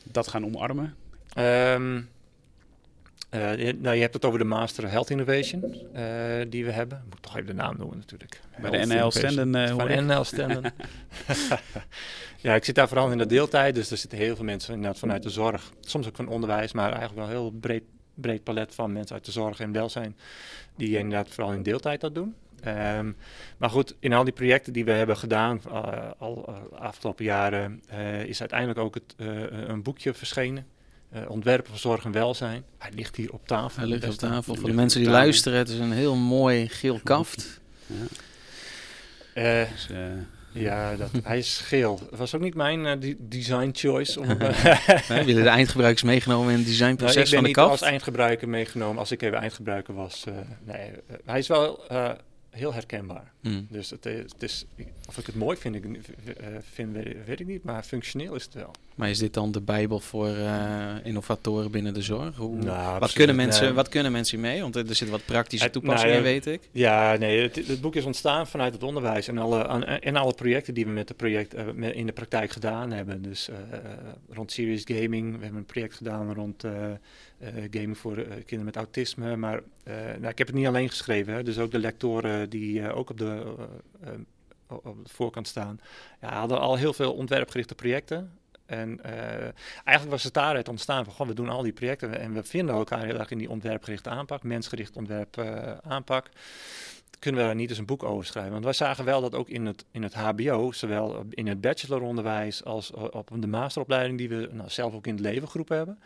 dat 0.03 0.27
gaan 0.27 0.45
omarmen? 0.45 0.95
Ehm, 1.33 2.01
eh, 3.29 3.65
je, 3.65 3.73
nou, 3.79 3.95
je 3.95 4.01
hebt 4.01 4.13
het 4.13 4.25
over 4.25 4.39
de 4.39 4.45
Master 4.45 4.89
Health 4.89 5.09
Innovation 5.09 5.63
eh, 5.93 6.03
die 6.49 6.65
we 6.65 6.71
hebben. 6.71 6.97
Ik 6.97 7.09
moet 7.09 7.21
toch 7.21 7.35
even 7.35 7.47
de 7.47 7.53
naam 7.53 7.77
noemen 7.77 7.97
natuurlijk. 7.97 8.41
Bij 8.61 8.69
de 8.69 8.85
NL. 8.85 9.11
Stenden, 9.11 9.67
Van 9.67 9.79
hoor 9.79 9.89
ik. 9.89 10.01
NL 10.01 10.23
Stenden. 10.23 10.73
ja, 12.37 12.55
ik 12.55 12.63
zit 12.63 12.75
daar 12.75 12.87
vooral 12.87 13.11
in 13.11 13.17
de 13.17 13.25
deeltijd. 13.25 13.75
Dus 13.75 13.91
er 13.91 13.97
zitten 13.97 14.17
heel 14.17 14.35
veel 14.35 14.45
mensen 14.45 14.73
inderdaad 14.73 14.99
vanuit 14.99 15.23
de 15.23 15.29
zorg. 15.29 15.71
Soms 15.79 16.07
ook 16.07 16.15
van 16.15 16.27
onderwijs, 16.27 16.71
maar 16.71 16.91
eigenlijk 16.91 17.15
wel 17.15 17.25
een 17.25 17.31
heel 17.31 17.51
breed, 17.51 17.83
breed 18.13 18.43
palet 18.43 18.75
van 18.75 18.93
mensen 18.93 19.15
uit 19.15 19.25
de 19.25 19.31
zorg 19.31 19.59
en 19.59 19.71
welzijn. 19.71 20.15
Die 20.75 20.97
inderdaad 20.97 21.29
vooral 21.29 21.53
in 21.53 21.63
deeltijd 21.63 22.01
dat 22.01 22.15
doen. 22.15 22.35
Ehm, 22.63 23.11
maar 23.57 23.69
goed, 23.69 23.95
in 23.99 24.13
al 24.13 24.23
die 24.23 24.33
projecten 24.33 24.73
die 24.73 24.85
we 24.85 24.91
hebben 24.91 25.17
gedaan 25.17 25.61
eh, 25.67 26.11
al 26.17 26.45
eh, 26.47 26.55
de 26.69 26.77
afgelopen 26.77 27.25
jaren, 27.25 27.81
eh, 27.87 28.23
is 28.23 28.39
uiteindelijk 28.39 28.79
ook 28.79 28.93
het, 28.93 29.15
een 29.67 29.83
boekje 29.83 30.13
verschenen. 30.13 30.65
Ontwerpen 31.27 31.69
voor 31.69 31.79
zorg 31.79 32.05
en 32.05 32.11
welzijn. 32.11 32.63
Hij 32.77 32.91
ligt 32.95 33.15
hier 33.15 33.33
op 33.33 33.47
tafel. 33.47 33.79
Hij 33.81 33.89
ligt 33.89 34.07
op 34.07 34.13
tafel. 34.13 34.55
Voor 34.55 34.69
de 34.69 34.75
mensen 34.75 35.01
die 35.01 35.09
luisteren, 35.09 35.57
het 35.57 35.69
is 35.69 35.79
een 35.79 35.91
heel 35.91 36.15
mooi 36.15 36.69
geel 36.69 36.99
kaft. 37.03 37.61
Ja, 39.35 39.65
dus, 39.71 39.89
ja, 40.53 40.95
dat, 40.95 41.09
hij 41.23 41.37
is 41.37 41.57
geel. 41.57 41.99
Het 42.09 42.19
was 42.19 42.35
ook 42.35 42.41
niet 42.41 42.55
mijn 42.55 42.99
de- 42.99 43.15
design 43.19 43.69
choice. 43.73 44.19
Om, 44.19 44.27
Hebben 44.27 45.25
jullie 45.25 45.43
de 45.43 45.49
eindgebruikers 45.49 46.03
meegenomen 46.03 46.51
in 46.51 46.57
het 46.57 46.67
Nou, 46.67 46.71
designproces 46.77 47.15
ik 47.15 47.23
ben 47.23 47.33
van 47.33 47.41
de 47.43 47.47
niet 47.47 47.57
als 47.57 47.69
kaft? 47.69 47.81
eindgebruiker 47.81 48.49
meegenomen 48.49 48.97
als 48.97 49.11
ik 49.11 49.21
even 49.21 49.37
eindgebruiker 49.37 49.93
was. 49.93 50.23
nee, 50.63 50.91
hij 51.25 51.39
is 51.39 51.47
wel 51.47 51.83
heel 52.53 52.73
herkenbaar. 52.73 53.31
Hmm. 53.41 53.67
Dus 53.69 53.89
het, 53.89 54.05
is- 54.05 54.31
het 54.31 54.43
is, 54.43 54.65
of 55.07 55.17
ik 55.17 55.25
het 55.25 55.35
mooi 55.35 55.57
vind, 55.57 55.75
ik, 55.75 55.85
eh, 56.37 56.47
vind 56.61 56.93
weet, 56.93 57.25
weet 57.25 57.39
ik 57.39 57.47
niet, 57.47 57.63
maar 57.63 57.83
functioneel 57.83 58.35
is 58.35 58.43
het 58.43 58.53
wel. 58.53 58.71
Maar 58.95 59.09
is 59.09 59.17
dit 59.19 59.33
dan 59.33 59.51
de 59.51 59.61
bijbel 59.61 59.99
voor 59.99 60.27
eh, 60.27 60.95
innovatoren 61.03 61.71
binnen 61.71 61.93
de 61.93 62.01
zorg? 62.01 62.35
Hoe, 62.35 62.55
Nou, 62.55 62.99
wat, 62.99 63.13
kunnen 63.13 63.35
mensen, 63.35 63.63
nee. 63.65 63.73
wat 63.73 63.89
kunnen 63.89 64.11
mensen 64.11 64.39
hiermee? 64.39 64.61
Want 64.61 64.75
er 64.75 64.85
zitten 64.85 65.09
wat 65.09 65.25
praktische 65.25 65.63
Het- 65.65 65.73
toepassingen, 65.73 66.13
nou 66.13 66.23
weet 66.25 66.45
ik. 66.45 66.61
Ja, 66.71 67.15
nee, 67.15 67.41
het, 67.41 67.67
het 67.67 67.81
boek 67.81 67.95
is 67.95 68.05
ontstaan 68.05 68.47
vanuit 68.47 68.73
het 68.73 68.83
onderwijs 68.83 69.27
en 69.27 69.37
alle, 69.37 69.67
aan- 69.67 69.83
en 69.85 70.15
alle 70.15 70.33
projecten 70.33 70.73
die 70.73 70.85
we 70.85 70.91
met 70.91 71.07
de 71.07 71.13
project, 71.13 71.53
eh, 71.53 71.67
in 71.95 72.05
de 72.05 72.11
praktijk 72.13 72.51
gedaan 72.51 72.91
hebben. 72.91 73.21
Dus 73.21 73.49
eh, 73.49 73.55
rond 74.29 74.51
serious 74.51 74.81
gaming, 74.85 75.35
we 75.35 75.41
hebben 75.41 75.59
een 75.59 75.65
project 75.65 75.93
gedaan 75.95 76.33
rond 76.33 76.63
gaming 77.71 77.97
voor 77.97 78.15
kinderen 78.15 78.65
met 78.65 78.75
autisme. 78.75 79.35
Maar 79.35 79.61
nou, 80.19 80.27
ik 80.27 80.37
heb 80.37 80.47
het 80.47 80.55
niet 80.55 80.67
alleen 80.67 80.89
geschreven, 80.89 81.33
hè, 81.33 81.43
dus 81.43 81.59
ook 81.59 81.71
de 81.71 81.79
lectoren 81.79 82.49
die 82.49 82.91
ook 82.93 83.09
op 83.09 83.17
de, 83.17 83.43
op 84.67 85.03
de 85.03 85.13
voorkant 85.13 85.47
staan, 85.47 85.79
ja, 86.21 86.39
hadden 86.39 86.59
al 86.59 86.75
heel 86.75 86.93
veel 86.93 87.13
ontwerpgerichte 87.13 87.75
projecten. 87.75 88.31
En 88.65 89.03
eh, 89.03 89.49
eigenlijk 89.83 90.09
was 90.09 90.23
het 90.23 90.33
daaruit 90.33 90.69
ontstaan 90.69 91.05
van, 91.05 91.27
we 91.27 91.33
doen 91.33 91.49
al 91.49 91.61
die 91.61 91.73
projecten 91.73 92.19
en 92.19 92.33
we 92.33 92.43
vinden 92.43 92.75
elkaar 92.75 93.05
heel 93.05 93.19
erg 93.19 93.31
in 93.31 93.37
die 93.37 93.49
ontwerpgerichte 93.49 94.09
aanpak, 94.09 94.43
mensgericht 94.43 94.95
ontwerp 94.95 95.37
eh, 95.37 95.77
aanpak. 95.83 96.29
Kunnen 97.19 97.41
we 97.41 97.47
daar 97.47 97.55
niet 97.55 97.69
eens 97.69 97.79
een 97.79 97.85
boek 97.85 98.03
over 98.03 98.25
schrijven? 98.25 98.51
Want 98.51 98.63
wij 98.63 98.73
zagen 98.73 99.05
wel 99.05 99.21
dat 99.21 99.35
ook 99.35 99.49
in 99.49 99.65
het, 99.65 99.85
in 99.91 100.03
het 100.03 100.13
HBO, 100.13 100.71
zowel 100.71 101.25
in 101.29 101.47
het 101.47 101.61
bacheloronderwijs 101.61 102.63
als 102.63 102.91
op 102.91 103.29
de 103.39 103.47
masteropleiding 103.47 104.17
die 104.17 104.29
we 104.29 104.49
nou, 104.51 104.69
zelf 104.69 104.93
ook 104.93 105.07
in 105.07 105.13
het 105.13 105.23
leven 105.23 105.49
geroepen 105.49 105.77
hebben, 105.77 105.99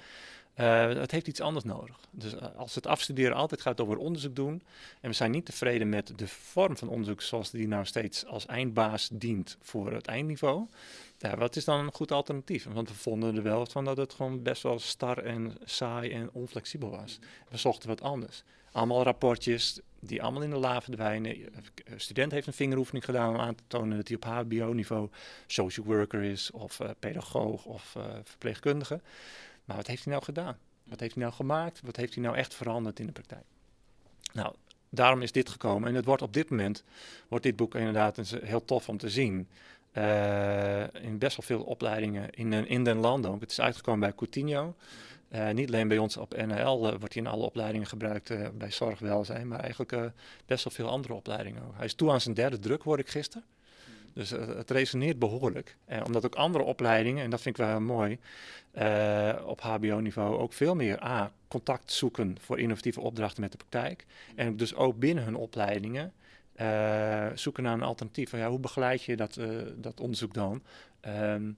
eh, 0.57 0.87
het 0.87 1.11
heeft 1.11 1.27
iets 1.27 1.41
anders 1.41 1.65
nodig. 1.65 1.99
Dus 2.11 2.35
eh, 2.35 2.47
als 2.55 2.75
het 2.75 2.87
afstuderen 2.87 3.35
altijd 3.35 3.61
gaat 3.61 3.81
over 3.81 3.97
onderzoek 3.97 4.35
doen 4.35 4.61
en 5.01 5.09
we 5.09 5.15
zijn 5.15 5.31
niet 5.31 5.45
tevreden 5.45 5.89
met 5.89 6.11
de 6.15 6.27
vorm 6.27 6.77
van 6.77 6.87
onderzoek 6.87 7.21
zoals 7.21 7.51
die 7.51 7.67
nou 7.67 7.85
steeds 7.85 8.25
als 8.25 8.45
eindbaas 8.45 9.09
dient 9.11 9.57
voor 9.61 9.91
het 9.91 10.07
eindniveau, 10.07 10.67
wat 11.37 11.55
is 11.55 11.65
dan 11.65 11.79
een 11.79 11.93
goed 11.93 12.11
alternatief? 12.11 12.67
Want 12.73 12.89
we 12.89 12.95
vonden 12.95 13.35
er 13.35 13.43
wel 13.43 13.65
van 13.65 13.85
dat 13.85 13.97
het 13.97 14.13
gewoon 14.13 14.43
best 14.43 14.63
wel 14.63 14.79
star 14.79 15.17
en 15.17 15.57
saai 15.63 16.11
en 16.11 16.29
onflexibel 16.31 16.89
was. 16.89 17.19
We 17.49 17.57
zochten 17.57 17.89
wat 17.89 18.01
anders. 18.01 18.43
Allemaal 18.71 19.03
rapportjes 19.03 19.79
die 19.99 20.23
allemaal 20.23 20.41
in 20.41 20.49
de 20.49 20.57
la 20.57 20.81
verdwijnen. 20.81 21.37
Een 21.85 21.99
student 21.99 22.31
heeft 22.31 22.47
een 22.47 22.53
vingeroefening 22.53 23.05
gedaan 23.05 23.33
om 23.33 23.39
aan 23.39 23.55
te 23.55 23.63
tonen 23.67 23.97
dat 23.97 24.07
hij 24.07 24.17
op 24.17 24.23
HBO-niveau 24.23 25.09
social 25.47 25.85
worker 25.85 26.23
is, 26.23 26.51
of 26.51 26.79
eh, 26.79 26.89
pedagoog 26.99 27.65
of 27.65 27.95
verpleegkundige. 28.23 29.01
Maar 29.67 29.75
wat 29.75 29.87
heeft 29.87 30.03
hij 30.03 30.13
nou 30.13 30.25
gedaan? 30.25 30.57
Wat 30.83 30.99
heeft 30.99 31.13
hij 31.13 31.23
nou 31.23 31.35
gemaakt? 31.35 31.81
Wat 31.83 31.95
heeft 31.95 32.13
hij 32.13 32.23
nou 32.23 32.35
echt 32.35 32.53
veranderd 32.53 32.99
in 32.99 33.05
de 33.05 33.11
praktijk? 33.11 33.45
Nou, 34.33 34.53
daarom 34.89 35.21
is 35.21 35.31
dit 35.31 35.49
gekomen. 35.49 35.89
En 35.89 35.95
het 35.95 36.05
wordt 36.05 36.21
op 36.21 36.33
dit 36.33 36.49
moment, 36.49 36.83
wordt 37.27 37.43
dit 37.43 37.55
boek 37.55 37.75
inderdaad 37.75 38.17
heel 38.43 38.65
tof 38.65 38.89
om 38.89 38.97
te 38.97 39.09
zien. 39.09 39.47
Eh, 39.91 41.03
in 41.03 41.17
best 41.17 41.37
wel 41.37 41.45
veel 41.45 41.61
opleidingen 41.61 42.29
in, 42.29 42.53
in 42.53 42.83
den 42.83 42.97
landen 42.97 43.31
ook. 43.31 43.41
Het 43.41 43.51
is 43.51 43.61
uitgekomen 43.61 43.99
bij 43.99 44.15
Coutinho. 44.15 44.75
Eh, 45.29 45.49
niet 45.49 45.67
alleen 45.67 45.87
bij 45.87 45.97
ons 45.97 46.17
op 46.17 46.35
NL 46.35 46.91
eh, 46.91 46.99
wordt 46.99 47.13
hij 47.13 47.23
in 47.23 47.27
alle 47.27 47.45
opleidingen 47.45 47.87
gebruikt 47.87 48.57
bij 48.57 48.71
zorgwelzijn, 48.71 49.47
maar 49.47 49.59
eigenlijk 49.59 50.11
best 50.45 50.63
wel 50.63 50.73
veel 50.73 50.89
andere 50.89 51.13
opleidingen 51.13 51.63
ook. 51.63 51.75
Hij 51.75 51.85
is 51.85 51.93
toe 51.93 52.11
aan 52.11 52.21
zijn 52.21 52.35
derde 52.35 52.59
druk, 52.59 52.81
hoorde 52.81 53.03
ik 53.03 53.09
gisteren. 53.09 53.45
Dus 54.17 54.31
eh, 54.31 54.47
het 54.47 54.71
resoneert 54.71 55.19
behoorlijk. 55.19 55.77
Eh, 55.85 56.01
omdat 56.05 56.25
ook 56.25 56.35
andere 56.35 56.63
opleidingen, 56.63 57.23
en 57.23 57.29
dat 57.29 57.41
vind 57.41 57.59
ik 57.59 57.65
wel 57.65 57.79
mooi, 57.79 58.19
eh, 58.71 59.33
op 59.45 59.61
HBO-niveau 59.61 60.37
ook 60.37 60.53
veel 60.53 60.75
meer 60.75 61.03
A, 61.03 61.31
contact 61.47 61.91
zoeken 61.91 62.37
voor 62.39 62.59
innovatieve 62.59 63.01
opdrachten 63.01 63.41
met 63.41 63.51
de 63.51 63.57
praktijk. 63.57 64.05
En 64.35 64.57
dus 64.57 64.75
ook 64.75 64.99
binnen 64.99 65.23
hun 65.23 65.35
opleidingen 65.35 66.13
zoeken 67.33 67.63
naar 67.63 67.73
een 67.73 67.81
alternatief. 67.81 68.31
Ja, 68.31 68.49
hoe 68.49 68.59
begeleid 68.59 69.03
je 69.03 69.15
dat, 69.15 69.39
dat 69.75 69.99
onderzoek 69.99 70.33
dan? 70.33 70.63
Ehm, 70.99 71.51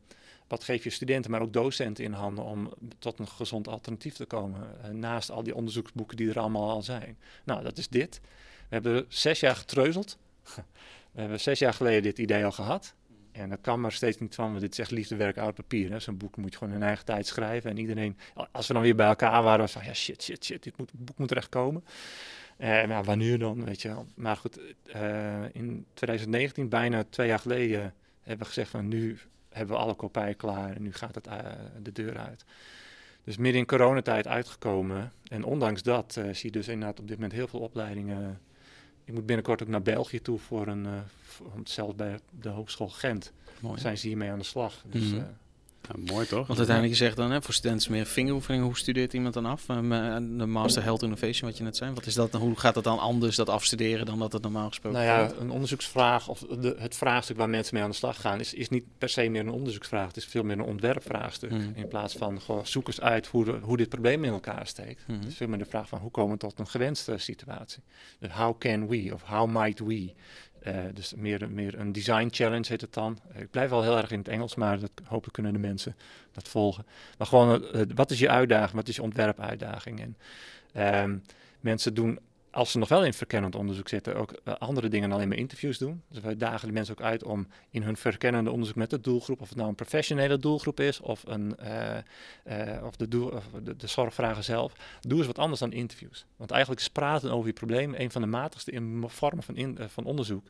wat 0.48 0.64
geef 0.64 0.84
je 0.84 0.90
studenten, 0.90 1.32
maar 1.32 1.42
ook 1.42 1.54
docenten 1.54 2.04
in 2.04 2.12
handen 2.12 2.44
om 2.44 2.74
tot 3.00 3.20
een 3.20 3.28
gezond 3.28 3.68
alternatief 3.68 4.16
te 4.16 4.26
komen? 4.26 4.68
naast 4.92 5.32
al 5.32 5.44
die 5.44 5.56
onderzoeksboeken 5.56 6.18
die 6.18 6.30
er 6.30 6.40
allemaal 6.40 6.70
al 6.70 6.82
zijn. 6.82 7.18
Nou, 7.44 7.64
dat 7.64 7.78
is 7.78 7.88
dit. 7.88 8.22
We 8.70 8.76
hebben 8.76 9.06
zes 9.08 9.40
jaar 9.40 9.56
getreuzeld. 9.56 10.18
We 11.20 11.26
hebben 11.26 11.44
zes 11.44 11.60
jaar 11.60 11.74
geleden 11.74 12.04
dit 12.04 12.20
idee 12.20 12.46
al 12.46 12.52
gehad. 12.52 12.96
En 13.32 13.50
dat 13.50 13.62
kan 13.62 13.82
maar 13.82 13.92
steeds 13.92 14.18
niet 14.18 14.36
van, 14.36 14.50
want 14.50 14.60
dit 14.60 14.72
is 14.72 14.80
echt 14.80 14.92
liefdewerk 14.92 15.38
oud 15.38 15.56
papier. 15.56 16.02
Zo'n 16.02 16.18
boek 16.18 16.38
moet 16.38 16.52
je 16.52 16.58
gewoon 16.58 16.74
in 16.74 16.84
eigen 16.84 17.06
tijd 17.06 17.28
schrijven. 17.28 17.70
En 17.70 17.78
iedereen, 17.78 18.18
als 18.52 18.68
we 18.68 18.74
dan 18.74 18.82
weer 18.82 18.96
bij 18.96 19.08
elkaar 19.08 19.44
waren, 19.44 19.60
was 19.60 19.72
van, 19.72 19.84
ja 19.84 19.94
shit, 19.94 20.24
shit, 20.24 20.46
shit, 20.46 20.64
dit 20.64 20.78
moet, 20.78 20.92
boek 20.94 21.18
moet 21.18 21.32
er 21.32 21.38
echt 21.38 21.50
komen. 21.50 21.84
Maar 22.58 23.04
wanneer 23.04 23.40
dan, 23.40 23.66
weet 23.66 23.82
je 23.82 23.88
wel. 23.88 24.06
Maar 24.16 24.36
goed, 24.36 24.60
eh, 24.86 25.44
in 25.52 25.86
2019, 25.94 26.70
bijna 26.70 27.04
twee 27.10 27.28
jaar 27.28 27.40
geleden, 27.40 27.94
hebben 28.22 28.40
we 28.40 28.54
gezegd 28.54 28.70
van 28.70 28.88
nu 28.88 29.18
hebben 29.50 29.76
we 29.76 29.82
alle 29.82 29.96
kopieën 29.96 30.36
klaar 30.36 30.76
en 30.76 30.82
nu 30.82 30.94
gaat 30.94 31.16
het 31.16 31.28
eh, 31.28 31.38
de 31.82 31.92
deur 31.92 32.18
uit. 32.18 32.46
Dus 33.24 33.38
midden 33.38 33.62
in 33.62 33.68
coronatijd 33.68 34.28
uitgekomen. 34.28 35.12
En 35.28 35.44
ondanks 35.44 35.84
dat 35.84 36.14
zie 36.14 36.36
je 36.42 36.52
dus 36.52 36.68
inderdaad 36.68 37.00
op 37.00 37.08
dit 37.08 37.16
moment 37.16 37.34
heel 37.34 37.48
veel 37.48 37.60
opleidingen. 37.60 38.40
Ik 39.10 39.16
moet 39.16 39.26
binnenkort 39.26 39.62
ook 39.62 39.68
naar 39.68 39.82
België 39.82 40.22
toe 40.22 40.40
voor 40.40 40.68
een, 40.68 40.86
eh, 40.86 40.92
voor- 41.22 41.52
zelfs 41.64 41.96
bij 41.96 42.20
de 42.42 42.50
Hogeschool 42.50 42.90
Gent 42.90 43.32
Mooi. 43.60 43.80
zijn 43.80 43.98
ze 43.98 44.08
hiermee 44.08 44.32
aan 44.32 44.38
de 44.40 44.46
slag. 44.46 44.84
Dus, 44.88 45.04
Mhm. 45.04 45.18
eh, 45.18 45.24
nou, 45.88 46.14
mooi 46.14 46.26
toch? 46.26 46.48
Want 46.48 46.58
uiteindelijk 46.60 46.98
je 46.98 47.04
zegt 47.04 47.16
dan, 47.16 47.32
hè, 47.32 47.42
voor 47.42 47.54
studenten 47.54 47.92
meer 47.92 48.06
vingeroefeningen, 48.06 48.66
hoe 48.66 48.78
studeert 48.78 49.14
iemand 49.14 49.34
dan 49.34 49.46
af? 49.46 49.70
Ehm, 49.70 49.92
eh, 49.92 50.16
de 50.16 50.46
Master 50.46 50.84
Health 50.84 51.02
Innovation, 51.04 51.50
wat 51.50 51.58
je 51.58 51.64
net 51.64 51.78
zei. 51.78 51.94
Wat 51.94 52.06
is 52.06 52.14
dat, 52.14 52.32
dan? 52.32 52.42
hoe 52.42 52.60
gaat 52.60 52.76
het 52.76 52.84
dan 52.84 53.00
anders, 53.00 53.36
dat 53.36 53.50
afstuderen, 53.50 54.06
dan 54.06 54.20
dat 54.20 54.34
het 54.34 54.42
normaal 54.42 54.68
gesproken 54.68 55.00
Nou 55.00 55.12
ja, 55.22 55.32
een 55.40 55.50
onderzoeksvraag 55.52 56.28
of 56.28 56.40
de, 56.40 56.76
het 56.78 56.96
vraagstuk 56.96 57.38
waar 57.38 57.50
mensen 57.50 57.74
mee 57.76 57.84
aan 57.84 57.90
de 57.90 57.96
slag 57.96 58.22
gaan, 58.22 58.40
is, 58.40 58.54
is 58.54 58.70
niet 58.70 58.84
per 58.98 59.10
se 59.10 59.30
meer 59.30 59.42
een 59.42 59.50
onderzoeksvraag. 59.50 60.08
Het 60.08 60.18
is 60.18 60.26
veel 60.26 60.44
meer 60.44 60.60
een 60.60 60.66
ontwerpvraagstuk. 60.66 61.50
Hmm. 61.50 61.72
In 61.76 61.88
plaats 61.88 62.14
van 62.16 62.42
goh, 62.42 62.66
zoek 62.66 62.88
eens 62.88 63.02
uit 63.02 63.28
hoe, 63.28 63.46
de- 63.46 63.60
hoe 63.62 63.78
dit 63.78 63.90
probleem 63.90 64.24
in 64.24 64.32
elkaar 64.32 64.68
steekt. 64.68 65.04
Mhm. 65.08 65.20
Het 65.20 65.28
is 65.28 65.36
veel 65.36 65.48
meer 65.48 65.58
de 65.58 65.66
vraag 65.66 65.90
van 65.90 66.00
hoe 66.00 66.12
komen 66.12 66.34
we 66.34 66.40
tot 66.40 66.60
een 66.60 66.68
gewenste 66.68 67.18
situatie. 67.18 67.84
Dus 68.20 68.32
how 68.32 68.58
can 68.58 68.88
we 68.88 69.10
of 69.14 69.22
how 69.24 69.50
might 69.62 69.80
we? 69.80 70.14
Eh, 70.60 70.76
dus 70.94 71.14
meer, 71.14 71.52
meer 71.52 71.80
een 71.80 71.92
design 71.92 72.28
challenge 72.32 72.66
heet 72.68 72.82
het 72.82 72.94
dan. 72.94 73.20
Eh, 73.34 73.42
Ik 73.42 73.52
blijf 73.52 73.70
wel 73.70 73.84
heel 73.84 73.98
erg 73.98 74.12
in 74.12 74.18
het 74.18 74.28
Engels, 74.28 74.56
maar 74.56 74.80
dat, 74.80 74.92
hopelijk 75.04 75.34
kunnen 75.34 75.54
de 75.54 75.60
mensen 75.60 75.96
dat 76.32 76.48
volgen. 76.48 76.86
Maar 77.18 77.28
gewoon, 77.28 77.66
eh, 77.66 77.82
wat 77.96 78.12
is 78.12 78.20
je 78.20 78.30
uitdaging? 78.30 78.76
Wat 78.76 78.88
is 78.88 78.96
je 78.96 79.02
ontwerpuitdaging? 79.02 80.00
En 80.02 80.18
ehm, 80.74 81.18
mensen 81.60 81.94
doen 81.94 82.20
als 82.60 82.72
ze 82.72 82.78
nog 82.78 82.90
wel 82.90 83.06
in 83.06 83.14
verkennend 83.14 83.56
onderzoek 83.56 83.88
zitten, 83.88 84.16
ook 84.16 84.32
eh, 84.32 84.54
andere 84.54 84.88
dingen 84.88 85.10
dan 85.10 85.18
alleen 85.18 85.30
maar 85.30 85.38
interviews 85.38 85.78
doen. 85.78 86.02
Dus 86.10 86.22
wij 86.22 86.38
dagen 86.38 86.64
die 86.64 86.74
mensen 86.74 86.98
ook 86.98 87.06
uit 87.06 87.24
om 87.24 87.48
in 87.70 87.84
hun 87.84 87.98
verkennende 87.98 88.52
onderzoek 88.52 88.76
met 88.76 88.90
de 88.90 89.02
doelgroep, 89.02 89.42
of 89.42 89.48
het 89.48 89.58
nou 89.58 89.70
een 89.70 89.76
professionele 89.76 90.38
doelgroep 90.38 90.80
is 90.80 91.00
of, 91.00 91.24
een, 91.28 91.58
eh, 91.58 91.98
eh, 92.44 92.84
of, 92.84 92.96
de, 92.96 93.32
of 93.34 93.46
de, 93.64 93.76
de 93.76 93.88
zorgvragen 93.88 94.44
zelf, 94.44 94.74
doe 95.00 95.18
eens 95.18 95.28
wat 95.28 95.40
anders 95.40 95.60
dan 95.60 95.72
interviews. 95.72 96.26
Want 96.36 96.52
eigenlijk 96.52 96.82
is 96.82 96.90
praten 96.90 97.32
over 97.32 97.48
je 97.48 97.54
probleem 97.54 97.94
een 97.98 98.12
van 98.12 98.22
de 98.22 98.28
matigste 98.28 98.72
in 98.72 99.04
vormen 99.08 99.44
van, 99.44 99.78
van 99.90 100.06
onderzoek. 100.06 100.48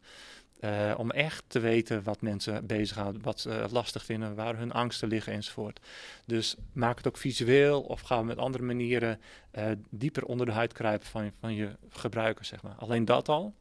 Uh, 0.59 0.93
om 0.97 1.11
echt 1.11 1.43
te 1.47 1.59
weten 1.59 2.03
wat 2.03 2.21
mensen 2.21 2.65
bezighoudt, 2.65 3.17
wat 3.21 3.39
ze 3.39 3.65
lastig 3.71 4.05
vinden, 4.05 4.35
waar 4.35 4.57
hun 4.57 4.71
angsten 4.71 5.07
liggen 5.07 5.33
enzovoort. 5.33 5.79
Dus 6.25 6.55
maak 6.73 6.97
het 6.97 7.07
ook 7.07 7.17
visueel 7.17 7.81
of 7.81 8.01
ga 8.01 8.23
met 8.23 8.37
andere 8.37 8.63
manieren 8.63 9.19
uh, 9.57 9.65
dieper 9.89 10.25
onder 10.25 10.45
de 10.45 10.51
huid 10.51 10.73
kruipen 10.73 11.07
van, 11.07 11.31
van 11.39 11.53
je 11.53 11.69
gebruikers, 11.89 12.47
zeg 12.47 12.61
maar. 12.61 12.75
Alleen 12.77 13.05
dat 13.05 13.29
al. 13.29 13.53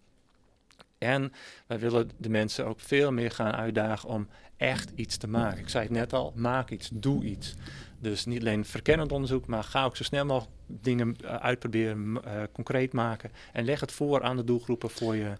En 0.99 1.33
wij 1.67 1.79
willen 1.79 2.11
de 2.17 2.29
mensen 2.29 2.67
ook 2.67 2.81
veel 2.81 3.13
meer 3.13 3.31
gaan 3.31 3.53
uitdagen 3.53 4.09
om 4.09 4.29
echt 4.59 4.91
iets 4.95 5.17
te 5.17 5.29
maken. 5.29 5.59
Ik 5.59 5.69
zei 5.69 5.85
het 5.85 5.93
net 5.93 6.13
al, 6.13 6.33
maak 6.37 6.71
iets, 6.71 6.91
doe 6.93 7.25
iets. 7.25 7.55
Dus 8.01 8.25
niet 8.27 8.41
alleen 8.41 8.65
verkennend 8.65 9.13
onderzoek, 9.13 9.47
maar 9.47 9.65
ga 9.65 9.85
ook 9.85 9.97
zo 9.97 10.03
snel 10.05 10.25
mogelijk 10.25 10.53
dingen 10.67 11.17
uh, 11.25 11.35
uitproberen, 11.35 12.21
concreet 12.53 12.93
maken. 12.93 13.31
En 13.53 13.65
leg 13.65 13.81
het 13.81 13.93
voor 13.93 14.23
aan 14.23 14.37
de 14.37 14.45
doelgroepen 14.45 14.91
voor 14.91 15.17
je 15.17 15.33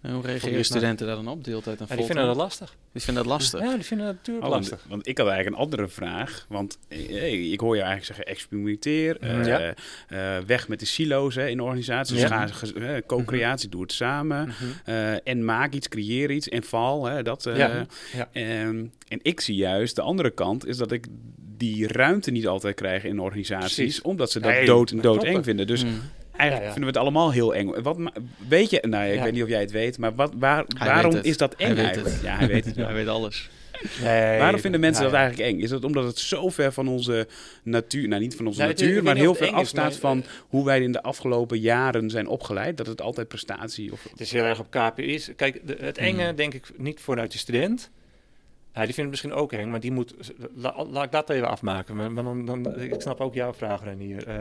en 0.00 0.12
hoe 0.12 0.22
reageren 0.22 0.64
studenten 0.64 1.06
daar 1.06 1.16
dan 1.16 1.28
op? 1.28 1.44
Deeltijd 1.44 1.80
en 1.80 1.86
ja, 1.88 1.96
Die 1.96 2.04
vinden 2.04 2.26
dat 2.26 2.36
lastig. 2.36 2.76
Die 2.92 3.02
vinden 3.02 3.22
dat 3.22 3.32
lastig? 3.32 3.60
Ja, 3.60 3.74
die 3.74 3.84
vinden 3.84 4.06
dat 4.06 4.14
natuurlijk 4.16 4.46
Oh, 4.46 4.52
lastig. 4.52 4.84
want 4.88 5.06
ik 5.08 5.18
had 5.18 5.26
eigenlijk 5.26 5.56
een 5.56 5.62
andere 5.62 5.88
vraag. 5.88 6.46
Want 6.48 6.78
eh, 6.88 7.52
ik 7.52 7.60
hoor 7.60 7.76
je 7.76 7.82
eigenlijk 7.82 8.06
zeggen, 8.06 8.26
experimenteer, 8.34 9.20
eh, 9.20 9.46
Ja. 9.46 9.74
eh, 10.08 10.44
weg 10.46 10.68
met 10.68 10.80
de 10.80 10.86
silo's 10.86 11.34
hè, 11.34 11.48
in 11.48 11.60
organisaties. 11.60 12.20
Ja. 12.20 12.46
Eh, 12.74 12.96
co-creatie, 13.06 13.68
doe 13.68 13.82
het 13.82 13.92
samen. 13.92 14.46
Mhm. 14.48 14.54
Eh, 14.84 15.26
en 15.28 15.44
maak 15.44 15.72
iets, 15.72 15.88
creëer 15.88 16.30
iets 16.30 16.48
en 16.48 16.62
val. 16.62 17.04
Hè, 17.04 17.22
dat, 17.22 17.46
eh, 17.46 17.56
Ja, 17.56 17.86
ehm, 18.62 18.84
en 19.08 19.18
ik 19.22 19.40
zie 19.40 19.54
juist 19.56 19.96
de 19.96 20.02
andere 20.02 20.30
kant, 20.30 20.66
is 20.66 20.76
dat 20.76 20.92
ik 20.92 21.06
die 21.56 21.86
ruimte 21.88 22.30
niet 22.30 22.46
altijd 22.46 22.74
krijg 22.74 23.04
in 23.04 23.18
organisaties. 23.20 23.74
Precies. 23.74 24.02
Omdat 24.02 24.30
ze 24.30 24.40
dat 24.40 24.50
Nee, 24.52 24.66
dood 24.66 24.90
en 24.90 24.96
dat 24.96 25.04
dood 25.04 25.18
klopt. 25.22 25.36
eng 25.36 25.42
vinden. 25.42 25.66
Dus 25.66 25.84
Mm. 25.84 25.90
eigenlijk 25.90 26.10
Ja, 26.36 26.54
ja. 26.54 26.60
vinden 26.72 26.80
we 26.80 26.86
het 26.86 26.96
allemaal 26.96 27.32
heel 27.32 27.54
eng. 27.54 27.82
Wat, 27.82 27.96
weet 28.48 28.70
je, 28.70 28.84
nou 28.88 29.04
ja, 29.06 29.12
ik 29.12 29.20
weet 29.22 29.32
niet 29.32 29.42
of 29.42 29.48
jij 29.48 29.60
het 29.60 29.70
weet, 29.70 29.98
maar 29.98 30.14
wat, 30.14 30.32
waar, 30.38 30.64
waarom 30.78 31.14
is 31.22 31.36
dat 31.36 31.54
eng 31.54 31.76
eigenlijk? 31.76 32.22
Ja, 32.22 32.36
hij 32.36 32.46
weet 32.48 32.64
het 32.64 32.74
wel. 32.76 32.86
Hij 32.86 32.94
weet 32.94 33.08
alles. 33.08 33.50
Nee, 34.02 34.38
Waarom 34.38 34.60
vinden 34.60 34.80
mensen 34.80 35.04
ja, 35.04 35.10
dat 35.10 35.18
eigenlijk 35.18 35.50
eng? 35.50 35.60
Is 35.60 35.70
dat 35.70 35.84
omdat 35.84 36.04
het 36.04 36.18
zo 36.18 36.48
ver 36.48 36.72
van 36.72 36.88
onze 36.88 37.26
natuur, 37.62 38.08
nou 38.08 38.20
niet 38.22 38.36
van 38.36 38.46
onze 38.46 38.60
natuur, 38.62 39.02
maar 39.02 39.16
heel 39.16 39.34
ver 39.34 39.46
is, 39.46 39.52
afstaat 39.52 39.82
maar, 39.90 39.92
van 40.00 40.18
eh, 40.22 40.28
hoe 40.48 40.64
wij 40.64 40.80
in 40.80 40.92
de 40.92 41.02
afgelopen 41.02 41.58
jaren 41.60 42.10
zijn 42.10 42.26
opgeleid? 42.26 42.76
Dat 42.76 42.86
het 42.86 43.00
altijd 43.00 43.28
prestatie 43.28 43.92
of... 43.92 44.06
Het 44.10 44.20
is 44.20 44.32
heel 44.32 44.44
erg 44.44 44.58
op 44.60 44.70
KPI. 44.70 45.02
is. 45.02 45.30
Kijk, 45.36 45.60
de- 45.66 45.76
het 45.80 45.98
enge 45.98 46.24
Hmm. 46.24 46.36
denk 46.36 46.54
ik 46.54 46.70
niet 46.76 47.00
vanuit 47.00 47.32
de 47.32 47.38
student. 47.38 47.90
Die 48.72 48.84
vindt 48.84 48.96
het 48.96 49.10
misschien 49.10 49.32
ook 49.32 49.52
eng, 49.52 49.70
maar 49.70 49.80
die 49.80 49.92
moet... 49.92 50.14
la- 50.54 50.84
laat 50.84 51.04
ik 51.04 51.10
dat 51.12 51.30
even 51.30 51.48
afmaken. 51.48 51.96
Maar, 51.96 52.14
dan, 52.24 52.44
dan, 52.46 52.80
ik 52.80 53.00
snap 53.00 53.20
ook 53.20 53.34
jouw 53.34 53.52
vraag, 53.54 53.82
Renier. 53.82 54.26
Eh 54.28 54.36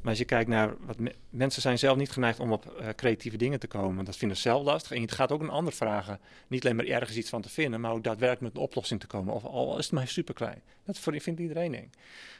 maar 0.00 0.10
als 0.10 0.18
je 0.18 0.24
kijkt 0.24 0.48
naar... 0.48 0.74
Wat 0.80 0.98
me- 0.98 1.14
mensen 1.30 1.62
zijn 1.62 1.78
zelf 1.78 1.96
niet 1.96 2.10
geneigd 2.10 2.40
om 2.40 2.52
op 2.52 2.66
eh, 2.66 2.88
creatieve 2.96 3.36
dingen 3.36 3.58
te 3.60 3.66
komen. 3.66 4.04
Dat 4.04 4.16
vinden 4.16 4.36
ze 4.36 4.42
zelf 4.42 4.64
lastig. 4.64 4.92
En 4.92 5.00
je 5.00 5.08
gaat 5.08 5.32
ook 5.32 5.40
een 5.40 5.50
ander 5.50 5.72
vragen. 5.72 6.20
Niet 6.48 6.64
alleen 6.64 6.76
maar 6.76 6.86
ergens 6.86 7.16
iets 7.16 7.28
van 7.28 7.42
te 7.42 7.48
vinden, 7.48 7.80
maar 7.80 7.92
ook 7.92 8.04
daadwerkelijk 8.04 8.40
met 8.40 8.56
een 8.62 8.68
oplossing 8.68 9.00
te 9.00 9.06
komen. 9.06 9.34
Of 9.34 9.44
al 9.44 9.78
is 9.78 9.84
het 9.84 9.94
maar 9.94 10.08
super 10.08 10.34
klein. 10.34 10.62
Dat 10.84 10.98
vindt 10.98 11.40
iedereen 11.40 11.74
eng. 11.74 11.90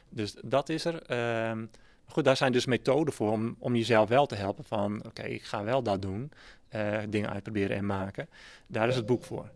Dus 0.09 0.35
dat 0.43 0.69
is 0.69 0.85
er. 0.85 1.01
Ehm, 1.01 1.65
goed, 2.05 2.23
daar 2.23 2.37
zijn 2.37 2.51
dus 2.51 2.65
methoden 2.65 3.13
voor 3.13 3.31
om, 3.31 3.55
om 3.59 3.75
jezelf 3.75 4.09
wel 4.09 4.25
te 4.25 4.35
helpen. 4.35 4.63
Van, 4.63 5.03
oké, 5.05 5.23
ik 5.23 5.43
ga 5.43 5.63
wel 5.63 5.83
dat 5.83 6.01
doen. 6.01 6.31
eh, 6.69 6.97
dingen 7.09 7.29
uitproberen 7.29 7.77
en 7.77 7.85
maken. 7.85 8.29
Daar 8.67 8.87
is 8.87 8.95
het 8.95 9.05
boek 9.05 9.23
voor. 9.23 9.49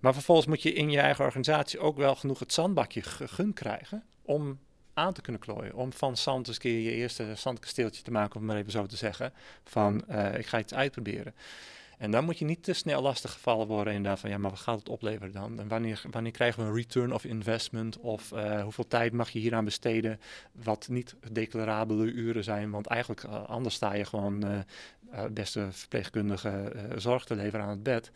Maar 0.00 0.14
vervolgens 0.14 0.46
moet 0.46 0.62
je 0.62 0.72
in 0.72 0.90
je 0.90 1.00
eigen 1.00 1.24
organisatie 1.24 1.78
ook 1.78 1.96
wel 1.96 2.14
genoeg 2.14 2.38
het 2.38 2.52
zandbakje 2.52 3.02
gegund 3.02 3.54
krijgen 3.54 4.04
om 4.22 4.58
aan 4.96 5.12
te 5.12 5.20
kunnen 5.20 5.40
klooien. 5.40 5.74
Om 5.74 5.92
van 5.92 6.16
zand 6.16 6.46
eens 6.46 6.56
een 6.56 6.62
keer 6.62 6.80
je 6.80 6.90
eerste 6.90 7.34
zandkasteeltje 7.34 8.02
te 8.02 8.10
maken, 8.10 8.40
om 8.40 8.46
maar 8.46 8.56
even 8.56 8.72
zo 8.72 8.86
te 8.86 8.96
zeggen. 8.96 9.32
Van, 9.64 10.08
eh, 10.08 10.38
ik 10.38 10.46
ga 10.46 10.58
iets 10.58 10.74
uitproberen. 10.74 11.34
En 11.98 12.10
dan 12.10 12.24
moet 12.24 12.38
je 12.38 12.44
niet 12.44 12.62
te 12.62 12.72
snel 12.72 13.02
lastig 13.02 13.32
gevallen 13.32 13.66
worden 13.66 13.94
inderdaad 13.94 14.20
van, 14.20 14.30
ja, 14.30 14.38
maar 14.38 14.50
wat 14.50 14.60
gaat 14.60 14.78
het 14.78 14.88
opleveren 14.88 15.32
dan? 15.32 15.60
En 15.60 15.68
wanneer, 15.68 16.02
wanneer 16.10 16.32
krijgen 16.32 16.62
we 16.62 16.68
een 16.68 16.76
return 16.76 17.12
of 17.12 17.24
investment? 17.24 17.98
Of 17.98 18.32
eh, 18.32 18.62
hoeveel 18.62 18.86
tijd 18.86 19.12
mag 19.12 19.30
je 19.30 19.38
hieraan 19.38 19.64
besteden? 19.64 20.20
Wat 20.52 20.88
niet 20.88 21.14
declarabele 21.32 22.04
uren 22.04 22.44
zijn, 22.44 22.70
want 22.70 22.86
eigenlijk 22.86 23.22
eh, 23.22 23.44
anders 23.44 23.74
sta 23.74 23.94
je 23.94 24.04
gewoon 24.04 24.64
beste 25.30 25.68
verpleegkundige 25.70 26.72
zorg 26.96 27.24
te 27.24 27.34
leveren 27.34 27.64
aan 27.64 27.70
het 27.70 27.82
bed. 27.82 28.10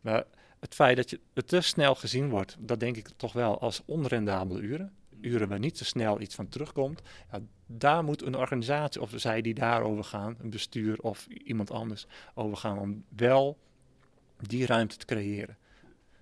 Maar 0.00 0.24
het 0.60 0.74
feit 0.74 0.96
dat 0.96 1.10
je 1.10 1.20
het 1.34 1.48
te 1.48 1.60
snel 1.60 1.94
gezien 1.94 2.28
wordt, 2.28 2.56
dat 2.58 2.80
denk 2.80 2.96
ik 2.96 3.08
toch 3.16 3.32
wel 3.32 3.60
als 3.60 3.82
onrendabele 3.84 4.60
uren. 4.60 4.92
Uren 5.20 5.48
waar 5.48 5.58
niet 5.58 5.78
zo 5.78 5.84
snel 5.84 6.20
iets 6.20 6.34
van 6.34 6.48
terugkomt. 6.48 7.02
Ja, 7.32 7.40
daar 7.66 8.04
moet 8.04 8.22
een 8.22 8.36
organisatie, 8.36 9.00
of 9.00 9.12
zij 9.14 9.42
die 9.42 9.54
daarover 9.54 10.04
gaan, 10.04 10.36
een 10.40 10.50
bestuur 10.50 11.00
of 11.00 11.26
iemand 11.26 11.70
anders 11.70 12.06
over 12.34 12.56
gaan, 12.56 12.78
om 12.78 13.04
wel 13.08 13.58
die 14.40 14.66
ruimte 14.66 14.96
te 14.96 15.04
creëren. 15.04 15.56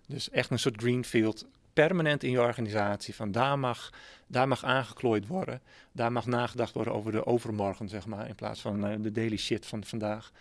Dus 0.07 0.31
echt 0.31 0.51
een 0.51 0.59
soort 0.59 0.81
greenfield, 0.81 1.47
permanent 1.73 2.23
in 2.23 2.31
je 2.31 2.41
organisatie. 2.41 3.15
Van 3.15 3.33
daar 3.33 3.59
mag, 3.59 3.93
daar 4.27 4.49
mag 4.49 4.65
aangeklooid 4.65 5.27
worden. 5.27 5.61
Daar 5.93 6.13
mag 6.13 6.27
nagedacht 6.27 6.75
worden 6.75 6.95
over 6.95 7.13
de 7.13 7.27
overmorgen, 7.27 7.89
zeg 7.89 8.07
maar. 8.07 8.29
In 8.29 8.35
plaats 8.35 8.61
van 8.61 8.87
eh, 8.87 8.97
de 9.01 9.13
daily 9.13 9.37
shit 9.37 9.67
van 9.67 9.85
vandaag. 9.85 10.33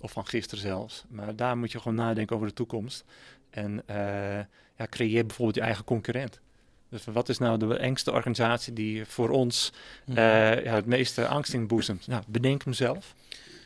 Of 0.00 0.12
van 0.12 0.26
gisteren 0.26 0.64
zelfs. 0.64 1.04
Maar 1.08 1.36
daar 1.36 1.58
moet 1.58 1.72
je 1.72 1.78
gewoon 1.78 1.96
nadenken 1.96 2.36
over 2.36 2.48
de 2.48 2.54
toekomst. 2.54 3.04
En 3.52 3.82
eh, 3.86 3.96
ja, 4.76 4.86
creëer 4.90 5.26
bijvoorbeeld 5.26 5.56
je 5.56 5.62
eigen 5.62 5.84
concurrent. 5.84 6.40
Dus 6.88 7.04
wat 7.04 7.28
is 7.28 7.38
nou 7.38 7.58
de 7.58 7.76
engste 7.76 8.12
organisatie 8.12 8.72
die 8.72 9.04
voor 9.06 9.30
ons 9.30 9.72
Mhm. 10.06 10.18
eh, 10.18 10.64
ja, 10.64 10.74
het 10.74 10.86
meeste 10.86 11.26
angst 11.26 11.52
inboezemt? 11.52 12.06
Nou, 12.06 12.22
bedenk 12.28 12.64
hem 12.64 12.72
zelf. 12.72 13.14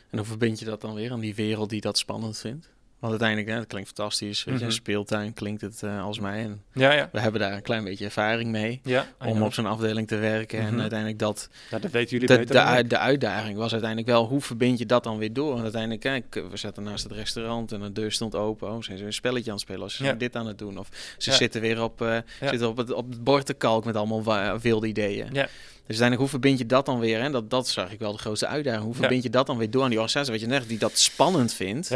En 0.09 0.17
hoe 0.17 0.27
verbind 0.27 0.59
je 0.59 0.65
dat 0.65 0.81
dan 0.81 0.93
weer 0.93 1.11
aan 1.11 1.19
die 1.19 1.35
wereld 1.35 1.69
die 1.69 1.81
dat 1.81 1.97
spannend 1.97 2.37
vindt? 2.37 2.69
Want 2.99 3.11
uiteindelijk, 3.11 3.49
hè, 3.51 3.55
het 3.59 3.67
klinkt 3.67 3.87
fantastisch. 3.95 4.43
Weet 4.43 4.59
je, 4.59 4.65
Mhm. 4.65 4.73
speeltuin 4.73 5.33
klinkt 5.33 5.61
het 5.61 5.83
eh, 5.83 6.03
als 6.03 6.19
mij. 6.19 6.43
En 6.43 6.61
Ja, 6.73 6.91
ja. 6.93 7.09
we 7.11 7.19
hebben 7.19 7.41
daar 7.41 7.53
een 7.53 7.61
klein 7.61 7.83
beetje 7.83 8.05
ervaring 8.05 8.49
mee. 8.51 8.79
ja 8.83 9.07
Om 9.25 9.41
op 9.41 9.53
zo'n 9.53 9.65
afdeling 9.65 10.07
te 10.07 10.15
werken. 10.15 10.59
Mhm. 10.63 10.73
En 10.73 10.79
uiteindelijk 10.81 11.19
dat... 11.19 11.49
ja, 11.69 11.79
dat 11.79 11.91
weten 11.91 12.09
jullie 12.11 12.27
De, 12.27 12.37
beter 12.45 12.75
de, 12.83 12.87
de 12.87 12.97
uitdaging 12.97 13.57
was 13.57 13.71
uiteindelijk 13.71 14.09
wel, 14.11 14.25
hoe 14.27 14.41
verbind 14.41 14.79
je 14.79 14.85
dat 14.85 15.03
dan 15.03 15.17
weer 15.17 15.33
door? 15.33 15.49
Want 15.51 15.61
uiteindelijk, 15.61 16.01
kijk, 16.01 16.43
we 16.51 16.57
zaten 16.57 16.83
naast 16.83 17.03
het 17.03 17.13
restaurant 17.13 17.71
en 17.71 17.79
de 17.81 17.91
deur 17.91 18.11
stond 18.11 18.35
open. 18.35 18.71
Oh, 18.71 18.81
zijn 18.81 18.97
ze 18.97 19.05
een 19.05 19.13
spelletje 19.13 19.49
aan 19.49 19.55
het 19.57 19.65
spelen? 19.65 19.83
Of 19.83 19.91
ze 19.91 20.03
zijn 20.03 20.17
dit 20.17 20.35
aan 20.35 20.47
het 20.47 20.57
doen? 20.57 20.77
Of 20.77 20.89
ze 21.17 21.31
zitten 21.31 21.61
weer 21.61 21.83
op, 21.83 22.01
eh, 22.01 22.17
zitten 22.39 22.67
op, 22.67 22.77
het, 22.77 22.91
op 22.93 23.09
het 23.09 23.23
bord 23.23 23.45
te 23.45 23.53
kalk 23.53 23.85
met 23.85 23.95
allemaal 23.95 24.59
wilde 24.59 24.87
ideeën. 24.87 25.29
Ja. 25.33 25.47
Dus 25.87 25.99
uiteindelijk, 25.99 26.19
hoe 26.19 26.39
verbind 26.39 26.59
je 26.59 26.65
dat 26.65 26.85
dan 26.85 26.99
weer? 26.99 27.19
En 27.19 27.31
dat, 27.31 27.49
dat 27.49 27.67
zag 27.67 27.91
ik 27.91 27.99
wel 27.99 28.11
de 28.11 28.17
grootste 28.17 28.47
uitdaging. 28.47 28.83
Hoe 28.83 28.95
verbind 28.95 29.23
je 29.23 29.29
dat 29.29 29.45
dan 29.47 29.57
weer 29.57 29.69
door 29.69 29.83
aan 29.83 29.89
die 29.89 29.99
organisatie? 29.99 30.31
Wat 30.31 30.41
je 30.41 30.47
net 30.47 30.67
die 30.67 30.77
dat 30.77 30.97
spannend 30.97 31.53
vindt. 31.53 31.89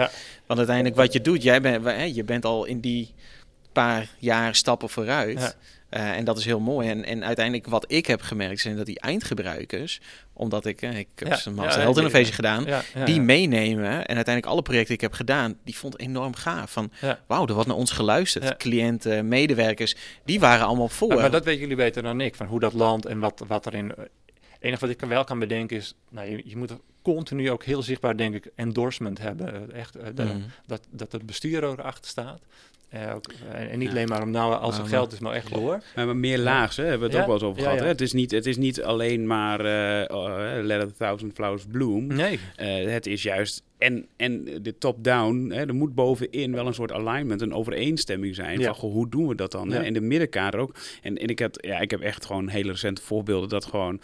Want 0.45 0.59
uiteindelijk 0.59 0.95
wat 0.95 1.13
je 1.13 1.21
doet, 1.21 1.43
jij 1.43 1.61
bent, 1.61 1.85
hè, 1.85 2.03
je 2.03 2.23
bent 2.23 2.45
al 2.45 2.65
in 2.65 2.79
die 2.79 3.13
paar 3.71 4.09
jaar 4.17 4.55
stappen 4.55 4.89
vooruit. 4.89 5.57
Eh, 5.91 6.17
en 6.17 6.23
dat 6.23 6.37
is 6.37 6.45
heel 6.45 6.59
mooi. 6.59 6.89
En, 6.89 7.05
en 7.05 7.23
uiteindelijk 7.23 7.67
wat 7.67 7.85
ik 7.87 8.05
heb 8.05 8.21
gemerkt 8.21 8.59
zijn 8.59 8.75
dat 8.75 8.85
die 8.85 8.99
eindgebruikers, 8.99 10.01
omdat 10.33 10.65
ik, 10.65 10.81
eh, 10.81 10.97
ik 10.97 11.07
heb 11.15 11.27
Ja, 11.27 11.39
een 11.43 11.53
Master 11.53 11.75
ja, 11.75 11.79
Health 11.79 11.95
ja, 11.95 12.01
Innovation 12.01 12.65
ja. 12.65 12.81
gedaan, 12.83 13.05
die 13.05 13.21
meenemen. 13.21 13.91
En 13.91 14.15
uiteindelijk 14.15 14.45
alle 14.45 14.61
projecten 14.61 14.87
die 14.87 14.95
ik 14.95 15.01
heb 15.01 15.13
gedaan, 15.13 15.57
die 15.63 15.77
vond 15.77 15.93
ik 15.93 16.01
enorm 16.01 16.35
gaaf. 16.35 16.71
Van 16.71 16.91
wauw, 17.27 17.47
er 17.47 17.53
wordt 17.53 17.67
naar 17.67 17.77
ons 17.77 17.91
geluisterd. 17.91 18.57
Cliënten, 18.57 19.27
medewerkers, 19.27 19.95
die 20.25 20.39
waren 20.39 20.65
allemaal 20.65 20.89
voor. 20.89 21.07
Maar, 21.07 21.17
maar 21.17 21.31
dat 21.31 21.45
weten 21.45 21.61
jullie 21.61 21.75
beter 21.75 22.03
dan 22.03 22.21
ik, 22.21 22.35
van 22.35 22.45
hoe 22.45 22.59
dat 22.59 22.73
land 22.73 23.05
en 23.05 23.19
wat, 23.19 23.43
wat 23.47 23.65
erin... 23.65 23.93
Het 24.61 24.69
enige 24.69 24.87
wat 24.87 25.01
ik 25.01 25.09
wel 25.09 25.23
kan 25.23 25.39
bedenken 25.39 25.77
is, 25.77 25.95
nou, 26.09 26.29
je, 26.29 26.41
je 26.45 26.57
moet 26.57 26.71
continu 27.01 27.51
ook 27.51 27.63
heel 27.63 27.81
zichtbaar, 27.83 28.17
denk 28.17 28.35
ik, 28.35 28.51
endorsement 28.55 29.19
hebben. 29.19 29.71
Eh, 29.71 29.79
Echt, 29.79 29.95
eh, 29.95 30.05
de- 30.15 30.23
Mm. 30.23 30.43
dat, 30.65 30.81
dat 30.89 31.11
het 31.11 31.25
bestuur 31.25 31.63
erachter 31.63 32.05
staat. 32.09 32.39
Eh, 32.89 33.15
ook, 33.15 33.25
en 33.53 33.77
niet 33.79 33.87
Ja. 33.87 33.93
alleen 33.93 34.07
maar 34.07 34.21
om 34.21 34.31
nou, 34.31 34.55
als 34.55 34.77
Maar- 34.77 34.87
geld 34.87 35.11
is, 35.13 35.19
maar 35.19 35.33
echt 35.33 35.53
door. 35.53 35.81
Maar, 35.95 36.05
maar 36.05 36.15
meer 36.15 36.37
laags, 36.37 36.75
hè, 36.77 36.83
hebben 36.83 36.99
we 36.99 37.05
het 37.05 37.13
Ja. 37.15 37.19
ook 37.21 37.25
wel 37.25 37.35
eens 37.35 37.45
over 37.45 37.61
gehad. 37.61 37.79
Hè? 37.79 37.85
Het, 37.85 38.01
is 38.01 38.13
niet, 38.13 38.31
het 38.31 38.45
is 38.45 38.57
niet 38.57 38.83
alleen 38.83 39.27
maar 39.27 39.59
oh, 40.11 40.59
let 40.61 40.81
a 40.81 40.87
thousand 40.97 41.33
flowers 41.33 41.65
bloom. 41.71 42.07
Nee. 42.07 42.39
Het 42.87 43.05
is 43.05 43.23
juist 43.23 43.63
en, 43.77 44.05
en 44.17 44.43
de 44.61 44.77
top-down, 44.77 45.49
hè, 45.51 45.65
er 45.67 45.75
moet 45.75 45.95
bovenin 45.95 46.53
wel 46.53 46.67
een 46.67 46.73
soort 46.73 46.91
alignment, 46.91 47.41
een 47.41 47.53
overeenstemming 47.53 48.35
zijn. 48.35 48.59
Ja. 48.59 48.65
Van, 48.65 48.75
goh, 48.75 48.91
hoe 48.93 49.09
doen 49.09 49.27
we 49.27 49.35
dat 49.35 49.51
dan? 49.51 49.69
Ja. 49.69 49.81
In 49.81 49.93
de 49.93 50.01
middenkader 50.01 50.59
ook. 50.59 50.75
En, 51.01 51.17
en 51.17 51.27
ik, 51.27 51.39
had, 51.39 51.57
ja, 51.65 51.79
ik 51.79 51.91
heb 51.91 52.01
echt 52.01 52.25
gewoon 52.25 52.47
hele 52.47 52.71
recente 52.71 53.01
voorbeelden 53.01 53.49
dat 53.49 53.65
gewoon 53.65 54.01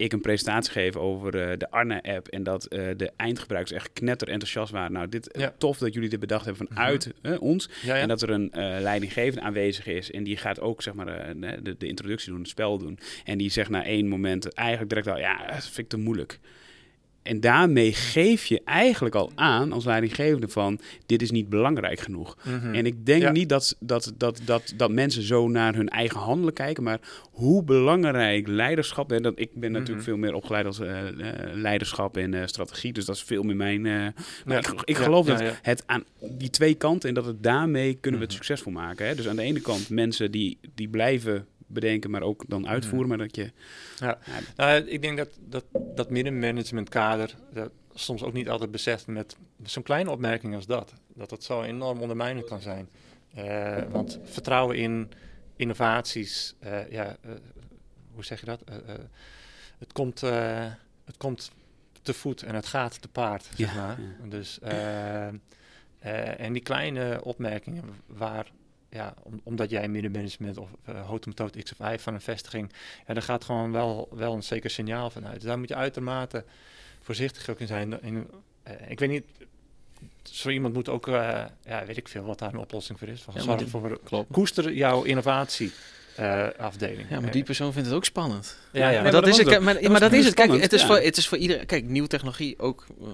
ik 0.00 0.12
een 0.12 0.20
presentatie 0.20 0.72
geef 0.72 0.96
over 0.96 1.40
eh, 1.50 1.58
de 1.58 1.70
Arna-app 1.70 2.28
en 2.28 2.42
dat 2.42 2.64
eh, 2.64 2.88
de 2.96 3.10
eindgebruikers 3.16 3.72
echt 3.76 3.92
knetter 3.92 4.28
enthousiast 4.28 4.72
waren. 4.72 4.92
Nou, 4.92 5.08
dit, 5.08 5.30
Ja. 5.38 5.54
tof 5.58 5.78
dat 5.78 5.94
jullie 5.94 6.08
dit 6.08 6.20
bedacht 6.20 6.44
hebben 6.44 6.66
vanuit 6.68 7.12
eh, 7.22 7.42
ons. 7.42 7.68
Ja, 7.82 7.94
ja. 7.94 8.00
En 8.02 8.08
dat 8.08 8.22
er 8.22 8.30
een 8.30 8.52
eh, 8.52 8.80
leidinggevende 8.80 9.40
aanwezig 9.46 9.86
is. 9.86 10.10
En 10.10 10.22
die 10.24 10.36
gaat 10.36 10.60
ook 10.60 10.82
zeg 10.82 10.94
maar, 10.94 11.34
de, 11.40 11.74
de 11.78 11.86
introductie 11.86 12.30
doen, 12.30 12.38
het 12.40 12.48
spel 12.48 12.78
doen. 12.78 12.98
En 13.24 13.38
die 13.38 13.50
zegt 13.50 13.70
na 13.70 13.84
één 13.84 14.08
moment 14.08 14.48
eigenlijk 14.54 14.88
direct 14.88 15.08
al, 15.08 15.18
ja, 15.18 15.46
dat 15.46 15.64
vind 15.64 15.78
ik 15.78 15.88
te 15.88 15.96
moeilijk. 15.96 16.38
En 17.22 17.40
daarmee 17.40 17.92
geef 17.92 18.46
je 18.46 18.60
eigenlijk 18.64 19.14
al 19.14 19.32
aan 19.34 19.72
als 19.72 19.84
leidinggevende 19.84 20.48
van 20.48 20.78
dit 21.06 21.22
is 21.22 21.30
niet 21.30 21.48
belangrijk 21.48 22.00
genoeg. 22.00 22.36
Mhm. 22.44 22.74
En 22.74 22.86
ik 22.86 23.06
denk 23.06 23.22
Ja. 23.22 23.30
niet 23.30 23.48
dat, 23.48 23.76
dat, 23.80 24.12
dat, 24.16 24.40
dat, 24.44 24.72
dat 24.76 24.90
mensen 24.90 25.22
zo 25.22 25.48
naar 25.48 25.74
hun 25.74 25.88
eigen 25.88 26.20
handelen 26.20 26.54
kijken, 26.54 26.82
maar 26.82 26.98
hoe 27.30 27.64
belangrijk 27.64 28.46
leiderschap, 28.46 29.12
en 29.12 29.22
dat, 29.22 29.32
ik 29.36 29.50
ben 29.54 29.70
natuurlijk 29.72 29.96
Mhm. 29.98 30.06
veel 30.08 30.16
meer 30.16 30.34
opgeleid 30.34 30.66
als 30.66 30.78
eh, 30.80 31.08
eh, 31.08 31.14
leiderschap 31.54 32.16
en 32.16 32.34
eh, 32.34 32.46
strategie, 32.46 32.92
dus 32.92 33.04
dat 33.04 33.16
is 33.16 33.22
veel 33.22 33.42
meer 33.42 33.56
mijn... 33.56 33.82
maar 33.82 34.12
Ja. 34.46 34.60
ik, 34.84 34.96
geloof 34.96 35.26
ja, 35.26 35.36
dat 35.36 35.58
het 35.62 35.82
aan 35.86 36.04
die 36.30 36.50
twee 36.50 36.74
kanten 36.74 37.08
en 37.08 37.14
dat 37.14 37.24
het 37.26 37.42
daarmee 37.42 37.94
kunnen 37.94 38.20
we 38.20 38.26
het 38.26 38.34
Mhm. 38.34 38.44
succesvol 38.44 38.72
maken. 38.72 39.06
Hè? 39.06 39.14
Dus 39.14 39.28
aan 39.28 39.36
de 39.36 39.42
ene 39.42 39.60
kant 39.60 39.88
mensen 39.90 40.30
die, 40.30 40.58
die 40.74 40.88
blijven 40.88 41.46
bedenken, 41.72 42.10
maar 42.10 42.22
ook 42.22 42.44
dan 42.48 42.68
uitvoeren, 42.68 43.08
maar 43.08 43.18
dat 43.18 43.36
je... 43.36 43.52
Nou, 44.56 44.80
ik 44.84 45.02
denk 45.02 45.16
dat 45.16 45.28
dat, 45.40 45.64
dat 45.94 46.10
middenmanagementkader 46.10 47.34
dat 47.52 47.70
soms 47.94 48.22
ook 48.22 48.32
niet 48.32 48.48
altijd 48.48 48.70
beseft 48.70 49.06
met 49.06 49.36
zo'n 49.62 49.82
kleine 49.82 50.10
opmerking 50.10 50.54
als 50.54 50.66
dat. 50.66 50.92
Dat 51.14 51.30
het 51.30 51.44
zo 51.44 51.62
enorm 51.62 52.00
ondermijnend 52.00 52.46
kan 52.46 52.60
zijn. 52.60 52.88
Eh, 53.34 53.82
want 53.90 54.18
vertrouwen 54.24 54.76
in 54.76 55.10
innovaties, 55.56 56.54
eh, 56.58 56.90
ja, 56.90 57.16
eh, 57.22 57.30
hoe 58.14 58.24
zeg 58.24 58.40
je 58.40 58.46
dat? 58.46 58.62
Het, 59.78 59.92
komt, 59.92 60.20
het 61.04 61.16
komt 61.18 61.50
te 62.02 62.14
voet 62.14 62.42
en 62.42 62.54
het 62.54 62.66
gaat 62.66 63.02
te 63.02 63.08
paard, 63.08 63.44
zeg 63.44 63.56
Ja, 63.56 63.74
maar. 63.74 64.00
ja. 64.00 64.28
Dus, 64.28 64.58
en 66.38 66.52
die 66.52 66.62
kleine 66.62 67.24
opmerkingen 67.24 67.84
waar... 68.06 68.50
Ja, 68.90 69.14
om- 69.22 69.40
omdat 69.42 69.70
jij 69.70 69.88
middenmanagement 69.88 70.58
of 70.58 70.68
uh, 70.88 71.06
hotemtoot 71.06 71.56
X 71.62 71.72
of 71.78 71.92
Y 71.92 71.96
van 71.98 72.14
een 72.14 72.20
vestiging 72.20 72.72
ja, 73.06 73.14
daar 73.14 73.22
gaat 73.22 73.44
gewoon 73.44 73.72
wel, 73.72 74.08
wel 74.12 74.34
een 74.34 74.42
zeker 74.42 74.70
signaal 74.70 75.10
van 75.10 75.24
uit. 75.26 75.34
Dus 75.34 75.44
daar 75.44 75.58
moet 75.58 75.68
je 75.68 75.74
uitermate 75.74 76.44
voorzichtig 77.00 77.48
ook 77.48 77.60
in 77.60 77.66
zijn. 77.66 78.02
In, 78.02 78.26
eh, 78.62 78.90
ik 78.90 78.98
weet 78.98 79.08
niet, 79.08 79.24
zo 80.22 80.48
iemand 80.48 80.74
moet 80.74 80.88
ook, 80.88 81.08
eh, 81.08 81.44
ja, 81.64 81.84
weet 81.86 81.96
ik 81.96 82.08
veel 82.08 82.22
wat 82.24 82.38
daar 82.38 82.52
een 82.52 82.58
oplossing 82.58 82.98
voor 82.98 83.08
is. 83.08 83.22
Van, 83.22 83.34
Ja, 83.36 83.40
zorg 83.40 83.68
voor, 83.68 84.00
Klopt. 84.04 84.32
koester 84.32 84.72
jouw 84.72 85.02
innovatie 85.02 85.72
eh, 86.20 86.46
afdeling. 86.64 87.06
Ja, 87.10 87.20
maar 87.20 87.30
die 87.30 87.42
persoon 87.42 87.72
vindt 87.72 87.88
het 87.88 87.96
ook 87.96 88.04
spannend. 88.04 88.56
Ja, 88.72 88.88
ja. 88.90 89.02
Maar 89.02 89.10
dat, 89.12 89.26
is 89.26 89.36
het. 89.36 89.50
het. 89.50 89.60
Maar, 89.60 89.74
Dat 89.74 89.82
maar 89.82 89.90
was 89.90 90.00
dat 90.00 90.12
is 90.12 90.24
het. 90.24 90.34
Kijk, 90.34 90.60
het 90.60 90.72
is, 90.72 90.80
ja. 90.80 90.86
voor, 90.86 90.96
het 90.96 91.16
is 91.16 91.28
voor 91.28 91.38
iedereen. 91.38 91.66
Kijk, 91.66 91.84
nieuwe 91.84 92.08
technologie 92.08 92.58
ook. 92.58 92.86
eh, 93.00 93.06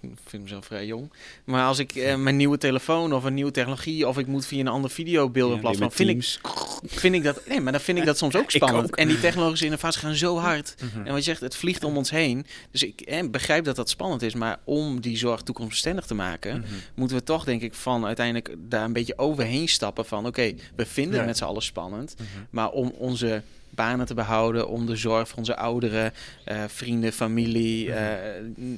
ik 0.00 0.10
vind 0.26 0.42
mezelf 0.42 0.64
vrij 0.66 0.86
jong. 0.86 1.12
Maar 1.44 1.64
als 1.66 1.78
ik 1.78 1.94
eh, 1.94 2.16
mijn 2.16 2.36
nieuwe 2.36 2.58
telefoon 2.58 3.12
of 3.14 3.24
een 3.24 3.34
nieuwe 3.34 3.50
technologie. 3.50 4.08
of 4.08 4.18
ik 4.18 4.26
moet 4.26 4.46
via 4.46 4.60
een 4.60 4.68
ander 4.68 4.90
videobeeldenplatform. 4.90 5.88
Ja, 5.90 5.94
vind, 5.96 6.10
ik, 6.10 6.90
vind 6.98 7.14
ik 7.14 7.22
dat. 7.22 7.40
Nee, 7.48 7.60
maar 7.60 7.72
dan 7.72 7.80
vind 7.80 7.98
ik 7.98 8.04
dat 8.04 8.18
soms 8.18 8.36
ook 8.36 8.50
spannend. 8.60 8.84
ook. 8.86 8.96
En 8.96 9.08
die 9.08 9.20
technologische 9.20 9.64
innovaties 9.64 10.00
gaan 10.00 10.14
zo 10.14 10.36
hard. 10.38 10.74
Mhm. 10.82 10.98
En 11.06 11.12
wat 11.12 11.16
je 11.16 11.22
zegt, 11.30 11.40
het 11.40 11.56
vliegt 11.56 11.84
om 11.84 11.96
ons 11.96 12.10
heen. 12.10 12.46
Dus 12.70 12.82
ik 12.82 13.00
eh, 13.00 13.28
begrijp 13.30 13.64
dat 13.64 13.76
dat 13.76 13.90
spannend 13.90 14.22
is. 14.22 14.34
Maar 14.34 14.58
om 14.64 15.00
die 15.00 15.16
zorg 15.16 15.42
toekomstbestendig 15.42 16.06
te 16.06 16.14
maken. 16.14 16.58
Mhm. 16.60 16.68
moeten 16.94 17.16
we 17.16 17.22
toch, 17.22 17.44
denk 17.44 17.62
ik, 17.62 17.74
van 17.74 18.06
uiteindelijk 18.06 18.54
daar 18.58 18.84
een 18.84 18.92
beetje 18.92 19.18
overheen 19.18 19.68
stappen. 19.68 20.04
Van 20.06 20.26
oké, 20.26 20.54
we 20.76 20.86
vinden 20.86 21.12
Ja. 21.12 21.18
het 21.18 21.26
met 21.26 21.36
z'n 21.36 21.44
allen 21.44 21.62
spannend. 21.62 22.14
Mhm. 22.40 22.46
Maar 22.50 22.70
om 22.70 22.88
onze 22.98 23.42
banen 23.70 24.06
te 24.06 24.14
behouden, 24.14 24.68
om 24.68 24.86
de 24.86 24.96
zorg 24.96 25.28
voor 25.28 25.38
onze 25.38 25.56
ouderen, 25.56 26.12
eh, 26.44 26.64
vrienden, 26.66 27.12
familie, 27.12 27.88
Mhm. 27.88 27.96
eh, 27.98 28.18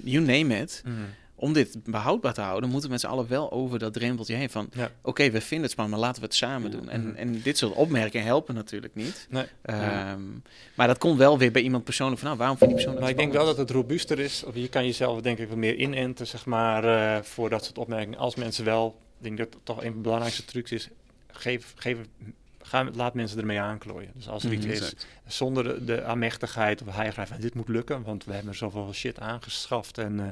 you 0.04 0.24
name 0.24 0.60
it. 0.60 0.82
Mhm. 0.84 0.94
Om 1.34 1.52
dit 1.52 1.76
behoudbaar 1.84 2.34
te 2.34 2.40
houden, 2.40 2.68
moeten 2.70 2.86
we 2.88 2.92
met 2.94 3.00
z'n 3.04 3.08
allen 3.10 3.28
wel 3.28 3.52
over 3.52 3.78
dat 3.78 3.92
drempeltje 3.92 4.34
heen. 4.34 4.50
Van 4.50 4.68
Ja. 4.72 4.90
oké, 5.02 5.30
we 5.30 5.40
vinden 5.40 5.62
het 5.62 5.70
spannend, 5.70 5.96
maar 5.96 6.06
laten 6.06 6.20
we 6.22 6.26
het 6.28 6.36
samen 6.36 6.70
doen. 6.70 6.88
En, 6.88 7.16
en 7.16 7.40
dit 7.42 7.58
soort 7.58 7.74
opmerkingen 7.74 8.26
helpen 8.26 8.54
natuurlijk 8.54 8.94
niet. 8.94 9.26
Nee. 9.30 9.44
Ehm, 9.62 10.20
Maar 10.74 10.86
dat 10.86 10.98
komt 10.98 11.18
wel 11.18 11.38
weer 11.38 11.52
bij 11.52 11.62
iemand 11.62 11.84
persoonlijk 11.84 12.18
van, 12.18 12.26
nou, 12.28 12.38
waarom 12.40 12.58
vindt 12.58 12.74
die 12.74 12.82
persoon 12.84 13.00
Maar 13.02 13.10
ik 13.10 13.16
denk 13.18 13.32
wel 13.32 13.44
dat 13.46 13.56
het 13.56 13.70
robuuster 13.70 14.18
is. 14.18 14.44
Of 14.44 14.54
je 14.54 14.68
kan 14.68 14.84
jezelf 14.84 15.20
denk 15.20 15.38
ik 15.38 15.48
wat 15.48 15.56
meer 15.56 15.74
inenten, 15.76 16.26
zeg 16.26 16.46
maar, 16.46 16.84
eh, 16.84 17.22
voor 17.22 17.50
dat 17.50 17.64
soort 17.64 17.78
opmerkingen. 17.78 18.18
Als 18.18 18.34
mensen 18.34 18.64
wel, 18.64 18.96
ik 19.18 19.24
denk 19.24 19.38
dat 19.38 19.46
het 19.54 19.64
toch 19.64 19.76
een 19.76 19.82
van 19.86 19.94
de 19.96 20.00
belangrijkste 20.00 20.44
trucs 20.44 20.72
is, 20.72 20.88
geef, 21.32 21.72
geef, 21.76 21.96
ga, 22.62 22.90
laat 22.94 23.14
mensen 23.14 23.38
ermee 23.38 23.60
aanklooien. 23.60 24.10
Dus 24.14 24.28
als 24.28 24.44
er 24.44 24.52
iets 24.52 24.64
Mhm. 24.66 24.74
is, 24.74 24.94
zonder 25.26 25.64
de, 25.64 25.84
de 25.84 26.04
aanmächtigheid 26.04 26.82
of 26.82 26.94
heiligheid 26.94 27.28
van 27.28 27.40
dit 27.40 27.54
moet 27.54 27.68
lukken, 27.68 28.02
want 28.02 28.24
we 28.24 28.32
hebben 28.32 28.54
zoveel 28.54 28.92
shit 28.92 29.20
aangeschaft 29.20 29.98
en 29.98 30.20
eh, 30.20 30.26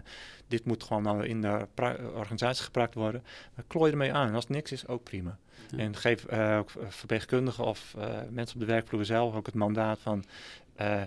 dit 0.48 0.64
moet 0.64 0.82
gewoon 0.84 1.02
nou 1.02 1.26
in 1.26 1.40
de 1.40 1.66
organisatie 2.14 2.64
gebruikt 2.64 2.94
worden. 2.94 3.24
Maar 3.54 3.64
klooi 3.68 3.90
ermee 3.90 4.12
aan. 4.12 4.28
En 4.28 4.34
als 4.34 4.44
het 4.44 4.52
niks 4.52 4.72
is, 4.72 4.86
ook 4.86 5.02
prima. 5.02 5.38
Ja. 5.70 5.78
En 5.78 5.96
geef 5.96 6.24
eh, 6.24 6.56
ook 6.58 6.70
verpleegkundigen 6.88 7.64
of 7.64 7.94
eh, 7.98 8.18
mensen 8.30 8.54
op 8.54 8.60
de 8.66 8.72
werkvloer 8.72 9.04
zelf 9.04 9.34
ook 9.34 9.46
het 9.46 9.54
mandaat 9.54 9.98
van 10.02 10.24
eh, 10.76 11.02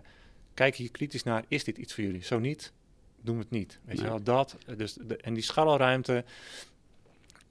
kijk 0.54 0.76
hier 0.76 0.92
kritisch 0.92 1.24
naar, 1.24 1.44
is 1.48 1.64
dit 1.64 1.78
iets 1.78 1.94
voor 1.94 2.04
jullie? 2.04 2.24
Zo 2.24 2.40
niet, 2.40 2.72
doen 3.22 3.36
we 3.36 3.42
het 3.42 3.52
niet. 3.52 3.80
Weet 3.86 3.98
je 4.00 4.04
wel, 4.04 4.24
dat. 4.24 4.58
eh, 4.66 4.78
Dus 4.78 4.94
de, 4.94 5.18
en 5.18 5.34
die 5.34 5.44
scharrelruimte, 5.44 6.24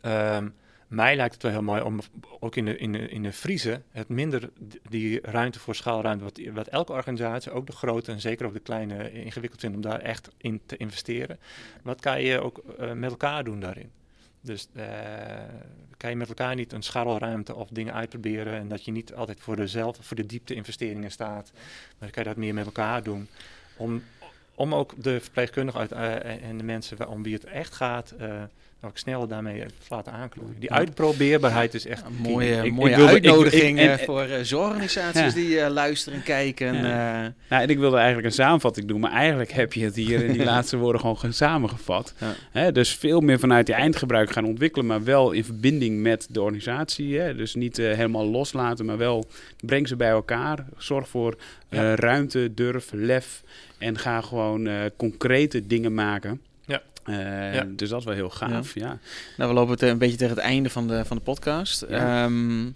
ehm, 0.01 0.49
mij 0.92 1.16
lijkt 1.16 1.35
het 1.35 1.42
wel 1.42 1.52
heel 1.52 1.62
mooi 1.62 1.83
om 1.83 2.00
ook 2.40 2.57
in 2.57 2.64
de, 2.64 2.76
in 2.76 2.92
de, 2.92 3.09
in 3.09 3.22
de 3.22 3.81
het 3.90 4.09
minder 4.09 4.50
die 4.88 5.20
ruimte 5.22 5.59
voor 5.59 5.74
schaalruimte, 5.74 6.24
wat, 6.24 6.40
wat 6.52 6.66
elke 6.66 6.92
organisatie, 6.92 7.52
ook 7.52 7.66
de 7.66 7.72
grote 7.72 8.12
en 8.12 8.20
zeker 8.20 8.46
ook 8.46 8.52
de 8.52 8.61
kleine, 8.61 9.12
ingewikkeld 9.12 9.61
vindt 9.61 9.76
om 9.76 9.83
daar 9.83 10.00
echt 10.00 10.28
in 10.37 10.61
te 10.66 10.76
investeren. 10.76 11.38
Wat 11.83 12.00
kan 12.00 12.22
je 12.22 12.40
ook 12.40 12.59
eh, 12.78 12.92
met 12.92 13.11
elkaar 13.11 13.44
doen 13.44 13.61
daarin? 13.61 13.90
Dus 14.40 14.68
eh, 14.74 14.87
kan 15.96 16.11
je 16.11 16.16
met 16.16 16.28
elkaar 16.28 16.55
niet 16.55 16.72
een 16.72 16.83
scharrelruimte 16.83 17.55
of 17.55 17.68
dingen 17.68 17.94
uitproberen 17.94 18.52
en 18.52 18.68
dat 18.68 18.85
je 18.85 18.92
niet 18.92 19.14
altijd 19.14 19.40
voor 19.40 19.57
de 19.57 19.66
zelf, 19.66 19.98
voor 20.00 20.16
de 20.16 20.26
diepte 20.26 20.55
investeringen 20.55 21.11
staat, 21.11 21.52
maar 21.98 22.11
kan 22.11 22.22
je 22.22 22.28
dat 22.28 22.38
meer 22.38 22.55
met 22.55 22.66
elkaar 22.66 23.02
doen 23.02 23.28
om, 23.76 24.02
om 24.55 24.74
ook 24.74 25.02
de 25.02 25.20
verpleegkundigen 25.20 25.81
uit, 25.81 25.92
eh, 25.92 26.48
en 26.48 26.59
de 26.59 26.64
mensen 26.64 27.09
om 27.09 27.22
wie 27.22 27.35
het 27.35 27.44
echt 27.44 27.74
gaat, 27.74 28.14
eh, 28.83 28.88
ook 28.88 28.99
sneller 28.99 29.29
daarmee 29.29 29.59
te 29.61 29.71
laten 29.88 30.12
aanklooien. 30.12 30.57
Die 30.59 30.73
uitprobeerbaarheid 30.73 31.75
is 31.75 31.87
echt 31.87 32.05
Een 32.07 32.31
mooie, 32.31 32.57
Ik- 32.57 32.64
ik 32.64 32.73
mooie 32.73 32.97
wilde- 32.97 33.16
ik- 33.16 33.27
uitnodiging 33.27 33.79
ik- 33.81 33.87
en- 33.88 33.99
eh, 33.99 34.05
voor 34.05 34.23
eh, 34.23 34.42
zorgorganisaties 34.42 35.21
Ja. 35.21 35.31
die 35.40 35.61
eh, 35.61 35.71
luisteren 35.71 36.18
en 36.18 36.25
kijken. 36.25 36.75
Ja. 36.75 37.25
eh. 37.25 37.29
Nou, 37.49 37.62
en 37.62 37.68
ik 37.68 37.79
wilde 37.79 37.97
eigenlijk 37.97 38.27
een 38.27 38.33
samenvatting 38.33 38.87
doen, 38.87 39.01
maar 39.01 39.12
eigenlijk 39.12 39.53
heb 39.53 39.73
je 39.73 39.85
het 39.85 39.95
hier 39.97 40.25
in 40.25 40.33
die 40.33 40.45
laatste 40.53 40.77
woorden 40.77 41.01
gewoon 41.01 41.33
samengevat. 41.33 42.14
Ja. 42.18 42.35
Hè, 42.51 42.73
dus 42.73 42.95
veel 42.95 43.21
meer 43.21 43.38
vanuit 43.38 43.66
die 43.66 43.75
eindgebruik 43.75 44.31
gaan 44.31 44.45
ontwikkelen, 44.45 44.87
maar 44.87 45.05
wel 45.05 45.31
in 45.33 45.45
verbinding 45.45 46.01
met 46.03 46.27
de 46.31 46.40
organisatie. 46.42 47.18
Hè? 47.18 47.35
Dus 47.35 47.55
niet 47.55 47.79
eh, 47.79 47.87
helemaal 47.95 48.27
loslaten, 48.27 48.85
maar 48.85 48.99
wel 48.99 49.25
breng 49.61 49.88
ze 49.88 49.97
bij 49.97 50.11
elkaar. 50.11 50.64
Zorg 50.77 51.09
voor 51.09 51.37
eh, 51.68 51.79
Ja. 51.81 51.95
ruimte, 51.95 52.55
durf, 52.55 52.88
lef 52.92 53.42
en 53.79 53.99
ga 53.99 54.21
gewoon 54.21 54.66
eh, 54.66 54.75
concrete 54.97 55.66
dingen 55.66 55.95
maken. 55.95 56.40
Eh, 57.05 57.55
Ja. 57.55 57.65
Dus 57.77 57.88
dat 57.88 57.99
is 57.99 58.05
wel 58.05 58.15
heel 58.15 58.31
gaaf, 58.31 58.75
ja. 58.75 58.99
Nou, 59.37 59.51
we 59.51 59.57
lopen 59.57 59.88
een 59.88 59.99
beetje 59.99 60.17
tegen 60.17 60.35
het 60.35 60.45
einde 60.45 60.71
van 60.71 60.88
de, 60.88 61.05
van 61.05 61.17
de 61.17 61.23
podcast. 61.23 61.85
Ja. 61.88 62.25
Ehm, 62.25 62.67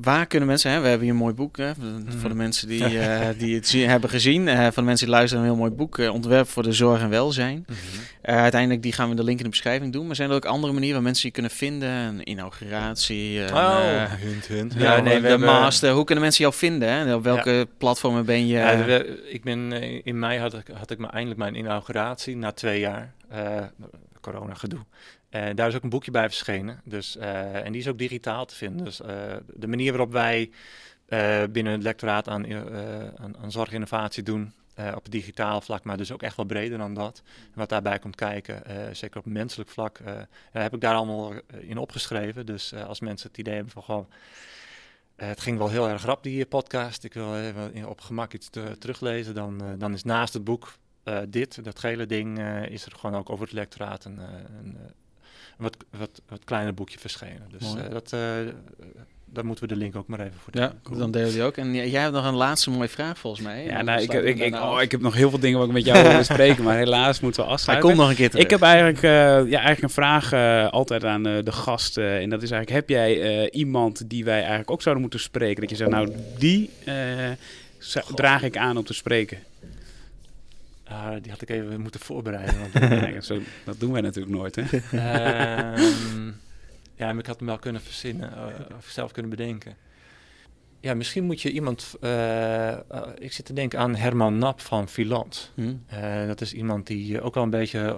waar 0.00 0.26
kunnen 0.26 0.48
mensen, 0.48 0.70
hè, 0.70 0.80
we 0.80 0.86
hebben 0.88 1.02
hier 1.06 1.14
een 1.14 1.20
mooi 1.22 1.34
boek, 1.34 1.56
hè, 1.56 1.74
voor 1.74 1.84
de- 2.22 2.28
de 2.28 2.34
mensen 2.34 2.68
die, 2.68 2.84
eh, 2.98 3.28
die 3.38 3.54
het 3.54 3.68
zien, 3.68 3.88
hebben 3.88 4.10
gezien. 4.10 4.48
Eh, 4.48 4.62
voor 4.62 4.72
de 4.74 4.82
mensen 4.82 5.06
die 5.06 5.14
luisteren, 5.14 5.44
een 5.44 5.50
heel 5.50 5.58
mooi 5.58 5.70
boek, 5.70 5.98
eh, 5.98 6.12
Ontwerp 6.14 6.48
voor 6.48 6.62
de 6.62 6.72
Zorg 6.72 7.00
en 7.00 7.08
Welzijn. 7.08 7.64
Mhm. 7.68 7.76
Eh, 8.22 8.36
uiteindelijk, 8.36 8.82
die 8.82 8.92
gaan 8.92 9.08
we 9.08 9.14
de 9.14 9.24
link 9.24 9.38
in 9.38 9.44
de 9.44 9.50
beschrijving 9.50 9.92
doen. 9.92 10.06
Maar 10.06 10.16
zijn 10.16 10.30
er 10.30 10.36
ook 10.36 10.44
andere 10.44 10.72
manieren 10.72 10.94
waar 10.96 11.04
mensen 11.04 11.26
je 11.26 11.32
kunnen 11.32 11.50
vinden? 11.50 11.88
Een 11.88 12.30
inauguratie, 12.30 13.40
een, 13.40 13.54
Oh, 13.54 14.02
eh, 14.02 14.12
hint, 14.12 14.46
hint. 14.46 14.74
ja, 14.76 15.00
nee, 15.00 15.14
de 15.14 15.20
we 15.20 15.28
hebben- 15.28 15.48
master. 15.48 15.92
Hoe 15.92 16.04
kunnen 16.04 16.24
mensen 16.24 16.42
jou 16.44 16.54
vinden? 16.56 16.88
Hè? 16.92 17.14
Op 17.14 17.24
welke 17.24 17.68
platformen 17.78 18.24
ben 18.24 18.46
je? 18.46 18.56
Ja, 18.56 18.84
we- 18.84 19.26
ik 19.30 19.42
ben, 19.44 19.72
eh, 19.72 20.00
in 20.04 20.18
mei 20.18 20.38
had 20.38 20.54
ik, 20.54 20.66
had 20.78 20.90
ik 20.90 20.98
me 20.98 21.06
eindelijk 21.06 21.38
mijn 21.40 21.54
inauguratie 21.54 22.36
na 22.36 22.52
twee 22.52 22.80
jaar 22.80 23.12
eh, 23.28 23.62
corona 24.20 24.54
gedoe. 24.54 24.78
En 25.28 25.56
daar 25.56 25.68
is 25.68 25.74
ook 25.74 25.82
een 25.82 25.88
boekje 25.88 26.10
bij 26.10 26.28
verschenen. 26.28 26.80
Dus, 26.84 27.16
eh, 27.16 27.64
en 27.64 27.72
die 27.72 27.80
is 27.80 27.88
ook 27.88 27.98
digitaal 27.98 28.44
te 28.46 28.54
vinden. 28.54 28.84
Dus 28.84 29.00
eh, 29.00 29.36
de 29.54 29.66
manier 29.66 29.90
waarop 29.90 30.12
wij 30.12 30.50
eh, 31.06 31.42
binnen 31.50 31.72
het 31.72 31.82
lectoraat 31.82 32.28
aan, 32.28 32.44
eh, 32.44 33.04
aan, 33.16 33.36
aan 33.36 33.50
zorginnovatie 33.50 34.22
doen. 34.22 34.52
eh, 34.74 34.92
op 34.96 35.02
het 35.02 35.12
digitaal 35.12 35.60
vlak, 35.60 35.84
maar 35.84 35.96
dus 35.96 36.12
ook 36.12 36.22
echt 36.22 36.36
wel 36.36 36.46
breder 36.46 36.78
dan 36.78 36.94
dat. 36.94 37.22
Wat 37.54 37.68
daarbij 37.68 37.98
komt 37.98 38.14
kijken, 38.16 38.64
eh, 38.64 38.94
zeker 38.94 39.18
op 39.18 39.24
menselijk 39.26 39.70
vlak, 39.70 39.98
eh, 39.98 40.20
heb 40.50 40.74
ik 40.74 40.80
daar 40.80 40.94
allemaal 40.94 41.32
eh, 41.32 41.40
in 41.68 41.78
opgeschreven. 41.78 42.46
Dus 42.46 42.72
eh, 42.72 42.84
als 42.86 43.00
mensen 43.00 43.28
het 43.28 43.38
idee 43.38 43.54
hebben 43.54 43.72
van 43.72 43.82
gewoon, 43.82 44.08
eh, 45.16 45.28
het 45.28 45.40
ging 45.40 45.58
wel 45.58 45.68
heel 45.70 45.88
erg 45.88 46.04
rap, 46.04 46.22
die 46.22 46.42
eh, 46.42 46.48
podcast. 46.48 47.04
Ik 47.04 47.12
wil 47.14 47.36
even 47.38 47.88
op 47.88 48.00
gemak 48.00 48.32
iets 48.34 48.48
te- 48.50 48.76
teruglezen. 48.78 49.34
Dan, 49.34 49.60
eh, 49.62 49.66
dan 49.78 49.92
is 49.92 50.02
naast 50.04 50.32
het 50.34 50.44
boek 50.44 50.76
eh, 51.02 51.18
dit, 51.28 51.64
dat 51.64 51.78
gele 51.78 52.06
ding, 52.06 52.38
eh, 52.38 52.66
is 52.66 52.84
er 52.86 52.92
gewoon 52.92 53.16
ook 53.16 53.30
over 53.30 53.44
het 53.44 53.54
lectoraat 53.54 54.04
een, 54.04 54.18
eh, 54.18 54.24
eh, 54.24 54.40
een 54.62 54.76
wat, 55.58 55.76
wat, 55.98 56.10
wat 56.28 56.40
kleiner 56.44 56.74
boekje 56.74 56.98
verschenen. 56.98 57.42
Dus 57.58 57.74
eh, 57.74 57.90
dat, 57.90 58.12
eh, 58.12 58.20
daar 59.32 59.44
moeten 59.44 59.68
we 59.68 59.74
de 59.74 59.80
link 59.80 59.96
ook 59.96 60.06
maar 60.06 60.20
even 60.20 60.38
voor 60.44 60.52
ja, 60.56 60.72
doen. 60.82 60.98
dan 60.98 61.10
deel 61.10 61.26
je 61.26 61.32
die 61.32 61.42
ook. 61.42 61.56
En 61.56 61.74
jij 61.74 62.00
hebt 62.00 62.12
nog 62.12 62.24
een 62.26 62.34
laatste 62.34 62.70
mooie 62.70 62.88
vraag 62.88 63.18
volgens 63.18 63.42
mij. 63.42 63.64
Ja, 63.64 63.82
nou, 63.82 64.00
ik, 64.02 64.12
ik, 64.12 64.38
ik, 64.38 64.54
oh, 64.54 64.82
ik 64.82 64.90
heb 64.90 65.00
nog 65.00 65.14
heel 65.14 65.30
veel 65.30 65.38
dingen 65.38 65.58
wat 65.58 65.66
ik 65.68 65.72
met 65.74 65.84
jou 65.84 66.02
wil 66.08 66.16
bespreken, 66.16 66.64
maar 66.64 66.76
helaas 66.76 67.20
moeten 67.20 67.40
we 67.40 67.46
Hij 67.46 67.56
afsluiten. 67.56 67.88
komt 67.88 68.00
nog 68.00 68.10
een 68.10 68.16
keer 68.16 68.30
terug. 68.30 68.44
Ik 68.44 68.50
heb 68.50 68.62
eigenlijk, 68.62 69.02
eh, 69.02 69.10
ja, 69.50 69.58
eigenlijk 69.58 69.82
een 69.82 69.90
vraag 69.90 70.32
altijd 70.72 71.04
aan 71.04 71.26
eh, 71.26 71.44
de 71.44 71.52
gast. 71.52 71.96
eh, 71.98 72.22
en 72.22 72.30
dat 72.30 72.42
is 72.42 72.50
eigenlijk, 72.50 72.80
heb 72.80 72.88
jij 72.88 73.20
eh, 73.50 73.58
iemand 73.60 74.10
die 74.10 74.24
wij 74.24 74.38
eigenlijk 74.40 74.70
ook 74.70 74.82
zouden 74.82 75.02
moeten 75.02 75.20
spreken? 75.20 75.60
Dat 75.60 75.70
je 75.70 75.76
zegt, 75.76 75.90
nou, 75.90 76.12
die 76.38 76.70
eh, 76.84 76.94
draag 78.14 78.42
ik 78.42 78.56
aan 78.56 78.76
om 78.76 78.84
te 78.84 78.94
spreken. 78.94 79.38
Ah, 80.88 81.22
die 81.22 81.30
had 81.30 81.42
ik 81.42 81.50
even 81.50 81.80
moeten 81.80 82.00
voorbereiden. 82.00 82.54
Want, 82.58 82.72
Ja, 83.14 83.20
zo, 83.20 83.38
dat 83.64 83.80
doen 83.80 83.92
wij 83.92 84.00
natuurlijk 84.00 84.36
nooit, 84.36 84.56
hè? 84.56 84.62
Ehm, 84.62 86.26
ja, 86.94 87.06
maar 87.06 87.18
ik 87.18 87.26
had 87.26 87.38
hem 87.38 87.46
wel 87.46 87.58
kunnen 87.58 87.80
verzinnen, 87.82 88.32
eh, 88.32 88.76
of 88.76 88.86
zelf 88.86 89.12
kunnen 89.12 89.30
bedenken. 89.30 89.74
Ja, 90.80 90.94
misschien 90.94 91.24
moet 91.24 91.42
je 91.42 91.50
iemand... 91.50 91.96
eh, 92.00 92.72
eh, 92.72 92.80
ik 93.18 93.32
zit 93.32 93.44
te 93.44 93.52
denken 93.52 93.78
aan 93.78 93.94
Herman 93.96 94.38
Nap 94.38 94.60
van 94.60 94.88
Filant. 94.88 95.52
Hm. 95.54 95.74
Dat 96.26 96.40
is 96.40 96.52
iemand 96.52 96.86
die 96.86 97.20
ook 97.20 97.34
wel 97.34 97.42
een 97.44 97.50
beetje 97.50 97.96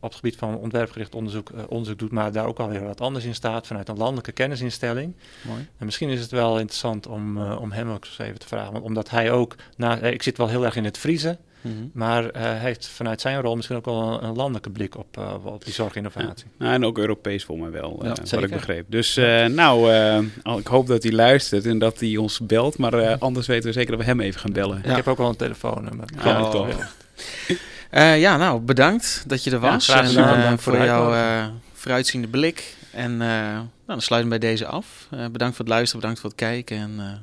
op 0.00 0.08
het 0.08 0.14
gebied 0.14 0.36
van 0.36 0.56
ontwerpgericht 0.56 1.14
onderzoek, 1.14 1.50
eh, 1.50 1.62
onderzoek 1.68 1.98
doet, 1.98 2.10
maar 2.12 2.32
daar 2.32 2.46
ook 2.46 2.58
alweer 2.58 2.84
wat 2.84 3.00
anders 3.00 3.24
in 3.24 3.34
staat 3.34 3.66
vanuit 3.66 3.88
een 3.88 3.96
landelijke 3.98 4.32
kennisinstelling. 4.32 5.14
Mooi. 5.46 5.68
En 5.78 5.84
misschien 5.84 6.08
is 6.08 6.20
het 6.20 6.30
wel 6.30 6.58
interessant 6.58 7.06
om, 7.06 7.38
eh, 7.38 7.60
om 7.60 7.72
hem 7.72 7.90
ook 7.90 8.04
eens 8.04 8.18
even 8.18 8.38
te 8.38 8.46
vragen, 8.46 8.72
want 8.72 8.84
omdat 8.84 9.10
hij 9.10 9.30
ook, 9.32 9.54
na, 9.76 9.98
eh, 10.00 10.12
ik 10.12 10.22
zit 10.22 10.36
wel 10.36 10.48
heel 10.48 10.64
erg 10.64 10.76
in 10.76 10.84
het 10.84 10.98
vriezen, 10.98 11.38
Mhm. 11.62 11.72
maar 11.92 12.28
eh, 12.30 12.42
hij 12.42 12.58
heeft 12.58 12.88
vanuit 12.88 13.20
zijn 13.20 13.40
rol 13.40 13.56
misschien 13.56 13.76
ook 13.76 13.84
wel 13.84 14.02
een, 14.12 14.24
een 14.24 14.36
landelijke 14.36 14.70
blik 14.70 14.96
op, 14.96 15.16
eh, 15.16 15.34
op 15.44 15.64
die 15.64 15.72
zorginnovatie. 15.74 16.46
Nou, 16.58 16.72
en 16.74 16.84
ook 16.84 16.98
Europees 16.98 17.44
voor 17.44 17.58
mij 17.58 17.70
wel, 17.70 17.98
eh, 18.02 18.04
Ja, 18.14 18.36
wat 18.36 18.42
ik 18.42 18.50
begreep. 18.50 18.84
Dus 18.88 19.16
eh, 19.16 19.46
nou, 19.46 19.92
eh, 19.92 20.56
ik 20.58 20.66
hoop 20.66 20.86
dat 20.86 21.02
hij 21.02 21.12
luistert 21.12 21.66
en 21.66 21.78
dat 21.78 22.00
hij 22.00 22.16
ons 22.16 22.40
belt. 22.40 22.78
Maar 22.78 22.94
eh, 22.94 23.16
anders 23.18 23.46
weten 23.46 23.66
we 23.66 23.72
zeker 23.72 23.90
dat 23.90 24.00
we 24.00 24.06
hem 24.06 24.20
even 24.20 24.40
gaan 24.40 24.52
bellen. 24.52 24.80
Ja. 24.84 24.90
Ik 24.90 24.96
heb 24.96 25.08
ook 25.08 25.18
wel 25.18 25.28
een 25.28 25.36
telefoonnummer. 25.36 26.08
Ja, 26.24 26.42
Oh, 26.42 26.50
toch. 26.50 26.68
ja. 27.90 27.98
Eh, 27.98 28.20
ja, 28.20 28.36
nou, 28.36 28.60
bedankt 28.60 29.24
dat 29.26 29.44
je 29.44 29.50
er 29.50 29.62
Ja, 29.62 29.72
was. 29.72 29.88
graag 29.88 30.14
en 30.14 30.24
eh, 30.24 30.36
Bedankt 30.36 30.62
voor 30.62 30.84
jouw 30.84 31.14
eh, 31.14 31.46
vooruitziende 31.72 32.28
blik. 32.28 32.76
En 32.92 33.16
nou, 33.16 33.66
dan 33.86 34.00
sluiten 34.00 34.30
we 34.30 34.38
bij 34.38 34.48
deze 34.50 34.66
af. 34.66 34.86
Bedankt 35.10 35.56
voor 35.56 35.64
het 35.64 35.74
luisteren, 35.74 36.00
bedankt 36.00 36.20
voor 36.20 36.30
het 36.30 36.38
kijken 36.38 36.76
en 36.76 37.22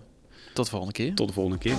tot 0.53 0.65
de 0.65 0.71
volgende 0.71 0.93
keer. 0.93 1.13
Tot 1.13 1.27
de 1.27 1.33
volgende 1.33 1.57
keer. 1.57 1.75